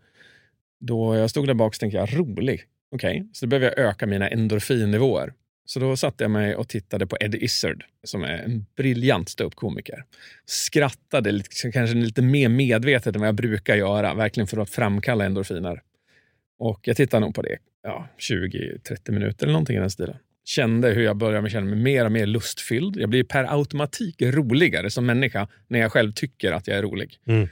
Då 0.79 1.15
jag 1.15 1.29
stod 1.29 1.47
där 1.47 1.53
bak 1.53 1.75
så 1.75 1.79
tänkte 1.79 1.97
jag, 1.97 2.19
rolig. 2.19 2.63
Okej, 2.91 3.29
så 3.33 3.45
då 3.45 3.49
behöver 3.49 3.67
jag 3.67 3.87
öka 3.87 4.07
mina 4.07 4.29
endorfinnivåer. 4.29 5.33
Så 5.65 5.79
då 5.79 5.97
satte 5.97 6.23
jag 6.23 6.31
mig 6.31 6.55
och 6.55 6.67
tittade 6.67 7.07
på 7.07 7.17
Eddie 7.19 7.37
Izzard, 7.37 7.83
som 8.03 8.23
är 8.23 8.37
en 8.37 8.65
briljant 8.75 9.29
ståuppkomiker. 9.29 10.03
Skrattade 10.45 11.31
lite, 11.31 11.71
kanske 11.71 11.95
lite 11.95 12.21
mer 12.21 12.49
medvetet 12.49 13.15
än 13.15 13.21
vad 13.21 13.27
jag 13.27 13.35
brukar 13.35 13.75
göra, 13.75 14.13
verkligen 14.13 14.47
för 14.47 14.57
att 14.57 14.69
framkalla 14.69 15.25
endorfiner. 15.25 15.81
Och 16.59 16.79
jag 16.87 16.97
tittade 16.97 17.25
nog 17.25 17.35
på 17.35 17.41
det 17.41 17.57
ja, 17.83 18.07
20-30 18.17 19.11
minuter 19.11 19.45
eller 19.45 19.53
någonting 19.53 19.77
i 19.77 19.79
den 19.79 19.89
stilen. 19.89 20.17
Kände 20.45 20.89
hur 20.89 21.03
jag 21.03 21.17
började 21.17 21.49
känna 21.49 21.65
mig 21.65 21.79
mer 21.79 22.05
och 22.05 22.11
mer 22.11 22.25
lustfylld. 22.25 22.97
Jag 22.97 23.09
blir 23.09 23.23
per 23.23 23.53
automatik 23.53 24.21
roligare 24.21 24.89
som 24.89 25.05
människa 25.05 25.47
när 25.67 25.79
jag 25.79 25.91
själv 25.91 26.11
tycker 26.11 26.51
att 26.51 26.67
jag 26.67 26.77
är 26.77 26.81
rolig. 26.81 27.17
Mm. 27.27 27.47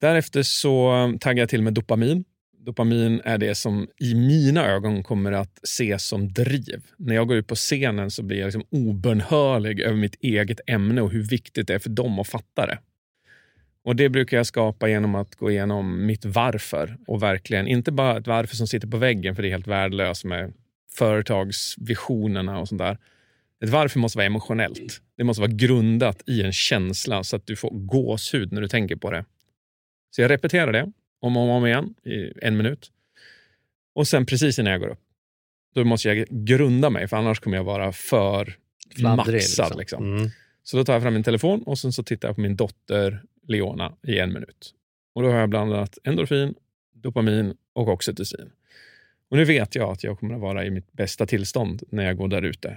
Därefter 0.00 0.42
så 0.42 0.92
taggade 1.20 1.40
jag 1.40 1.48
till 1.48 1.62
med 1.62 1.74
dopamin. 1.74 2.24
Dopamin 2.58 3.20
är 3.24 3.38
det 3.38 3.54
som 3.54 3.88
i 4.00 4.14
mina 4.14 4.66
ögon 4.66 5.02
kommer 5.02 5.32
att 5.32 5.64
ses 5.64 6.04
som 6.04 6.32
driv. 6.32 6.82
När 6.96 7.14
jag 7.14 7.28
går 7.28 7.36
ut 7.36 7.46
på 7.46 7.54
scenen 7.54 8.10
så 8.10 8.22
blir 8.22 8.38
jag 8.38 8.46
liksom 8.46 8.64
obönhörlig 8.70 9.80
över 9.80 9.96
mitt 9.96 10.14
eget 10.20 10.60
ämne 10.66 11.02
och 11.02 11.10
hur 11.10 11.22
viktigt 11.22 11.66
det 11.66 11.74
är 11.74 11.78
för 11.78 11.90
dem 11.90 12.18
att 12.18 12.28
fatta 12.28 12.66
det. 12.66 12.78
Och 13.84 13.96
Det 13.96 14.08
brukar 14.08 14.36
jag 14.36 14.46
skapa 14.46 14.88
genom 14.88 15.14
att 15.14 15.34
gå 15.34 15.50
igenom 15.50 16.06
mitt 16.06 16.24
varför. 16.24 16.96
Och 17.06 17.22
verkligen, 17.22 17.66
inte 17.66 17.92
bara 17.92 18.18
ett 18.18 18.26
varför 18.26 18.56
som 18.56 18.66
sitter 18.66 18.88
på 18.88 18.96
väggen, 18.96 19.34
för 19.34 19.42
det 19.42 19.48
är 19.48 19.50
helt 19.50 19.66
värdelöst 19.66 20.24
med 20.24 20.52
företagsvisionerna 20.96 22.58
och 22.58 22.68
sånt 22.68 22.78
där. 22.78 22.98
Ett 23.64 23.70
varför 23.70 23.98
måste 23.98 24.18
vara 24.18 24.26
emotionellt. 24.26 25.02
Det 25.16 25.24
måste 25.24 25.40
vara 25.40 25.52
grundat 25.52 26.22
i 26.26 26.42
en 26.42 26.52
känsla 26.52 27.24
så 27.24 27.36
att 27.36 27.46
du 27.46 27.56
får 27.56 27.70
gåshud 27.70 28.52
när 28.52 28.60
du 28.60 28.68
tänker 28.68 28.96
på 28.96 29.10
det. 29.10 29.24
Så 30.10 30.22
jag 30.22 30.30
repeterar 30.30 30.72
det 30.72 30.92
om 31.20 31.36
och 31.36 31.50
om 31.50 31.66
igen 31.66 31.94
i 32.04 32.32
en 32.42 32.56
minut. 32.56 32.90
Och 33.94 34.08
sen 34.08 34.26
precis 34.26 34.58
innan 34.58 34.72
jag 34.72 34.80
går 34.80 34.88
upp, 34.88 35.00
då 35.74 35.84
måste 35.84 36.08
jag 36.08 36.26
grunda 36.30 36.90
mig, 36.90 37.08
för 37.08 37.16
annars 37.16 37.40
kommer 37.40 37.56
jag 37.56 37.64
vara 37.64 37.92
för 37.92 38.56
Fladdrig, 38.96 39.34
maxad. 39.34 39.78
Liksom. 39.78 40.16
Mm. 40.16 40.30
Så 40.62 40.76
då 40.76 40.84
tar 40.84 40.92
jag 40.92 41.02
fram 41.02 41.14
min 41.14 41.22
telefon 41.22 41.62
och 41.62 41.78
sen 41.78 41.92
så 41.92 42.02
tittar 42.02 42.28
jag 42.28 42.34
på 42.34 42.40
min 42.40 42.56
dotter 42.56 43.22
Leona 43.48 43.92
i 44.06 44.18
en 44.18 44.32
minut. 44.32 44.74
Och 45.14 45.22
Då 45.22 45.30
har 45.30 45.38
jag 45.38 45.48
blandat 45.48 45.98
endorfin, 46.04 46.54
dopamin 46.94 47.54
och 47.72 47.88
oxytocin. 47.88 48.50
Och 49.32 49.38
nu 49.38 49.44
vet 49.44 49.74
jag 49.74 49.90
att 49.90 50.04
jag 50.04 50.18
kommer 50.18 50.34
att 50.34 50.40
vara 50.40 50.64
i 50.64 50.70
mitt 50.70 50.92
bästa 50.92 51.26
tillstånd 51.26 51.82
när 51.90 52.04
jag 52.04 52.16
går 52.16 52.28
där 52.28 52.42
ute 52.42 52.76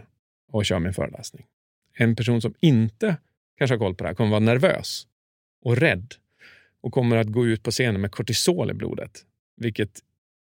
och 0.51 0.65
kör 0.65 0.79
min 0.79 0.93
föreläsning. 0.93 1.45
En 1.93 2.15
person 2.15 2.41
som 2.41 2.53
inte 2.59 3.17
kanske 3.57 3.73
har 3.73 3.79
koll 3.79 3.95
på 3.95 4.03
det 4.03 4.07
här 4.07 4.15
kommer 4.15 4.29
vara 4.29 4.39
nervös 4.39 5.07
och 5.61 5.77
rädd 5.77 6.13
och 6.81 6.91
kommer 6.91 7.17
att 7.17 7.27
gå 7.27 7.45
ut 7.45 7.63
på 7.63 7.71
scenen 7.71 8.01
med 8.01 8.11
kortisol 8.11 8.71
i 8.71 8.73
blodet, 8.73 9.11
vilket 9.57 9.89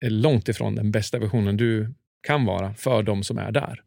är 0.01 0.11
långt 0.11 0.49
ifrån 0.49 0.75
den 0.75 0.91
bästa 0.91 1.19
versionen 1.19 1.57
du 1.57 1.95
kan 2.21 2.45
vara 2.45 2.75
för 2.75 3.03
de 3.03 3.25
som 3.25 3.39
är 3.39 3.53
där. 3.53 3.83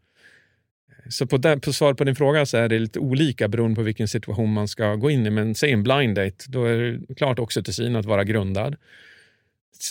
Så 1.10 1.28
på, 1.28 1.38
där, 1.38 1.58
på 1.58 1.74
svar 1.74 1.94
på 1.94 2.04
din 2.04 2.16
fråga 2.16 2.46
så 2.46 2.58
är 2.58 2.70
det 2.70 2.80
lite 2.80 3.00
olika 3.00 3.48
beroende 3.48 3.76
på 3.76 3.82
vilken 3.82 4.08
situation 4.08 4.54
man 4.54 4.68
ska 4.68 4.96
gå 4.96 5.10
in 5.10 5.26
i. 5.26 5.30
Men 5.30 5.56
säg 5.56 5.72
en 5.72 5.84
blind 5.84 6.16
date, 6.16 6.46
då 6.48 6.66
är 6.66 6.78
det 6.78 7.16
klart 7.16 7.40
oxytocin 7.40 7.96
att 7.96 8.06
vara 8.06 8.24
grundad. 8.24 8.76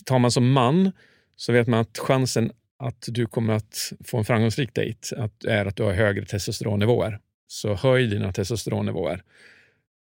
Tar 0.04 0.18
man 0.18 0.30
som 0.30 0.52
man 0.52 0.92
så 1.40 1.52
vet 1.52 1.66
man 1.66 1.80
att 1.80 1.98
chansen 1.98 2.52
att 2.78 3.04
du 3.08 3.26
kommer 3.26 3.54
att 3.54 3.92
få 4.04 4.18
en 4.18 4.24
framgångsrik 4.24 4.74
dejt 4.74 5.16
att, 5.16 5.44
är 5.44 5.66
att 5.66 5.76
du 5.76 5.82
har 5.82 5.92
högre 5.92 6.24
testosteronnivåer. 6.24 7.18
Så 7.46 7.74
höj 7.74 8.06
dina 8.06 8.32
testosteronnivåer 8.32 9.22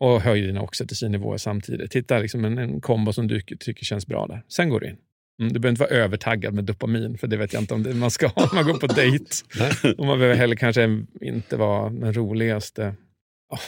och 0.01 0.21
höj 0.21 0.41
dina 0.41 0.63
oxytocinnivåer 0.63 1.39
samtidigt. 1.39 1.97
Hitta 1.97 2.19
liksom 2.19 2.45
en, 2.45 2.59
en 2.59 2.81
kombo 2.81 3.13
som 3.13 3.29
du 3.29 3.41
tycker 3.41 3.85
känns 3.85 4.07
bra 4.07 4.27
där. 4.27 4.43
Sen 4.49 4.69
går 4.69 4.81
du 4.81 4.87
in. 4.87 4.97
Mm, 5.41 5.53
du 5.53 5.61
behöver 5.61 5.73
inte 5.73 5.81
vara 5.81 6.05
övertaggad 6.05 6.55
med 6.55 6.65
dopamin, 6.65 7.19
för 7.19 7.27
det 7.27 7.37
vet 7.37 7.53
jag 7.53 7.63
inte 7.63 7.75
om 7.75 7.83
det 7.83 7.95
man 7.95 8.11
ska 8.11 8.27
ha 8.37 8.47
när 8.47 8.55
man 8.55 8.73
går 8.73 8.79
på 8.79 8.87
dejt. 8.87 9.35
Och 9.99 10.07
man 10.07 10.19
behöver 10.19 10.37
heller 10.37 10.57
kanske 10.57 11.05
inte 11.21 11.57
vara 11.57 11.91
den 11.91 12.13
roligaste. 12.13 12.95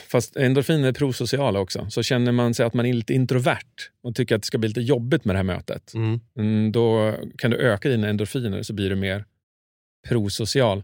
Fast 0.09 0.37
endorfiner 0.37 0.89
är 0.89 0.93
prosociala 0.93 1.61
också. 1.61 1.87
Så 1.91 2.03
känner 2.03 2.33
man 2.33 2.55
sig 2.55 2.67
att 2.67 2.75
man 2.75 2.87
är 2.87 2.93
lite 2.93 3.15
introvert 3.15 3.91
och 4.03 4.15
tycker 4.15 4.35
att 4.35 4.43
det 4.43 4.47
ska 4.47 4.59
bli 4.59 4.69
lite 4.69 4.81
jobbigt 4.81 5.25
med 5.25 5.35
det 5.35 5.39
här 5.39 5.45
mötet, 5.45 5.95
Mm. 5.95 6.21
mm, 6.39 6.73
då 6.73 7.15
kan 7.39 7.51
du 7.51 7.57
öka 7.57 7.89
dina 7.89 8.09
endorfiner 8.09 8.63
så 8.63 8.73
blir 8.73 8.91
du 8.91 8.97
mer 8.97 9.25
prosocial. 10.09 10.83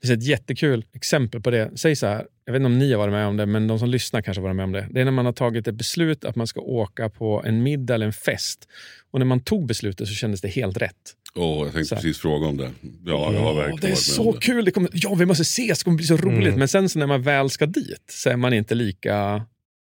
Det 0.00 0.06
finns 0.06 0.18
ett 0.18 0.26
jättekul 0.26 0.84
exempel 0.92 1.40
på 1.40 1.50
det. 1.50 1.70
Säg 1.74 1.96
så 1.96 2.06
här, 2.06 2.26
jag 2.44 2.52
vet 2.52 2.60
inte 2.60 2.66
om 2.66 2.78
ni 2.78 2.92
har 2.92 2.98
varit 2.98 3.12
med 3.12 3.26
om 3.26 3.36
det, 3.36 3.46
men 3.46 3.66
de 3.66 3.78
som 3.78 3.88
lyssnar 3.88 4.22
kanske 4.22 4.40
har 4.40 4.42
varit 4.42 4.56
med 4.56 4.64
om 4.64 4.72
det. 4.72 4.86
Det 4.90 5.00
är 5.00 5.04
när 5.04 5.12
man 5.12 5.24
har 5.24 5.32
tagit 5.32 5.68
ett 5.68 5.74
beslut 5.74 6.24
att 6.24 6.36
man 6.36 6.46
ska 6.46 6.60
åka 6.60 7.08
på 7.08 7.42
en 7.46 7.62
middag 7.62 7.94
eller 7.94 8.06
en 8.06 8.12
fest. 8.12 8.68
Och 9.10 9.18
när 9.18 9.26
man 9.26 9.40
tog 9.40 9.66
beslutet 9.66 10.08
så 10.08 10.14
kändes 10.14 10.40
det 10.40 10.48
helt 10.48 10.76
rätt. 10.76 10.94
Åh, 11.34 11.64
jag 11.64 11.72
tänkte 11.74 11.94
precis 11.94 12.18
fråga 12.18 12.46
om 12.46 12.56
det. 12.56 12.70
Ja, 13.04 13.32
jag 13.32 13.40
har 13.40 13.54
verkligen 13.54 13.80
det 13.80 13.90
är 13.90 13.94
så 13.94 14.32
det. 14.32 14.40
kul! 14.40 14.64
Det 14.64 14.70
kommer, 14.70 14.90
ja, 14.92 15.14
vi 15.14 15.26
måste 15.26 15.42
ses, 15.42 15.78
det 15.78 15.84
kommer 15.84 15.96
bli 15.96 16.06
så 16.06 16.16
roligt. 16.16 16.48
Mm. 16.48 16.58
Men 16.58 16.68
sen 16.68 16.88
så 16.88 16.98
när 16.98 17.06
man 17.06 17.22
väl 17.22 17.50
ska 17.50 17.66
dit 17.66 18.04
så 18.10 18.30
är 18.30 18.36
man 18.36 18.52
inte 18.52 18.74
lika 18.74 19.46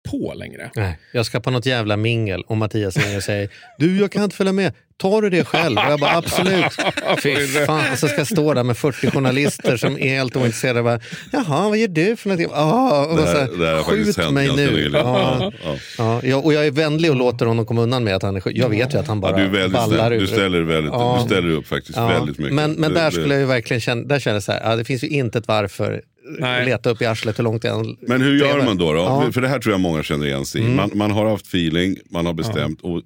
på 0.10 0.34
längre. 0.36 0.72
Nej, 0.76 0.98
jag 1.14 1.26
ska 1.26 1.40
på 1.40 1.52
något 1.52 1.66
jävla 1.66 1.98
mingel 1.98 2.42
och 2.42 2.58
Mattias 2.58 2.98
ringer 2.98 3.18
och 3.18 3.24
säger 3.24 3.50
du 3.78 4.00
jag 4.00 4.12
kan 4.12 4.24
inte 4.24 4.36
följa 4.36 4.54
med, 4.54 4.74
tar 4.98 5.22
du 5.22 5.30
det 5.30 5.44
själv? 5.46 5.78
Och 5.78 5.84
jag 5.92 6.00
bara 6.00 6.16
absolut. 6.18 6.66
Fy 7.24 7.36
fan, 7.48 7.98
så 7.98 8.08
ska 8.08 8.18
jag 8.18 8.28
stå 8.28 8.54
där 8.54 8.64
med 8.64 8.78
40 8.78 9.12
journalister 9.12 9.78
som 9.78 9.98
är 10.00 10.10
helt 10.10 10.36
ointresserade. 10.36 10.84
Bara, 10.84 11.00
Jaha, 11.32 11.70
vad 11.70 11.78
gör 11.78 11.88
du 11.88 12.16
för 12.16 12.30
någonting? 12.30 12.52
Ah, 12.54 13.06
och 13.06 13.10
Det 13.18 13.22
bara 13.24 13.32
så 13.32 13.38
här, 13.38 13.66
här, 13.66 13.76
här 13.76 13.84
Skjut 13.84 14.32
mig 14.32 14.56
nu. 14.56 14.90
Ja, 14.94 15.52
Ja. 15.98 16.20
ja, 16.24 16.38
och 16.38 16.54
jag 16.54 16.68
är 16.68 16.72
vänlig 16.72 17.12
och 17.12 17.18
låter 17.18 17.46
honom 17.46 17.66
komma 17.66 17.82
undan 17.82 18.04
med 18.04 18.16
att 18.16 18.24
han 18.24 18.36
är 18.36 18.40
sjuk. 18.42 18.58
Jag 18.58 18.70
vet 18.70 18.94
ju 18.94 18.98
att 18.98 19.08
han 19.08 19.18
Ja, 19.18 19.22
bara 19.22 19.38
du, 19.38 19.44
är 19.44 19.50
väldigt 19.50 19.72
ballar 19.72 20.14
ur. 20.14 20.20
du, 20.20 20.28
ställer 20.28 20.62
väldigt, 20.62 20.94
Ja. 20.94 21.20
du 21.22 21.26
ställer 21.34 21.50
upp 21.50 21.68
faktiskt 21.68 21.98
Ja, 21.98 22.08
väldigt 22.08 22.38
mycket. 22.38 22.54
Men, 22.54 22.72
men 22.72 22.94
där 22.94 23.12
skulle 23.12 23.34
jag 23.34 23.42
ju 23.42 23.46
verkligen 23.48 23.82
känna, 23.82 24.04
där 24.04 24.20
känner 24.20 24.36
jag 24.36 24.44
så 24.44 24.52
här, 24.52 24.62
ja, 24.64 24.76
det 24.76 24.84
finns 24.86 25.04
ju 25.04 25.08
inte 25.08 25.38
ett 25.38 25.48
varför 25.48 26.02
Nej. 26.40 26.66
leta 26.66 26.90
upp 26.90 27.02
i 27.02 27.06
arslet 27.06 27.40
hur 27.40 27.44
långt 27.44 27.62
det 27.62 27.70
än 27.70 27.98
Men 28.02 28.22
hur 28.22 28.36
gör 28.40 28.48
lever. 28.54 28.66
man 28.66 28.78
då? 28.78 28.94
då? 28.94 29.00
Ja. 29.00 29.20
Mm. 29.22 29.34
För 29.34 29.42
det 29.42 29.48
här 29.48 29.60
tror 29.60 29.74
jag 29.74 29.80
många 29.82 30.04
känner 30.04 30.26
igen 30.26 30.46
sig 30.46 30.62
i. 30.62 30.64
Man, 30.64 30.92
man 30.94 31.12
har 31.12 31.30
haft 31.30 31.48
feeling, 31.48 31.98
man 32.12 32.26
har 32.26 32.34
bestämt. 32.34 32.82
Och 32.82 33.02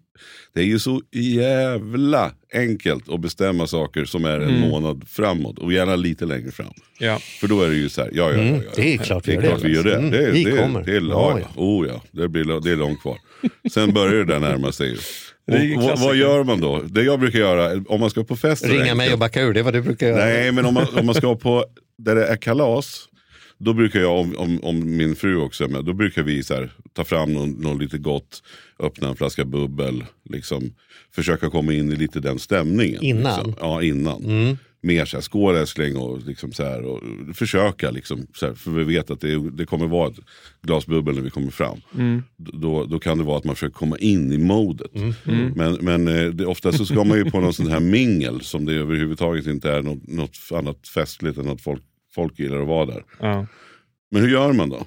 det 0.53 0.59
är 0.61 0.65
ju 0.65 0.80
så 0.80 1.01
jävla 1.11 2.32
enkelt 2.53 3.09
att 3.09 3.20
bestämma 3.22 3.67
saker 3.67 4.05
som 4.05 4.26
är 4.26 4.39
en 4.39 4.49
Mm. 4.55 4.59
månad 4.70 5.03
framåt. 5.07 5.59
Och 5.59 5.74
gärna 5.74 5.95
lite 5.95 6.26
längre 6.26 6.51
fram. 6.51 6.74
Ja. 6.99 7.20
För 7.39 7.47
då 7.47 7.61
är 7.61 7.70
det 7.70 7.76
ju 7.76 7.89
så 7.89 8.01
här, 8.01 8.09
ja 8.13 8.24
ja, 8.32 8.38
ja, 8.38 8.41
Mm, 8.41 8.55
ja. 8.55 8.61
det 8.76 8.93
är 8.93 8.97
klart 8.97 9.28
vi 9.28 9.32
det 9.36 9.38
är 9.38 9.41
gör 9.43 9.49
klart 9.49 9.61
det. 9.61 9.67
vi 9.67 9.76
gör 9.76 9.84
det. 9.84 9.95
Mm, 9.95 10.11
det, 10.11 10.17
är- 10.26 10.32
vi 10.32 10.43
det, 10.43 10.57
kommer. 10.57 10.84
Det 10.84 10.91
är, 10.91 11.01
Ja, 11.01 11.09
ja, 11.09 11.39
ja. 11.39 11.61
Oh, 11.61 11.88
ja. 11.88 12.01
Det, 12.11 12.28
blir, 12.30 12.61
det 12.63 12.72
är 12.72 12.76
långt 12.76 13.01
kvar. 13.01 13.17
Sen 13.74 13.93
börjar 13.93 14.13
det 14.13 14.26
där 14.34 14.39
närma 14.39 14.72
sig. 14.72 14.97
Och, 15.51 15.99
vad, 15.99 16.15
gör 16.15 16.43
man 16.43 16.61
då? 16.61 16.82
Det 16.82 17.03
jag 17.03 17.20
brukar 17.20 17.39
göra, 17.39 17.84
om 17.88 17.99
man 17.99 18.09
ska 18.09 18.24
på 18.24 18.36
fest. 18.36 18.65
Ringa 18.65 18.95
mig 18.95 19.13
och 19.13 19.20
backa 19.20 19.41
ur, 19.41 19.53
det 19.53 19.59
är 19.59 19.63
vad 19.63 19.74
du 19.74 19.82
brukar 19.82 20.07
göra. 20.07 20.26
Nej, 20.26 20.51
men 20.51 20.65
om 20.65 20.74
man, 20.74 20.86
om 20.99 21.05
man 21.05 21.15
ska 21.15 21.36
på 21.36 21.65
där 21.99 22.15
det 22.15 22.25
är 22.25 22.35
kalas. 22.35 23.05
Då 23.57 23.73
brukar 23.73 23.99
jag, 23.99 24.19
om, 24.19 24.35
om, 24.37 24.63
om 24.63 24.97
min 24.97 25.15
fru 25.15 25.37
också 25.37 25.63
är 25.63 25.67
med, 25.67 25.85
då 25.85 25.93
brukar 25.93 26.23
vi 26.23 26.43
så 26.43 26.53
här, 26.53 26.71
ta 26.93 27.03
fram 27.03 27.33
någon, 27.33 27.49
någon 27.49 27.77
lite 27.79 27.97
gott, 27.97 28.43
öppna 28.79 29.07
en 29.07 29.15
flaska 29.15 29.45
bubbel, 29.45 30.03
liksom, 30.29 30.73
försöka 31.11 31.49
komma 31.49 31.73
in 31.73 31.91
i 31.91 31.95
lite 31.95 32.19
den 32.19 32.39
stämningen. 32.39 33.03
Innan? 33.03 33.45
Liksom. 33.45 33.55
Ja, 33.59 33.83
innan. 33.83 34.23
Mm. 34.23 34.57
Mer 34.81 35.05
så 35.05 35.17
här, 35.17 35.21
skål 35.21 35.55
älskling 35.55 35.97
och, 35.97 36.25
liksom 36.25 36.51
så 36.51 36.63
här, 36.63 36.85
och 36.85 37.01
försöka, 37.35 37.91
liksom, 37.91 38.27
så 38.35 38.45
här, 38.45 38.53
för 38.53 38.71
vi 38.71 38.83
vet 38.83 39.11
att 39.11 39.21
det, 39.21 39.49
det 39.49 39.65
kommer 39.65 39.87
vara 39.87 40.09
ett 40.09 40.19
glas 40.61 40.85
bubbel 40.85 41.15
när 41.15 41.21
vi 41.21 41.29
kommer 41.29 41.51
fram. 41.51 41.81
Då, 42.37 42.85
då 42.85 42.99
kan 42.99 43.17
det 43.17 43.23
vara 43.23 43.37
att 43.37 43.43
man 43.43 43.55
försöker 43.55 43.73
komma 43.73 43.97
in 43.97 44.31
i 44.31 44.37
modet. 44.37 44.91
Men, 45.55 45.73
men 45.81 46.07
eh, 46.07 46.29
det, 46.29 46.45
ofta 46.45 46.71
så 46.71 46.85
ska 46.85 47.03
man 47.03 47.17
ju 47.17 47.31
på 47.31 47.39
någon 47.39 47.53
sån 47.53 47.67
här 47.67 47.79
mingel 47.79 48.41
som 48.41 48.65
det 48.65 48.73
överhuvudtaget 48.73 49.47
inte 49.47 49.71
är 49.71 49.81
något, 49.81 50.07
något 50.07 50.37
annat 50.51 50.87
festligt 50.87 51.37
än 51.37 51.49
att 51.49 51.61
folk, 51.61 51.83
folk 52.20 52.39
gillar 52.39 52.61
att 52.61 52.67
vara 52.67 52.86
där. 52.86 53.03
Ja. 53.20 53.45
Men 54.11 54.22
hur 54.22 54.30
gör 54.30 54.53
man 54.53 54.70
då? 54.70 54.86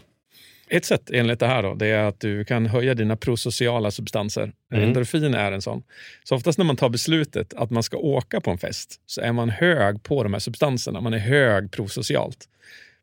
Ett 0.69 0.85
sätt 0.85 1.11
enligt 1.11 1.41
det 1.41 1.47
här 1.47 1.63
då, 1.63 1.75
det 1.75 1.87
är 1.87 2.05
att 2.05 2.21
du 2.21 2.45
kan 2.45 2.67
höja 2.67 2.95
dina 2.95 3.17
prosociala 3.17 3.91
substanser. 3.91 4.53
Mm. 4.73 4.85
Endorfin 4.85 5.35
är 5.35 5.53
en 5.53 5.63
sån. 5.63 5.83
Så 6.25 6.37
oftast 6.37 6.59
när 6.59 6.65
man 6.65 6.77
tar 6.77 6.89
beslutet 6.89 7.55
att 7.55 7.71
man 7.71 7.83
ska 7.83 7.97
åka 7.97 8.41
på 8.41 8.51
en 8.51 8.59
fest 8.59 9.01
så 9.07 9.21
är 9.21 9.33
man 9.33 9.51
hög 9.51 10.03
på 10.03 10.23
de 10.23 10.33
här 10.33 10.41
substanserna. 10.41 11.01
Man 11.01 11.15
är 11.15 11.19
hög 11.19 11.71
prosocialt. 11.73 12.49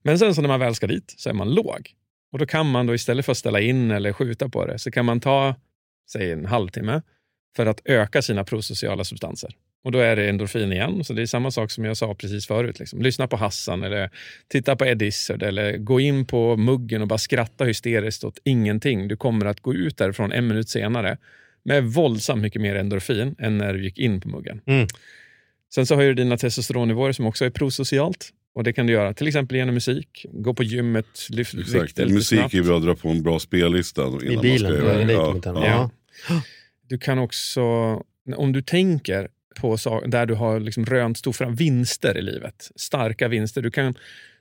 Men 0.03 0.19
sen 0.19 0.35
så 0.35 0.41
när 0.41 0.47
man 0.47 0.59
väl 0.59 0.75
ska 0.75 0.87
dit 0.87 1.13
så 1.17 1.29
är 1.29 1.33
man 1.33 1.53
låg. 1.53 1.91
Och 2.31 2.39
då 2.39 2.45
kan 2.45 2.71
man 2.71 2.87
då 2.87 2.95
istället 2.95 3.25
för 3.25 3.31
att 3.31 3.37
ställa 3.37 3.59
in 3.59 3.91
eller 3.91 4.13
skjuta 4.13 4.49
på 4.49 4.65
det 4.65 4.79
så 4.79 4.91
kan 4.91 5.05
man 5.05 5.19
ta, 5.19 5.55
säg 6.11 6.31
en 6.31 6.45
halvtimme 6.45 7.01
för 7.55 7.65
att 7.65 7.81
öka 7.85 8.21
sina 8.21 8.43
prosociala 8.43 9.03
substanser. 9.03 9.55
Och 9.83 9.91
då 9.91 9.99
är 9.99 10.15
det 10.15 10.29
endorfin 10.29 10.71
igen. 10.71 11.03
Så 11.03 11.13
det 11.13 11.21
är 11.21 11.25
samma 11.25 11.51
sak 11.51 11.71
som 11.71 11.85
jag 11.85 11.97
sa 11.97 12.15
precis 12.15 12.47
förut. 12.47 12.79
Liksom. 12.79 13.01
Lyssna 13.01 13.27
på 13.27 13.37
Hassan 13.37 13.83
eller 13.83 14.09
titta 14.47 14.75
på 14.75 14.85
Ed 14.85 15.01
Izzard 15.01 15.43
eller 15.43 15.77
gå 15.77 15.99
in 15.99 16.25
på 16.25 16.57
muggen 16.57 17.01
och 17.01 17.07
bara 17.07 17.19
skratta 17.19 17.65
hysteriskt 17.65 18.23
åt 18.23 18.39
ingenting. 18.43 19.07
Du 19.07 19.17
kommer 19.17 19.45
att 19.45 19.59
gå 19.59 19.73
ut 19.73 19.97
därifrån 19.97 20.31
en 20.31 20.47
minut 20.47 20.69
senare 20.69 21.17
med 21.63 21.83
våldsamt 21.83 22.41
mycket 22.41 22.61
mer 22.61 22.75
endorfin 22.75 23.35
än 23.39 23.57
när 23.57 23.73
du 23.73 23.83
gick 23.83 23.97
in 23.99 24.21
på 24.21 24.29
muggen. 24.29 24.61
Mm. 24.65 24.87
Sen 25.73 25.85
så 25.85 25.95
höjer 25.95 26.09
du 26.09 26.23
dina 26.23 26.37
testosteronnivåer 26.37 27.11
som 27.11 27.25
också 27.25 27.45
är 27.45 27.49
prosocialt. 27.49 28.29
Och 28.55 28.63
det 28.63 28.73
kan 28.73 28.87
du 28.87 28.93
göra 28.93 29.13
till 29.13 29.27
exempel 29.27 29.57
genom 29.57 29.73
musik. 29.73 30.25
Gå 30.31 30.53
på 30.53 30.63
gymmet, 30.63 31.27
lyft 31.29 31.53
Exakt. 31.53 31.83
vikter 31.83 32.03
lite 32.03 32.13
Musik 32.15 32.39
snabbt. 32.39 32.53
är 32.53 32.63
bra 32.63 32.77
att 32.77 32.83
dra 32.83 32.95
på 32.95 33.09
en 33.09 33.23
bra 33.23 33.39
spellista. 33.39 34.01
Innan 34.01 34.23
I 34.23 34.35
man 34.35 34.41
bilen, 34.41 34.77
ska 34.77 34.93
det. 34.93 35.05
dejt 35.05 35.41
ja, 35.45 35.65
ja. 35.65 35.89
Ja. 36.29 36.41
Du 36.87 36.97
kan 36.97 37.19
också, 37.19 37.61
om 38.35 38.51
du 38.53 38.61
tänker 38.61 39.27
på 39.61 39.77
där 40.07 40.25
du 40.25 40.33
har 40.33 40.59
liksom 40.59 40.85
rönt 40.85 41.17
stora 41.17 41.49
vinster 41.49 42.17
i 42.17 42.21
livet, 42.21 42.71
starka 42.75 43.27
vinster. 43.27 43.61
Du 43.61 43.71
kan, 43.71 43.93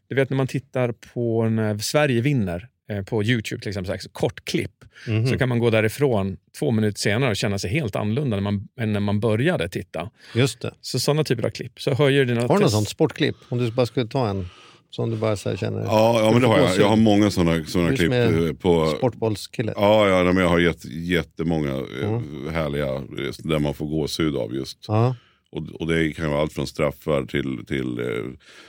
du 0.09 0.15
vet 0.15 0.31
när 0.31 0.37
man 0.37 0.47
tittar 0.47 0.93
på 0.93 1.49
när 1.49 1.79
Sverige 1.79 2.21
vinner 2.21 2.69
eh, 2.91 3.03
på 3.05 3.25
Youtube 3.25 3.63
till 3.63 3.69
exempel, 3.69 4.01
så 4.01 4.09
kort 4.11 4.45
klipp, 4.45 4.73
Mhm. 5.07 5.27
så 5.27 5.39
kan 5.39 5.49
man 5.49 5.59
gå 5.59 5.71
därifrån 5.71 6.37
två 6.59 6.71
minuter 6.71 6.99
senare 7.01 7.31
och 7.31 7.37
känna 7.37 7.59
sig 7.59 7.71
helt 7.71 7.97
annorlunda 7.97 8.37
när 8.37 8.43
man, 8.43 8.69
än 8.81 8.93
när 8.93 9.01
man 9.01 9.21
började 9.21 9.69
titta. 9.69 10.11
Just 10.35 10.61
det. 10.61 10.75
Så 10.81 11.01
sådana 11.01 11.25
typer 11.25 11.43
av 11.47 11.51
klipp. 11.51 11.81
Så 11.81 11.95
höjer 11.95 12.25
dina 12.25 12.41
Har 12.41 12.57
du 12.57 12.63
något 12.63 12.73
sånt 12.73 12.89
sportklipp? 12.89 13.37
Om 13.49 13.59
du 13.59 13.71
bara 13.71 13.87
skulle 13.87 14.07
ta 14.07 14.29
en 14.29 14.49
som 14.91 15.11
du 15.11 15.17
bara 15.17 15.37
så 15.37 15.57
känner... 15.57 15.85
Ja, 15.85 16.21
ja, 16.21 16.31
men 16.33 16.41
det 16.43 16.47
har 16.49 16.59
jag. 16.59 16.77
Jag 16.79 16.89
har 16.89 16.97
många 16.97 17.31
sådana 17.31 17.65
såna 17.65 17.97
klipp 17.97 18.13
är 18.13 18.47
eh, 18.47 18.53
på... 18.53 18.87
Sportbollskille. 18.87 19.73
Ja, 19.77 20.09
ja 20.09 20.25
men 20.33 20.37
jag 20.43 20.49
har 20.51 20.59
jätte, 20.59 20.89
jättemånga 20.89 21.71
eh, 21.71 22.09
Mm. 22.09 22.55
härliga 22.55 22.95
eh, 22.95 23.03
där 23.39 23.59
man 23.59 23.75
får 23.75 23.87
gåshud 23.87 24.37
av 24.37 24.55
just. 24.55 24.79
Ja. 24.89 25.15
Och, 25.53 25.63
och 25.81 25.87
det 25.89 26.13
kan 26.13 26.31
vara 26.31 26.41
allt 26.41 26.53
från 26.53 26.67
straffar 26.67 27.23
till, 27.23 27.67
till 27.67 27.99
eh, 27.99 28.07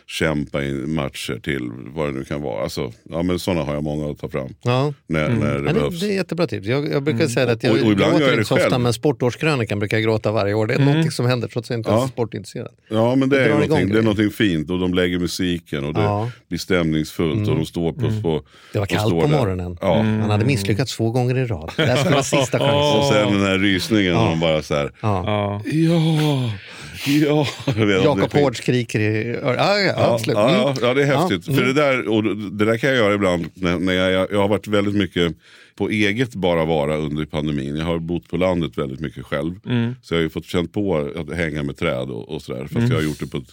kämpa 0.07 0.63
i 0.63 0.73
matcher 0.73 1.39
till 1.43 1.69
vad 1.95 2.07
det 2.07 2.11
nu 2.11 2.23
kan 2.25 2.41
vara. 2.41 2.63
Alltså, 2.63 2.91
ja, 3.09 3.21
men 3.23 3.39
sådana 3.39 3.63
har 3.63 3.73
jag 3.73 3.83
många 3.83 4.11
att 4.11 4.19
ta 4.19 4.29
fram 4.29 4.49
Ja. 4.63 4.93
när, 5.07 5.29
när 5.29 5.53
det 5.53 5.59
Men 5.61 5.65
det, 5.65 5.73
behövs. 5.73 5.99
det 5.99 6.05
är 6.07 6.13
jättebra 6.15 6.47
tips. 6.47 6.67
Jag, 6.67 6.91
jag 6.91 7.03
brukar 7.03 7.27
säga 7.27 7.51
att 7.51 7.63
jag 7.63 7.71
Och- 7.75 7.85
och 7.85 7.91
ibland 7.91 8.11
gråter 8.11 8.25
jag 8.25 8.31
det 8.31 8.33
inte 8.33 8.47
så 8.47 8.55
ofta 8.55 8.69
själv. 8.69 8.81
men 8.81 8.93
sportårskrönikan 8.93 9.79
brukar 9.79 9.97
jag 9.97 10.03
gråta 10.03 10.31
varje 10.31 10.53
år. 10.53 10.67
Det 10.67 10.73
är 10.73 10.79
någonting 10.79 11.11
som 11.11 11.25
händer 11.25 11.47
trots 11.47 11.65
att 11.65 11.69
jag 11.73 11.79
inte 11.79 11.89
Ja. 11.89 12.03
är 12.03 12.07
sportintresserad. 12.07 12.71
Ja 12.89 13.15
men 13.15 13.29
det 13.29 13.35
Det 13.37 13.43
är, 13.43 13.49
drar 13.49 13.55
igång 13.55 13.67
någonting, 13.69 13.89
det 13.93 13.99
är 13.99 14.03
någonting 14.03 14.29
fint 14.29 14.69
och 14.69 14.79
de 14.79 14.93
lägger 14.93 15.19
musiken 15.19 15.85
och 15.85 15.93
det 15.93 16.01
Ja. 16.01 16.31
blir 16.47 16.59
stämningsfullt 16.59 17.47
och 17.49 17.55
de 17.55 17.65
står 17.65 17.91
på... 17.93 18.21
på 18.21 18.43
Det 18.73 18.79
var 18.79 18.85
kallt 18.85 19.09
på 19.21 19.27
morgonen. 19.27 19.77
Ja. 19.81 19.95
Han 19.95 20.21
hade 20.29 20.45
misslyckats 20.45 20.97
två 20.97 21.11
gånger 21.11 21.37
i 21.37 21.45
rad. 21.45 21.71
Det 21.75 21.85
här 21.85 21.95
skulle 21.95 22.11
vara 22.11 22.23
sista 22.23 22.59
chansen. 22.59 22.99
Och 22.99 23.05
sen 23.05 23.33
den 23.39 23.47
här 23.47 23.57
rysningen 23.57 24.15
och 24.15 24.25
de 24.29 24.39
bara 24.39 24.61
så 24.61 24.75
här. 24.75 24.91
Ja. 25.01 25.61
Ja. 27.07 27.47
Jakob. 28.03 28.33
Hård 28.33 28.57
skriker 28.57 28.99
i. 28.99 29.39
Ja, 29.43 29.77
ja, 29.79 29.93
absolut. 30.13 30.37
ja, 30.37 30.49
Mm. 30.49 30.61
ja, 30.61 30.75
ja, 30.81 30.93
det 30.93 31.01
är 31.03 31.05
häftigt. 31.19 31.47
Ja, 31.47 31.53
För 31.53 31.61
det, 31.65 31.73
där, 31.73 32.07
och 32.07 32.23
det 32.51 32.65
där 32.65 32.77
kan 32.77 32.89
jag 32.89 32.97
göra 32.97 33.13
ibland 33.13 33.45
när, 33.53 33.79
när 33.79 33.93
jag, 33.93 34.27
jag 34.31 34.39
har 34.41 34.47
varit 34.47 34.67
väldigt 34.67 34.95
mycket 34.95 35.35
på 35.75 35.89
eget 35.89 36.35
bara 36.35 36.65
vara 36.65 36.97
under 36.97 37.25
pandemin. 37.25 37.75
Jag 37.75 37.85
har 37.85 37.99
bott 37.99 38.29
på 38.29 38.37
landet 38.37 38.77
väldigt 38.77 38.99
mycket 38.99 39.25
själv. 39.25 39.55
Mm. 39.65 39.95
Så 40.01 40.13
jag 40.13 40.19
har 40.19 40.23
ju 40.23 40.29
fått 40.29 40.45
känt 40.45 40.73
på 40.73 41.11
att 41.15 41.35
hänga 41.37 41.63
med 41.63 41.77
träd 41.77 42.09
och, 42.09 42.29
och 42.29 42.41
sådär. 42.41 42.67
Fast 42.73 42.89
jag 42.89 42.95
har 42.95 43.03
gjort 43.03 43.19
det 43.19 43.27
på 43.27 43.37
ett, 43.37 43.49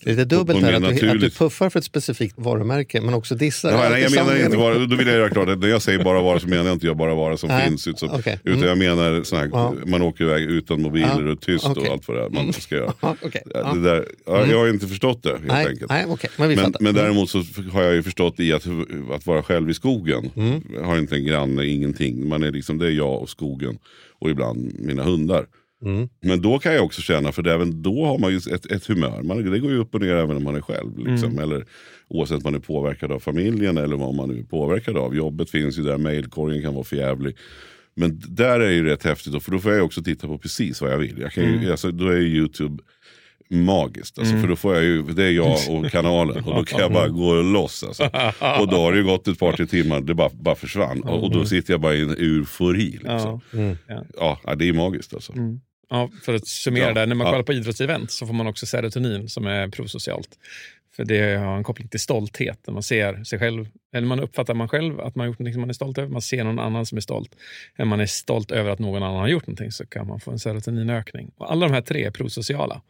lite 0.00 0.24
dubbelt 0.24 0.60
här 0.62 0.72
att 0.72 0.96
du, 1.00 1.10
att 1.10 1.20
du 1.20 1.30
puffar 1.30 1.70
för 1.70 1.78
ett 1.78 1.84
specifikt 1.84 2.34
varumärke 2.38 3.00
men 3.00 3.14
också 3.14 3.34
dissar. 3.34 3.70
Ja, 3.72 3.88
nej, 3.90 4.02
jag 4.02 4.12
menar 4.26 4.44
inte 4.44 4.56
bara, 4.56 4.74
då 4.86 4.96
vill 4.96 5.06
jag 5.06 5.16
göra 5.16 5.30
klart 5.30 5.48
att 5.48 5.58
när 5.58 5.68
jag 5.68 5.82
säger 5.82 6.04
bara 6.04 6.20
vara 6.22 6.40
så 6.40 6.48
menar 6.48 6.64
jag 6.64 6.72
inte 6.72 6.86
jag 6.86 6.96
bara 6.96 7.14
vara 7.14 7.36
som 7.36 7.48
Nej, 7.48 7.68
finns. 7.68 7.88
Utan, 7.88 8.10
okej. 8.10 8.38
utan 8.44 8.58
Mm. 8.64 8.68
jag 8.68 8.78
menar 8.78 9.22
sån 9.22 9.38
här, 9.38 9.48
Ja. 9.52 9.74
man 9.86 10.02
åker 10.02 10.24
iväg 10.24 10.42
utan 10.42 10.82
mobiler 10.82 11.22
Ja, 11.26 11.32
och 11.32 11.40
tyst 11.40 11.64
okej. 11.66 11.82
och 11.88 11.92
allt 11.92 12.08
vad 12.08 12.16
det 12.16 12.24
är 12.24 12.30
man 12.30 12.52
ska 12.52 12.74
göra. 12.74 12.92
Ja. 13.54 13.72
Det 13.74 13.80
där, 13.80 14.06
ja, 14.26 14.46
Jag 14.46 14.58
har 14.58 14.68
inte 14.68 14.86
förstått 14.86 15.22
det 15.22 15.30
helt 15.30 15.44
Nej, 15.46 15.66
enkelt. 15.66 15.90
nej 15.90 16.04
okej. 16.08 16.30
Men 16.36 16.48
vi 16.48 16.56
Men, 16.56 16.74
men 16.80 16.90
Mm. 16.90 17.02
däremot 17.04 17.30
så 17.30 17.44
har 17.72 17.82
jag 17.82 17.94
ju 17.94 18.02
förstått 18.02 18.40
i 18.40 18.52
att, 18.52 18.66
att 19.14 19.26
vara 19.26 19.42
själv 19.42 19.70
i 19.70 19.74
skogen. 19.74 20.30
Mm. 20.36 20.62
Har 20.84 20.98
inte 20.98 21.14
en 21.16 21.24
granne, 21.24 21.64
ingenting. 21.66 22.28
Man 22.28 22.42
är 22.42 22.50
liksom, 22.50 22.78
det 22.78 22.86
är 22.86 22.90
jag 22.90 23.22
och 23.22 23.30
skogen 23.30 23.78
och 24.18 24.30
ibland 24.30 24.72
mina 24.78 25.02
hundar. 25.02 25.46
Mm. 25.84 26.08
Men 26.20 26.42
då 26.42 26.58
kan 26.58 26.74
jag 26.74 26.84
också 26.84 27.02
känna, 27.02 27.32
för 27.32 27.48
även 27.48 27.82
då 27.82 28.04
har 28.04 28.18
man 28.18 28.30
ju 28.30 28.36
ett, 28.36 28.66
ett 28.66 28.86
humör. 28.86 29.22
Man, 29.22 29.50
det 29.50 29.58
går 29.58 29.70
ju 29.70 29.78
upp 29.78 29.94
och 29.94 30.00
ner 30.00 30.14
även 30.14 30.36
när 30.36 30.42
man 30.42 30.56
är 30.56 30.60
själv. 30.60 30.98
Liksom. 30.98 31.38
Eller, 31.38 31.64
oavsett 32.08 32.36
om 32.36 32.42
man 32.44 32.54
är 32.54 32.58
påverkad 32.58 33.12
av 33.12 33.18
familjen 33.20 33.76
eller 33.76 33.96
vad 33.96 34.14
man 34.14 34.28
nu 34.28 34.38
är 34.38 34.44
påverkad 34.44 34.96
av. 34.96 35.16
Jobbet 35.16 35.50
finns 35.50 35.78
ju 35.78 35.82
där, 35.82 35.98
mailkorgen 35.98 36.62
kan 36.62 36.74
vara 36.74 36.84
för 36.84 36.96
jävlig. 36.96 37.36
Men 37.94 38.20
där 38.28 38.60
är 38.60 38.70
ju 38.70 38.84
rätt 38.84 39.02
häftigt, 39.04 39.32
då, 39.32 39.40
för 39.40 39.52
då 39.52 39.58
får 39.58 39.72
jag 39.72 39.84
också 39.84 40.02
titta 40.02 40.26
på 40.26 40.38
precis 40.38 40.80
vad 40.80 40.92
jag 40.92 40.98
vill. 40.98 41.18
Jag 41.18 41.32
kan 41.32 41.44
ju, 41.44 41.70
alltså, 41.70 41.90
då 41.90 42.08
är 42.08 42.16
ju 42.16 42.36
YouTube 42.36 42.82
magiskt. 43.50 44.18
Alltså, 44.18 44.36
För 44.36 44.48
då 44.48 44.56
får 44.56 44.74
jag 44.74 44.84
ju, 44.84 45.02
det 45.02 45.24
är 45.24 45.30
jag 45.30 45.58
och 45.68 45.90
kanalen 45.90 46.44
och 46.44 46.54
då 46.54 46.64
kan 46.64 46.80
jag 46.80 46.92
bara 46.92 47.08
gå 47.22 47.34
loss. 47.42 47.84
Alltså. 47.84 48.04
Och 48.60 48.68
då 48.68 48.76
har 48.76 48.92
det 48.92 49.02
gått 49.02 49.28
ett 49.28 49.38
par 49.38 49.52
tre 49.52 49.66
timmar, 49.66 50.00
det 50.00 50.14
bara, 50.14 50.30
bara 50.32 50.54
försvann. 50.54 51.00
Och, 51.00 51.24
och 51.24 51.30
då 51.30 51.44
sitter 51.44 51.72
jag 51.72 51.80
bara 51.80 51.94
i 51.94 52.00
en 52.00 52.10
eufori. 52.10 52.90
Liksom. 52.90 53.40
Ja. 53.86 54.04
Ja, 54.16 54.40
ja, 54.44 54.54
det 54.54 54.68
är 54.68 54.72
magiskt 54.72 55.14
alltså. 55.14 55.32
Ja, 55.90 56.10
för 56.22 56.34
att 56.34 56.46
summera 56.46 56.88
Ja. 56.88 56.94
det, 56.94 57.06
när 57.06 57.14
man 57.14 57.26
Ja. 57.26 57.32
kollar 57.32 57.44
på 57.44 57.52
idrottsevent 57.52 58.10
så 58.10 58.26
får 58.26 58.34
man 58.34 58.46
också 58.46 58.66
serotonin 58.66 59.28
som 59.28 59.46
är 59.46 59.68
prosocialt. 59.68 60.38
För 60.96 61.04
det 61.04 61.36
har 61.36 61.56
en 61.56 61.64
koppling 61.64 61.88
till 61.88 62.00
stolthet, 62.00 62.58
när 62.66 62.74
man 62.74 62.82
ser 62.82 63.24
sig 63.24 63.38
själv, 63.38 63.68
eller 63.94 64.06
man 64.06 64.20
uppfattar 64.20 64.54
man 64.54 64.68
själv 64.68 65.00
att 65.00 65.14
man 65.14 65.20
har 65.24 65.26
gjort 65.26 65.38
något 65.38 65.56
man 65.56 65.68
är 65.70 65.74
stolt 65.74 65.98
över, 65.98 66.08
man 66.08 66.22
ser 66.22 66.44
någon 66.44 66.58
annan 66.58 66.86
som 66.86 66.96
är 66.96 67.02
stolt. 67.02 67.34
När 67.78 67.84
man 67.84 68.00
är 68.00 68.06
stolt 68.06 68.50
över 68.50 68.70
att 68.70 68.78
någon 68.78 69.02
annan 69.02 69.20
har 69.20 69.28
gjort 69.28 69.46
någonting 69.46 69.72
så 69.72 69.86
kan 69.86 70.06
man 70.06 70.20
få 70.20 70.30
en 70.30 70.38
serotoninökning. 70.38 71.30
Och 71.36 71.52
alla 71.52 71.66
de 71.68 71.74
här 71.74 71.80
tre 71.82 72.04
är 72.04 72.10
prosociala. 72.10 72.82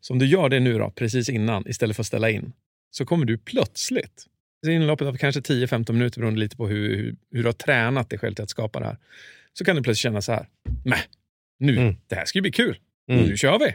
Så 0.00 0.12
om 0.12 0.18
du 0.18 0.26
gör 0.26 0.48
det 0.48 0.60
nu 0.60 0.78
då, 0.78 0.90
precis 0.90 1.28
innan, 1.28 1.68
istället 1.68 1.96
för 1.96 2.02
att 2.02 2.06
ställa 2.06 2.30
in, 2.30 2.52
så 2.90 3.04
kommer 3.06 3.24
du 3.26 3.38
plötsligt, 3.38 4.24
i 4.66 4.70
inloppet 4.70 5.06
av 5.08 5.16
kanske 5.16 5.40
10-15 5.40 5.92
minuter 5.92 6.20
beroende 6.20 6.40
lite 6.40 6.56
på 6.56 6.68
hur, 6.68 6.96
hur, 6.96 7.16
hur 7.32 7.42
du 7.42 7.48
har 7.48 7.52
tränat 7.52 8.10
dig 8.10 8.18
själv 8.18 8.34
till 8.34 8.42
att 8.42 8.50
skapa 8.50 8.80
det 8.80 8.86
här, 8.86 8.96
så 9.52 9.64
kan 9.64 9.76
du 9.76 9.82
plötsligt 9.82 10.02
känna 10.02 10.22
så 10.22 10.32
här, 10.32 10.46
Mäh, 10.84 10.98
nu, 11.58 11.76
Mm. 11.78 11.94
det 12.08 12.14
här 12.14 12.24
ska 12.24 12.38
ju 12.38 12.42
bli 12.42 12.52
kul. 12.52 12.78
Mm. 13.10 13.24
Nu 13.24 13.36
kör 13.36 13.58
vi! 13.58 13.74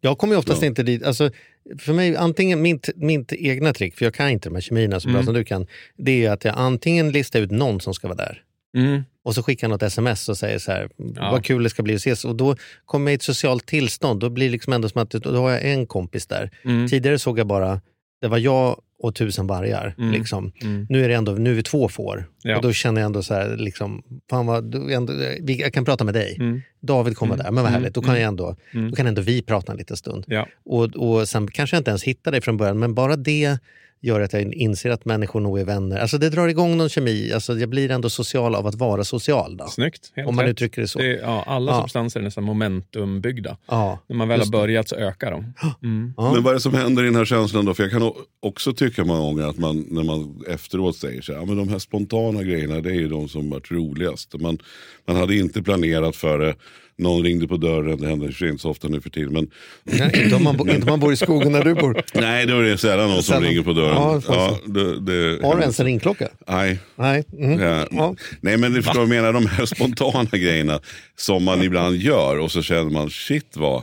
Jag 0.00 0.18
kommer 0.18 0.34
ju 0.34 0.38
oftast 0.38 0.62
Ja. 0.62 0.66
inte 0.68 0.82
dit. 0.82 1.02
Alltså, 1.02 1.30
för 1.78 1.92
mig, 1.92 2.16
antingen 2.16 2.62
mitt, 2.62 2.90
mitt 2.96 3.32
egna 3.32 3.72
trick, 3.72 3.96
för 3.96 4.04
jag 4.04 4.14
kan 4.14 4.28
inte 4.30 4.48
de 4.48 4.54
här 4.54 4.62
kemierna 4.62 5.00
så 5.00 5.08
bra 5.08 5.14
Mm. 5.16 5.24
som 5.26 5.34
du 5.34 5.44
kan, 5.44 5.66
det 5.96 6.24
är 6.26 6.30
att 6.30 6.44
jag 6.44 6.54
antingen 6.58 7.12
listar 7.12 7.40
ut 7.40 7.50
någon 7.50 7.80
som 7.80 7.94
ska 7.94 8.08
vara 8.08 8.16
där 8.16 8.42
Mm. 8.76 9.02
och 9.24 9.34
så 9.34 9.42
skickar 9.42 9.66
jag 9.66 9.70
något 9.70 9.82
sms 9.82 10.28
och 10.28 10.36
säger 10.38 10.58
så 10.58 10.72
här, 10.72 10.88
Ja. 11.16 11.30
vad 11.30 11.44
kul 11.44 11.62
det 11.62 11.70
ska 11.70 11.82
bli 11.82 11.94
att 11.94 11.98
ses. 12.00 12.24
Och 12.24 12.36
då 12.36 12.56
kommer 12.84 13.10
jag 13.10 13.14
i 13.14 13.16
ett 13.16 13.22
socialt 13.22 13.66
tillstånd. 13.66 14.20
Då 14.20 14.30
blir 14.30 14.46
det 14.46 14.52
liksom 14.52 14.72
ändå 14.72 14.88
som 14.88 15.02
att 15.02 15.10
då 15.10 15.36
har 15.36 15.50
jag 15.50 15.64
en 15.64 15.86
kompis 15.86 16.26
där. 16.26 16.50
Mm. 16.64 16.88
Tidigare 16.88 17.18
såg 17.18 17.38
jag 17.38 17.46
bara, 17.46 17.80
det 18.20 18.28
var 18.28 18.38
jag 18.38 18.80
och 19.02 19.14
tusen 19.14 19.46
vargar. 19.46 19.94
Mm. 19.98 20.12
Liksom. 20.12 20.52
Mm. 20.62 20.86
Nu 20.88 21.04
är 21.04 21.08
det 21.08 21.14
ändå, 21.14 21.32
nu 21.32 21.50
är 21.50 21.54
vi 21.54 21.62
två 21.62 21.88
får. 21.88 22.28
Ja. 22.42 22.56
Och 22.56 22.62
då 22.62 22.72
känner 22.72 23.00
jag 23.00 23.06
ändå 23.06 23.22
så 23.22 23.34
här, 23.34 23.56
liksom, 23.56 24.02
fan 24.30 24.46
vad, 24.46 24.64
då, 24.64 24.88
ändå, 24.88 25.12
jag 25.46 25.72
kan 25.72 25.84
prata 25.84 26.04
med 26.04 26.14
dig. 26.14 26.36
Mm. 26.38 26.60
David 26.80 27.16
kommer 27.16 27.34
Mm. 27.34 27.44
där, 27.44 27.50
men 27.52 27.62
vad 27.64 27.70
Mm. 27.70 27.80
härligt. 27.82 27.94
Då 27.94 28.02
kan, 28.02 28.14
jag 28.14 28.22
ändå, 28.24 28.56
Mm. 28.74 28.90
då 28.90 28.96
kan 28.96 29.06
ändå 29.06 29.22
vi 29.22 29.42
prata 29.42 29.72
en 29.72 29.78
liten 29.78 29.96
stund. 29.96 30.24
Ja. 30.26 30.46
Och, 30.64 30.84
och 30.96 31.28
sen 31.28 31.48
kanske 31.48 31.76
jag 31.76 31.80
inte 31.80 31.90
ens 31.90 32.04
hittar 32.04 32.32
dig 32.32 32.40
från 32.40 32.56
början, 32.56 32.78
men 32.78 32.94
bara 32.94 33.16
det 33.16 33.58
gör 34.02 34.20
att 34.20 34.32
jag 34.32 34.54
inser 34.54 34.90
att 34.90 35.04
människor 35.04 35.40
nog 35.40 35.58
är 35.60 35.64
vänner. 35.64 35.98
Alltså 35.98 36.18
det 36.18 36.30
drar 36.30 36.48
igång 36.48 36.76
någon 36.76 36.88
kemi. 36.88 37.32
Alltså 37.32 37.58
jag 37.58 37.68
blir 37.68 37.90
ändå 37.90 38.10
social 38.10 38.54
av 38.54 38.66
att 38.66 38.74
vara 38.74 39.04
social. 39.04 39.56
Då, 39.56 39.66
Snyggt. 39.66 40.12
Helt 40.16 40.28
om 40.28 40.36
man 40.36 40.44
rätt. 40.44 40.50
uttrycker 40.52 40.82
det 40.82 40.88
så. 40.88 40.98
Det 40.98 41.06
är, 41.06 41.20
ja, 41.20 41.44
alla 41.46 41.72
Ja. 41.72 41.80
substanser 41.82 42.20
är 42.20 42.24
nästan 42.24 42.44
momentumbyggda. 42.44 43.56
Ja. 43.66 43.98
När 44.08 44.16
man 44.16 44.28
väl 44.28 44.40
har 44.40 44.46
börjat 44.46 44.88
så 44.88 44.94
ökar 44.96 45.30
de. 45.30 45.52
Mm. 45.82 46.14
Ja. 46.16 46.32
Men 46.32 46.42
vad 46.42 46.50
är 46.50 46.54
det 46.54 46.60
som 46.60 46.74
händer 46.74 47.02
i 47.02 47.06
den 47.06 47.16
här 47.16 47.24
känslan 47.24 47.64
då? 47.64 47.74
För 47.74 47.82
jag 47.82 47.92
kan 47.92 48.12
också 48.42 48.72
tycka 48.72 49.04
många 49.04 49.20
gånger 49.20 49.42
att 49.46 49.58
man 49.58 49.86
när 49.90 50.02
man 50.04 50.44
efteråt 50.48 50.96
säger 50.96 51.22
så 51.22 51.32
här, 51.32 51.40
ja, 51.40 51.44
men 51.46 51.56
de 51.56 51.68
här 51.68 51.78
spontana 51.78 52.42
grejerna 52.42 52.80
det 52.80 52.90
är 52.90 52.94
ju 52.94 53.08
de 53.08 53.28
som 53.28 53.50
varit 53.50 53.70
roligast. 53.70 54.34
Man, 54.40 54.58
man 55.06 55.16
hade 55.16 55.36
inte 55.36 55.62
planerat 55.62 56.16
för 56.16 56.38
det, 56.38 56.54
någon 57.00 57.22
ringde 57.22 57.48
på 57.48 57.56
dörren, 57.56 58.00
det 58.00 58.08
händer 58.08 58.44
inte 58.48 58.62
så 58.62 58.70
ofta 58.70 58.88
nu 58.88 59.00
för 59.00 59.10
tiden. 59.10 59.32
Men 59.32 59.50
Nej, 59.84 60.22
inte, 60.24 60.36
om 60.36 60.44
man, 60.44 60.54
inte 60.60 60.72
om 60.82 60.86
man 60.86 61.00
bor 61.00 61.12
i 61.12 61.16
skogen 61.16 61.52
där 61.52 61.64
du 61.64 61.74
bor. 61.74 62.02
nej, 62.14 62.46
då 62.46 62.58
är 62.58 62.62
det 62.62 62.78
sällan 62.78 63.06
någon 63.08 63.14
som 63.14 63.22
Sällan. 63.22 63.42
ringer 63.42 63.62
på 63.62 63.72
dörren. 63.72 63.94
Ja, 63.94 64.20
Ja, 64.28 64.58
det, 64.66 65.00
det, 65.00 65.42
Har 65.46 65.54
du 65.56 65.60
ens 65.62 65.80
en 65.80 65.86
ringklocka? 65.86 66.28
Nej. 66.48 66.78
Nej. 66.96 67.24
Mm. 67.38 67.60
Ja. 67.60 67.86
Ja. 67.90 68.14
Nej 68.40 68.56
men 68.56 68.72
du 68.72 68.82
förstår 68.82 69.02
jag 69.02 69.08
menar, 69.08 69.32
de 69.32 69.46
här 69.46 69.64
spontana 69.74 70.28
grejerna 70.32 70.80
som 71.16 71.44
man 71.44 71.62
ibland 71.62 71.96
gör 71.96 72.38
och 72.38 72.50
så 72.52 72.62
känner 72.62 72.90
man 72.90 73.10
shit 73.10 73.56
vad, 73.56 73.82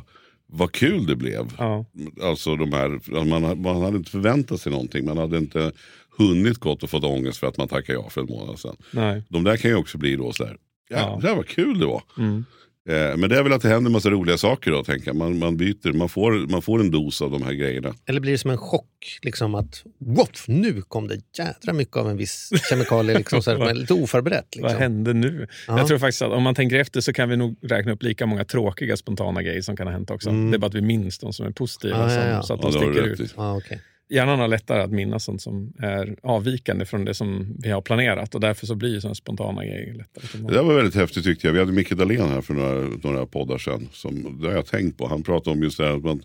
vad 0.50 0.72
kul 0.72 1.06
det 1.06 1.16
blev. 1.16 1.46
Ja. 1.58 1.86
Alltså 2.24 2.56
de 2.56 2.74
här, 2.74 3.24
man, 3.26 3.62
man 3.62 3.82
hade 3.82 3.98
inte 3.98 4.12
förväntat 4.12 4.62
sig 4.62 4.72
någonting, 4.72 5.06
man 5.06 5.18
hade 5.18 5.38
inte 5.38 5.72
hunnit 6.18 6.58
gått 6.58 6.84
och 6.84 6.90
fått 6.90 7.04
ångest 7.04 7.38
för 7.40 7.48
att 7.48 7.58
man 7.58 7.68
tackade 7.68 8.00
ja 8.00 8.10
för 8.10 8.22
en 8.22 8.28
månad 8.28 8.60
sedan. 8.60 8.76
Nej. 8.92 9.24
De 9.30 9.44
där 9.44 9.58
kan 9.58 9.72
ju 9.72 9.78
också 9.78 9.98
bli 9.98 10.16
då 10.16 10.32
sådär, 10.32 10.58
ja, 10.90 10.98
Ja. 10.98 11.20
det 11.22 11.28
här 11.28 11.36
var 11.36 11.44
kul 11.44 11.80
det 11.80 11.86
var. 11.86 12.02
Mm. 12.18 12.46
Eh, 12.88 13.18
men 13.18 13.30
det 13.30 13.38
är 13.38 13.44
väl 13.44 13.54
att 13.54 13.62
det 13.62 13.70
händer 13.70 13.90
en 13.90 13.92
massa 13.94 14.10
roliga 14.10 14.38
saker 14.38 14.72
då, 14.72 14.84
tänker 14.84 15.08
jag. 15.08 15.16
Man, 15.16 15.40
man 15.40 15.58
byter, 15.58 15.94
man 15.94 16.10
får, 16.10 16.32
man 16.52 16.62
får 16.62 16.80
en 16.80 16.92
dos 16.92 17.22
av 17.22 17.32
de 17.32 17.44
här 17.44 17.54
grejerna. 17.54 17.94
Eller 18.06 18.20
blir 18.22 18.32
det 18.32 18.38
som 18.38 18.52
en 18.52 18.58
chock? 18.58 19.20
Liksom 19.22 19.56
att 19.56 19.84
woff, 20.00 20.48
nu 20.48 20.82
kom 20.82 21.08
det 21.08 21.20
jädra 21.38 21.74
mycket 21.74 21.98
av 21.98 22.10
en 22.10 22.18
viss 22.18 22.50
kemikalie. 22.70 23.18
Liksom, 23.18 23.42
så 23.44 23.52
här, 23.52 23.60
är 23.70 23.74
lite 23.74 23.94
oförberett. 23.94 24.46
Vad 24.56 24.64
Liksom. 24.64 24.82
hände 24.82 25.14
nu? 25.14 25.48
Ja. 25.68 25.78
Jag 25.78 25.88
tror 25.88 25.98
faktiskt 25.98 26.22
att 26.22 26.32
om 26.32 26.44
man 26.44 26.56
tänker 26.56 26.76
efter 26.80 27.02
så 27.02 27.14
kan 27.14 27.30
vi 27.30 27.38
nog 27.38 27.56
räkna 27.62 27.92
upp 27.92 28.04
lika 28.04 28.26
många 28.26 28.46
tråkiga 28.46 28.98
spontana 28.98 29.44
grejer 29.44 29.62
som 29.62 29.76
kan 29.78 29.88
ha 29.88 29.94
hänt 29.94 30.12
också. 30.12 30.30
Mm. 30.30 30.52
Det 30.52 30.58
är 30.58 30.60
bara 30.60 30.68
att 30.68 30.76
vi 30.76 30.82
minns 30.82 31.20
de 31.20 31.34
som 31.34 31.46
är 31.46 31.52
positiva 31.52 31.98
Ja, 31.98 32.04
ja, 32.04 32.22
som, 32.22 32.30
ja. 32.30 32.44
så 32.44 32.54
att 32.54 32.60
Ja, 32.64 32.70
de 32.70 32.94
sticker 32.94 33.24
ut. 33.24 33.34
Ja, 33.38 33.58
okej. 33.58 33.82
Hjärnan 34.10 34.40
har 34.40 34.48
lättare 34.48 34.82
att 34.82 34.92
minnas 34.92 35.24
sånt 35.24 35.42
som 35.42 35.74
är 35.80 36.16
avvikande 36.24 36.86
från 36.86 37.06
det 37.06 37.14
som 37.14 37.56
vi 37.60 37.70
har 37.70 37.82
planerat 37.82 38.36
och 38.36 38.42
därför 38.42 38.66
så 38.66 38.76
blir 38.76 38.90
ju 38.90 39.02
sådana 39.02 39.16
spontana 39.16 39.66
grejer 39.66 39.94
lättare. 39.94 40.44
Det 40.44 40.54
där 40.54 40.64
var 40.64 40.74
väldigt 40.74 40.96
häftigt 40.96 41.24
tyckte 41.24 41.48
jag. 41.48 41.54
Vi 41.54 41.60
hade 41.60 41.72
Micke 41.72 41.92
Dahlén 41.92 42.30
här 42.30 42.42
för 42.42 42.54
några, 42.54 42.98
några 43.04 43.26
poddar 43.26 43.58
sedan. 43.58 43.90
Som, 43.92 44.42
det 44.42 44.48
har 44.48 44.56
jag 44.56 44.66
tänkt 44.66 44.98
på. 44.98 45.08
Han 45.08 45.24
pratade 45.24 45.58
om 45.58 45.64
just 45.64 45.78
det 45.78 45.86
här 45.86 45.96
att 45.96 46.04
man, 46.04 46.24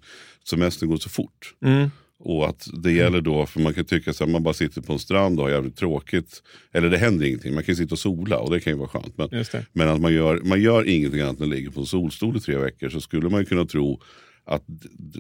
semestern 0.49 0.89
går 0.89 0.97
så 0.97 1.09
fort. 1.09 1.55
Mm. 1.65 1.91
Och 2.25 2.49
att 2.49 2.69
det 2.83 2.93
gäller 2.93 3.21
då, 3.21 3.47
för 3.47 3.61
man 3.61 3.75
kan 3.75 3.85
tycka 3.85 4.11
att 4.11 4.29
man 4.29 4.43
bara 4.43 4.55
sitter 4.55 4.81
på 4.81 4.93
en 4.93 4.99
strand 4.99 5.39
och 5.39 5.45
har 5.45 5.51
jävligt 5.53 5.77
tråkigt. 5.77 6.43
Eller 6.73 6.91
det 6.91 6.99
händer 6.99 7.27
ingenting, 7.27 7.55
man 7.55 7.65
kan 7.65 7.77
sitta 7.77 7.95
och 7.95 7.99
sola 7.99 8.39
och 8.39 8.51
det 8.51 8.61
kan 8.61 8.73
ju 8.73 8.79
vara 8.79 8.89
skönt. 8.89 9.19
Men, 9.19 9.45
men 9.73 9.89
att 9.89 10.01
man 10.01 10.15
gör, 10.15 10.41
man 10.45 10.63
gör 10.63 10.89
ingenting 10.89 11.21
annat 11.21 11.41
än 11.41 11.51
ligger 11.51 11.71
på 11.71 11.81
en 11.81 11.87
solstol 11.87 12.37
i 12.37 12.41
tre 12.41 12.57
veckor 12.57 12.89
så 12.89 13.01
skulle 13.01 13.29
man 13.29 13.41
ju 13.41 13.47
kunna 13.47 13.65
tro 13.65 14.01
att 14.47 14.63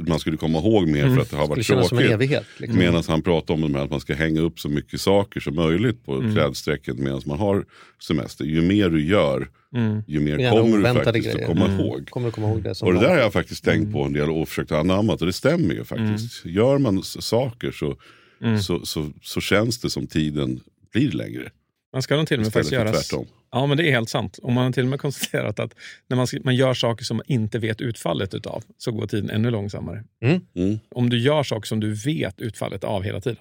man 0.07 0.19
skulle 0.19 0.37
komma 0.37 0.59
ihåg 0.59 0.89
mer 0.89 1.15
för 1.15 1.23
att 1.23 1.31
det 1.31 1.37
har 1.37 1.49
varit 1.49 1.67
känns 1.67 1.89
som 1.89 1.99
tråkigt. 1.99 2.15
evighet. 2.15 2.45
Liksom. 2.57 2.79
Medan 2.79 3.03
han 3.09 3.23
pratar 3.23 3.55
om 3.55 3.77
att 3.77 3.91
man 3.91 4.01
ska 4.01 4.15
hänga 4.15 4.41
upp 4.41 4.61
så 4.61 4.69
mycket 4.69 5.01
saker 5.01 5.41
som 5.41 5.55
möjligt 5.55 6.05
på 6.05 6.15
Mm. 6.15 6.35
klädsträcket 6.35 6.99
medan 6.99 7.21
man 7.27 7.39
har 7.39 7.65
semester. 8.07 8.45
Ju 8.45 8.63
mer 8.63 8.91
du 8.91 9.05
gör, 9.07 9.49
Mm. 9.75 10.03
ju 10.07 10.21
mer 10.21 10.51
kommer 10.51 10.77
du 10.79 10.83
faktiskt 11.05 11.25
grejer. 11.27 11.41
att 11.41 11.47
komma 11.47 11.65
Mm. 11.67 11.81
ihåg. 11.81 12.11
Kommer 12.11 12.27
du 12.27 12.33
komma 12.33 12.49
ihåg 12.49 12.63
det? 12.63 12.83
Och 12.83 12.95
det 12.95 13.01
där 13.01 13.09
har 13.09 13.19
jag 13.19 13.33
faktiskt 13.33 13.65
tänkt 13.65 13.93
på 13.93 14.03
en 14.05 14.13
del 14.13 14.31
och 14.31 14.49
försökt 14.49 14.73
anamma 14.73 15.13
och 15.13 15.27
det 15.27 15.33
stämmer 15.33 15.75
ju 15.75 15.85
faktiskt. 15.85 16.45
Gör 16.47 16.79
man 16.79 17.03
saker 17.03 17.71
så, 17.73 17.97
Mm. 18.43 18.59
så, 18.63 18.87
så, 18.87 19.11
så 19.23 19.41
känns 19.41 19.81
det 19.81 19.91
som 19.91 20.07
tiden 20.07 20.61
blir 20.93 21.11
längre. 21.13 21.51
Man 21.93 22.03
ska 22.03 22.17
nog 22.17 22.27
till 22.27 22.39
och 22.39 22.43
med 22.45 22.53
faktiskt 22.53 22.73
göra... 22.73 22.93
tvärtom. 22.93 23.27
Ja, 23.53 23.67
men 23.67 23.77
det 23.77 23.89
är 23.89 23.91
helt 23.93 24.09
sant. 24.11 24.39
Och 24.43 24.53
man 24.53 24.65
har 24.65 24.73
till 24.73 24.83
och 24.83 24.89
med 24.89 25.01
konstaterat 25.01 25.61
att 25.61 25.75
när 26.09 26.17
man, 26.17 26.27
man 26.45 26.57
gör 26.57 26.75
saker 26.75 27.05
som 27.05 27.17
man 27.17 27.27
inte 27.29 27.59
vet 27.59 27.81
utfallet 27.81 28.35
utav 28.35 28.65
så 28.79 28.93
går 28.93 29.07
tiden 29.07 29.31
ännu 29.31 29.51
långsammare. 29.51 30.05
Mm. 30.25 30.79
Om 30.95 31.11
du 31.11 31.19
gör 31.19 31.43
saker 31.43 31.67
som 31.67 31.81
du 31.81 31.95
vet 31.95 32.41
utfallet 32.41 32.85
av 32.85 33.03
hela 33.03 33.21
tiden 33.21 33.39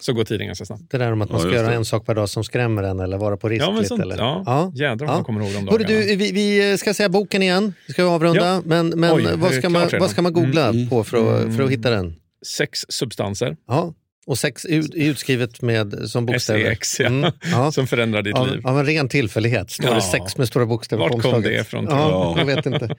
så 0.00 0.12
går 0.12 0.24
tiden 0.24 0.46
ganska 0.46 0.64
snabbt. 0.64 0.82
Det 0.90 0.98
där 0.98 1.12
om 1.12 1.22
att 1.22 1.30
man 1.30 1.36
Ja, 1.36 1.40
ska 1.40 1.48
just 1.48 1.56
göra 1.60 1.70
det. 1.70 1.76
en 1.76 1.84
sak 1.84 2.06
per 2.06 2.14
dag 2.14 2.28
som 2.28 2.44
skrämmer 2.44 2.82
en 2.82 3.00
eller 3.00 3.18
vara 3.18 3.36
på 3.36 3.48
risk 3.48 3.62
Ja, 3.64 3.70
men 3.72 3.84
sånt, 3.84 4.02
eller? 4.02 4.16
ja. 4.18 4.42
Ja. 4.46 4.72
Jädrar 4.74 4.96
vad 5.06 5.08
Ja. 5.08 5.14
man 5.14 5.24
kommer 5.24 5.40
ihåg 5.40 5.52
de 5.52 5.64
dagarna. 5.66 5.88
du, 5.88 6.16
vi, 6.16 6.32
vi 6.32 6.78
ska 6.78 6.94
säga 6.94 7.08
boken 7.08 7.42
igen. 7.42 7.74
Vi 7.86 7.92
ska 7.92 8.04
avrunda. 8.04 8.46
Ja. 8.46 8.62
Men, 8.64 8.88
men 8.88 9.12
Oj, 9.16 9.26
vad, 9.34 9.54
ska 9.54 9.68
man, 9.68 9.82
redan? 9.84 10.00
vad 10.00 10.10
ska 10.10 10.22
man 10.22 10.32
googla 10.32 10.68
Mm. 10.68 10.88
på 10.88 11.04
för 11.04 11.16
att, 11.46 11.56
för 11.56 11.62
att 11.62 11.70
hitta 11.70 11.90
den? 11.90 12.14
Sex 12.46 12.84
substanser, 12.88 13.56
Ja. 13.68 13.94
Och 14.28 14.38
sex 14.38 14.64
ut, 14.64 14.94
utskrivet 14.94 15.62
med, 15.62 15.94
som 16.10 16.26
bokstäver. 16.26 16.60
SEX, 16.64 17.00
ja. 17.00 17.06
Mm, 17.06 17.32
ja. 17.52 17.72
som 17.72 17.86
förändrar 17.86 18.22
ditt 18.22 18.34
Av, 18.34 18.46
liv. 18.48 18.66
av 18.66 18.78
en 18.78 18.86
ren 18.86 19.08
tillfällighet 19.08 19.70
står 19.70 19.84
det 19.88 19.94
Ja. 19.94 20.00
sex 20.00 20.38
med 20.38 20.48
stora 20.48 20.66
bokstäver 20.66 21.00
Vart 21.02 21.12
på 21.12 21.18
kom 21.20 21.34
omslaget. 21.34 21.44
det 21.58 21.60
ifrån, 21.60 21.86
Ja, 21.90 22.34
jag? 22.38 22.44
vet 22.46 22.66
inte. 22.66 22.84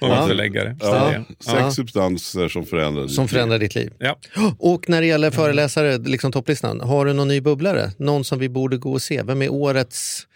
Och 0.00 0.08
Ja. 0.08 0.26
förläggare. 0.28 0.76
Ja, 0.80 1.12
Ja. 1.14 1.24
sex 1.28 1.56
Ja. 1.58 1.70
substanser 1.70 2.48
som 2.48 2.64
förändrar 2.66 3.02
ditt 3.02 3.12
Som 3.12 3.24
liv. 3.24 3.28
förändrar 3.28 3.58
ditt 3.58 3.74
liv. 3.74 3.92
Ja. 3.98 4.18
Och 4.58 4.88
när 4.88 5.00
det 5.00 5.06
gäller 5.06 5.30
föreläsare, 5.30 5.98
liksom 5.98 6.32
topplistan, 6.32 6.80
har 6.80 7.04
du 7.06 7.12
någon 7.12 7.28
ny 7.28 7.40
bubblare? 7.40 7.90
Någon 7.98 8.24
som 8.24 8.38
vi 8.38 8.48
borde 8.48 8.76
gå 8.76 8.92
och 8.92 9.02
se? 9.02 9.22
Vem 9.22 9.42
är 9.42 9.52
årets 9.52 10.26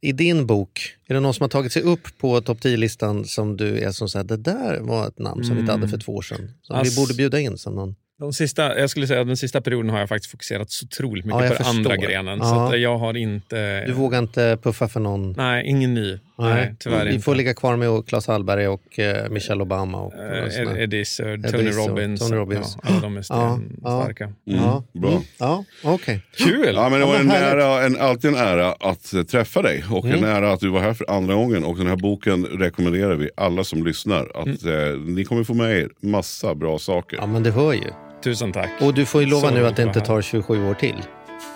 i 0.00 0.12
din 0.12 0.46
bok? 0.46 0.80
Är 1.08 1.14
det 1.14 1.20
någon 1.20 1.34
som 1.34 1.42
har 1.44 1.48
tagit 1.48 1.72
sig 1.72 1.82
upp 1.82 2.08
på 2.18 2.40
topp 2.40 2.58
10-listan 2.62 3.24
som 3.24 3.56
du 3.56 3.78
är 3.78 3.90
som 3.90 4.08
säger 4.08 4.24
det 4.24 4.36
där 4.36 4.78
var 4.80 5.06
ett 5.08 5.18
namn 5.18 5.44
som 5.44 5.54
vi 5.54 5.60
inte 5.60 5.72
hade 5.72 5.88
för 5.88 5.98
två 5.98 6.12
år 6.14 6.22
sedan? 6.22 6.50
Som 6.62 6.76
Ass- 6.76 6.90
vi 6.92 6.96
borde 6.96 7.14
bjuda 7.14 7.40
in 7.40 7.58
som 7.58 7.74
någon? 7.74 7.94
De 8.20 8.32
sista, 8.32 8.78
jag 8.78 8.90
skulle 8.90 9.06
säga 9.06 9.20
att 9.20 9.26
den 9.26 9.36
sista 9.36 9.60
perioden 9.60 9.90
har 9.90 9.98
jag 9.98 10.08
faktiskt 10.08 10.30
fokuserat 10.30 10.70
så 10.70 10.86
otroligt 10.86 11.24
mycket 11.24 11.40
Ja, 11.42 11.48
på 11.48 11.54
den 11.62 11.66
andra 11.76 11.96
grenen. 11.96 12.38
Ja. 12.38 12.44
Så 12.44 12.60
att 12.74 12.80
jag 12.80 12.98
har 12.98 13.16
inte... 13.16 13.84
Du 13.86 13.92
vågar 13.92 14.18
inte 14.18 14.58
puffa 14.62 14.88
för 14.88 15.00
någon? 15.00 15.32
Nej, 15.32 15.66
ingen 15.66 15.94
ny. 15.94 16.18
Nej, 16.38 16.74
tyvärr 16.78 17.04
vi 17.04 17.10
inte. 17.12 17.24
får 17.24 17.34
ligga 17.34 17.54
kvar 17.54 17.76
med 17.76 18.06
Claes 18.06 18.26
Hallberg 18.26 18.68
och 18.68 18.98
eh, 18.98 19.30
Michelle 19.30 19.62
Obama. 19.62 19.98
Och, 20.00 20.14
Eh, 20.14 20.44
och 20.44 20.52
såna. 20.52 20.70
Ed- 20.70 20.82
Eddis, 20.82 21.20
och 21.20 21.26
Tony 21.26 21.68
och 21.70 21.88
Robbins. 21.88 22.20
Tony 22.20 22.36
Robbins. 22.36 22.76
Ja, 22.82 22.88
alla 22.88 23.00
de 23.00 23.16
är 23.16 23.24
Ja, 23.28 23.58
sten- 23.58 23.80
ja. 23.84 24.02
starka. 24.04 24.24
Mm, 24.24 24.34
ja, 24.62 24.84
bra. 24.92 25.10
Mm, 25.10 25.22
ja, 25.38 25.64
okej. 25.84 26.20
Kul! 26.36 26.74
Ja, 26.74 26.88
men 26.88 27.00
det 27.00 27.06
var 27.06 27.16
en 27.16 27.30
ära, 27.30 27.82
en, 27.84 27.96
alltid 28.00 28.30
en 28.30 28.36
ära 28.36 28.72
att 28.72 29.12
eh, 29.14 29.22
träffa 29.22 29.62
dig 29.62 29.84
och 29.90 30.04
Mm. 30.04 30.18
en 30.24 30.30
ära 30.30 30.52
att 30.52 30.60
du 30.60 30.68
var 30.68 30.80
här 30.80 30.94
för 30.94 31.10
andra 31.10 31.34
gången. 31.34 31.64
Och 31.64 31.76
den 31.78 31.86
här 31.86 31.96
boken 31.96 32.44
rekommenderar 32.46 33.14
vi 33.14 33.30
alla 33.36 33.64
som 33.64 33.84
lyssnar. 33.86 34.22
Att 34.34 34.64
eh, 34.64 34.98
ni 35.06 35.24
kommer 35.24 35.44
få 35.44 35.54
med 35.54 35.78
er 35.78 35.88
massa 36.00 36.54
bra 36.54 36.78
saker. 36.78 37.16
Ja, 37.16 37.26
men 37.26 37.42
det 37.42 37.50
hör 37.50 37.72
ju. 37.72 37.90
Tusen 38.22 38.52
tack. 38.52 38.70
Och 38.80 38.94
du 38.94 39.06
får 39.06 39.20
ju 39.20 39.26
lova 39.26 39.48
så 39.48 39.54
nu 39.54 39.66
att 39.66 39.76
det 39.76 39.82
inte 39.82 40.00
tar 40.00 40.22
27 40.22 40.70
år 40.70 40.74
till. 40.74 41.02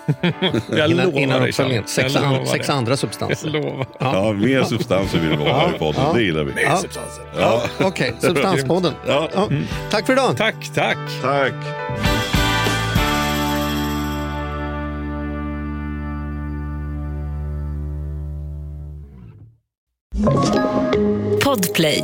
jag 0.69 0.91
innan, 0.91 1.05
lovar 1.05 1.19
innan 1.19 1.47
uppföljningen. 1.47 1.83
Sex, 1.87 2.15
an, 2.15 2.47
sex 2.47 2.69
andra 2.69 2.97
substanser. 3.05 3.49
Jag 3.53 3.63
lovar. 3.63 3.85
Ja. 3.99 4.15
ja, 4.15 4.33
mer 4.33 4.63
substanser 4.63 5.19
vill 5.19 5.37
vi 5.37 5.49
ha 5.49 5.75
i 5.75 5.79
podden. 5.79 6.01
Ja. 6.01 6.13
Det 6.13 6.21
gillar 6.21 6.43
vi. 6.43 6.53
Mer 6.53 6.61
ja. 6.61 6.77
substanser. 6.77 7.23
Ja. 7.39 7.61
Okej, 7.79 7.87
okay. 8.17 8.29
substanspodden. 8.29 8.93
Ja. 9.07 9.29
Mm. 9.35 9.63
Tack 9.91 10.05
för 10.05 10.13
idag. 10.13 10.37
Tack, 10.37 10.55
tack. 10.73 10.97
Tack. 11.21 11.53
Podplay 21.43 22.03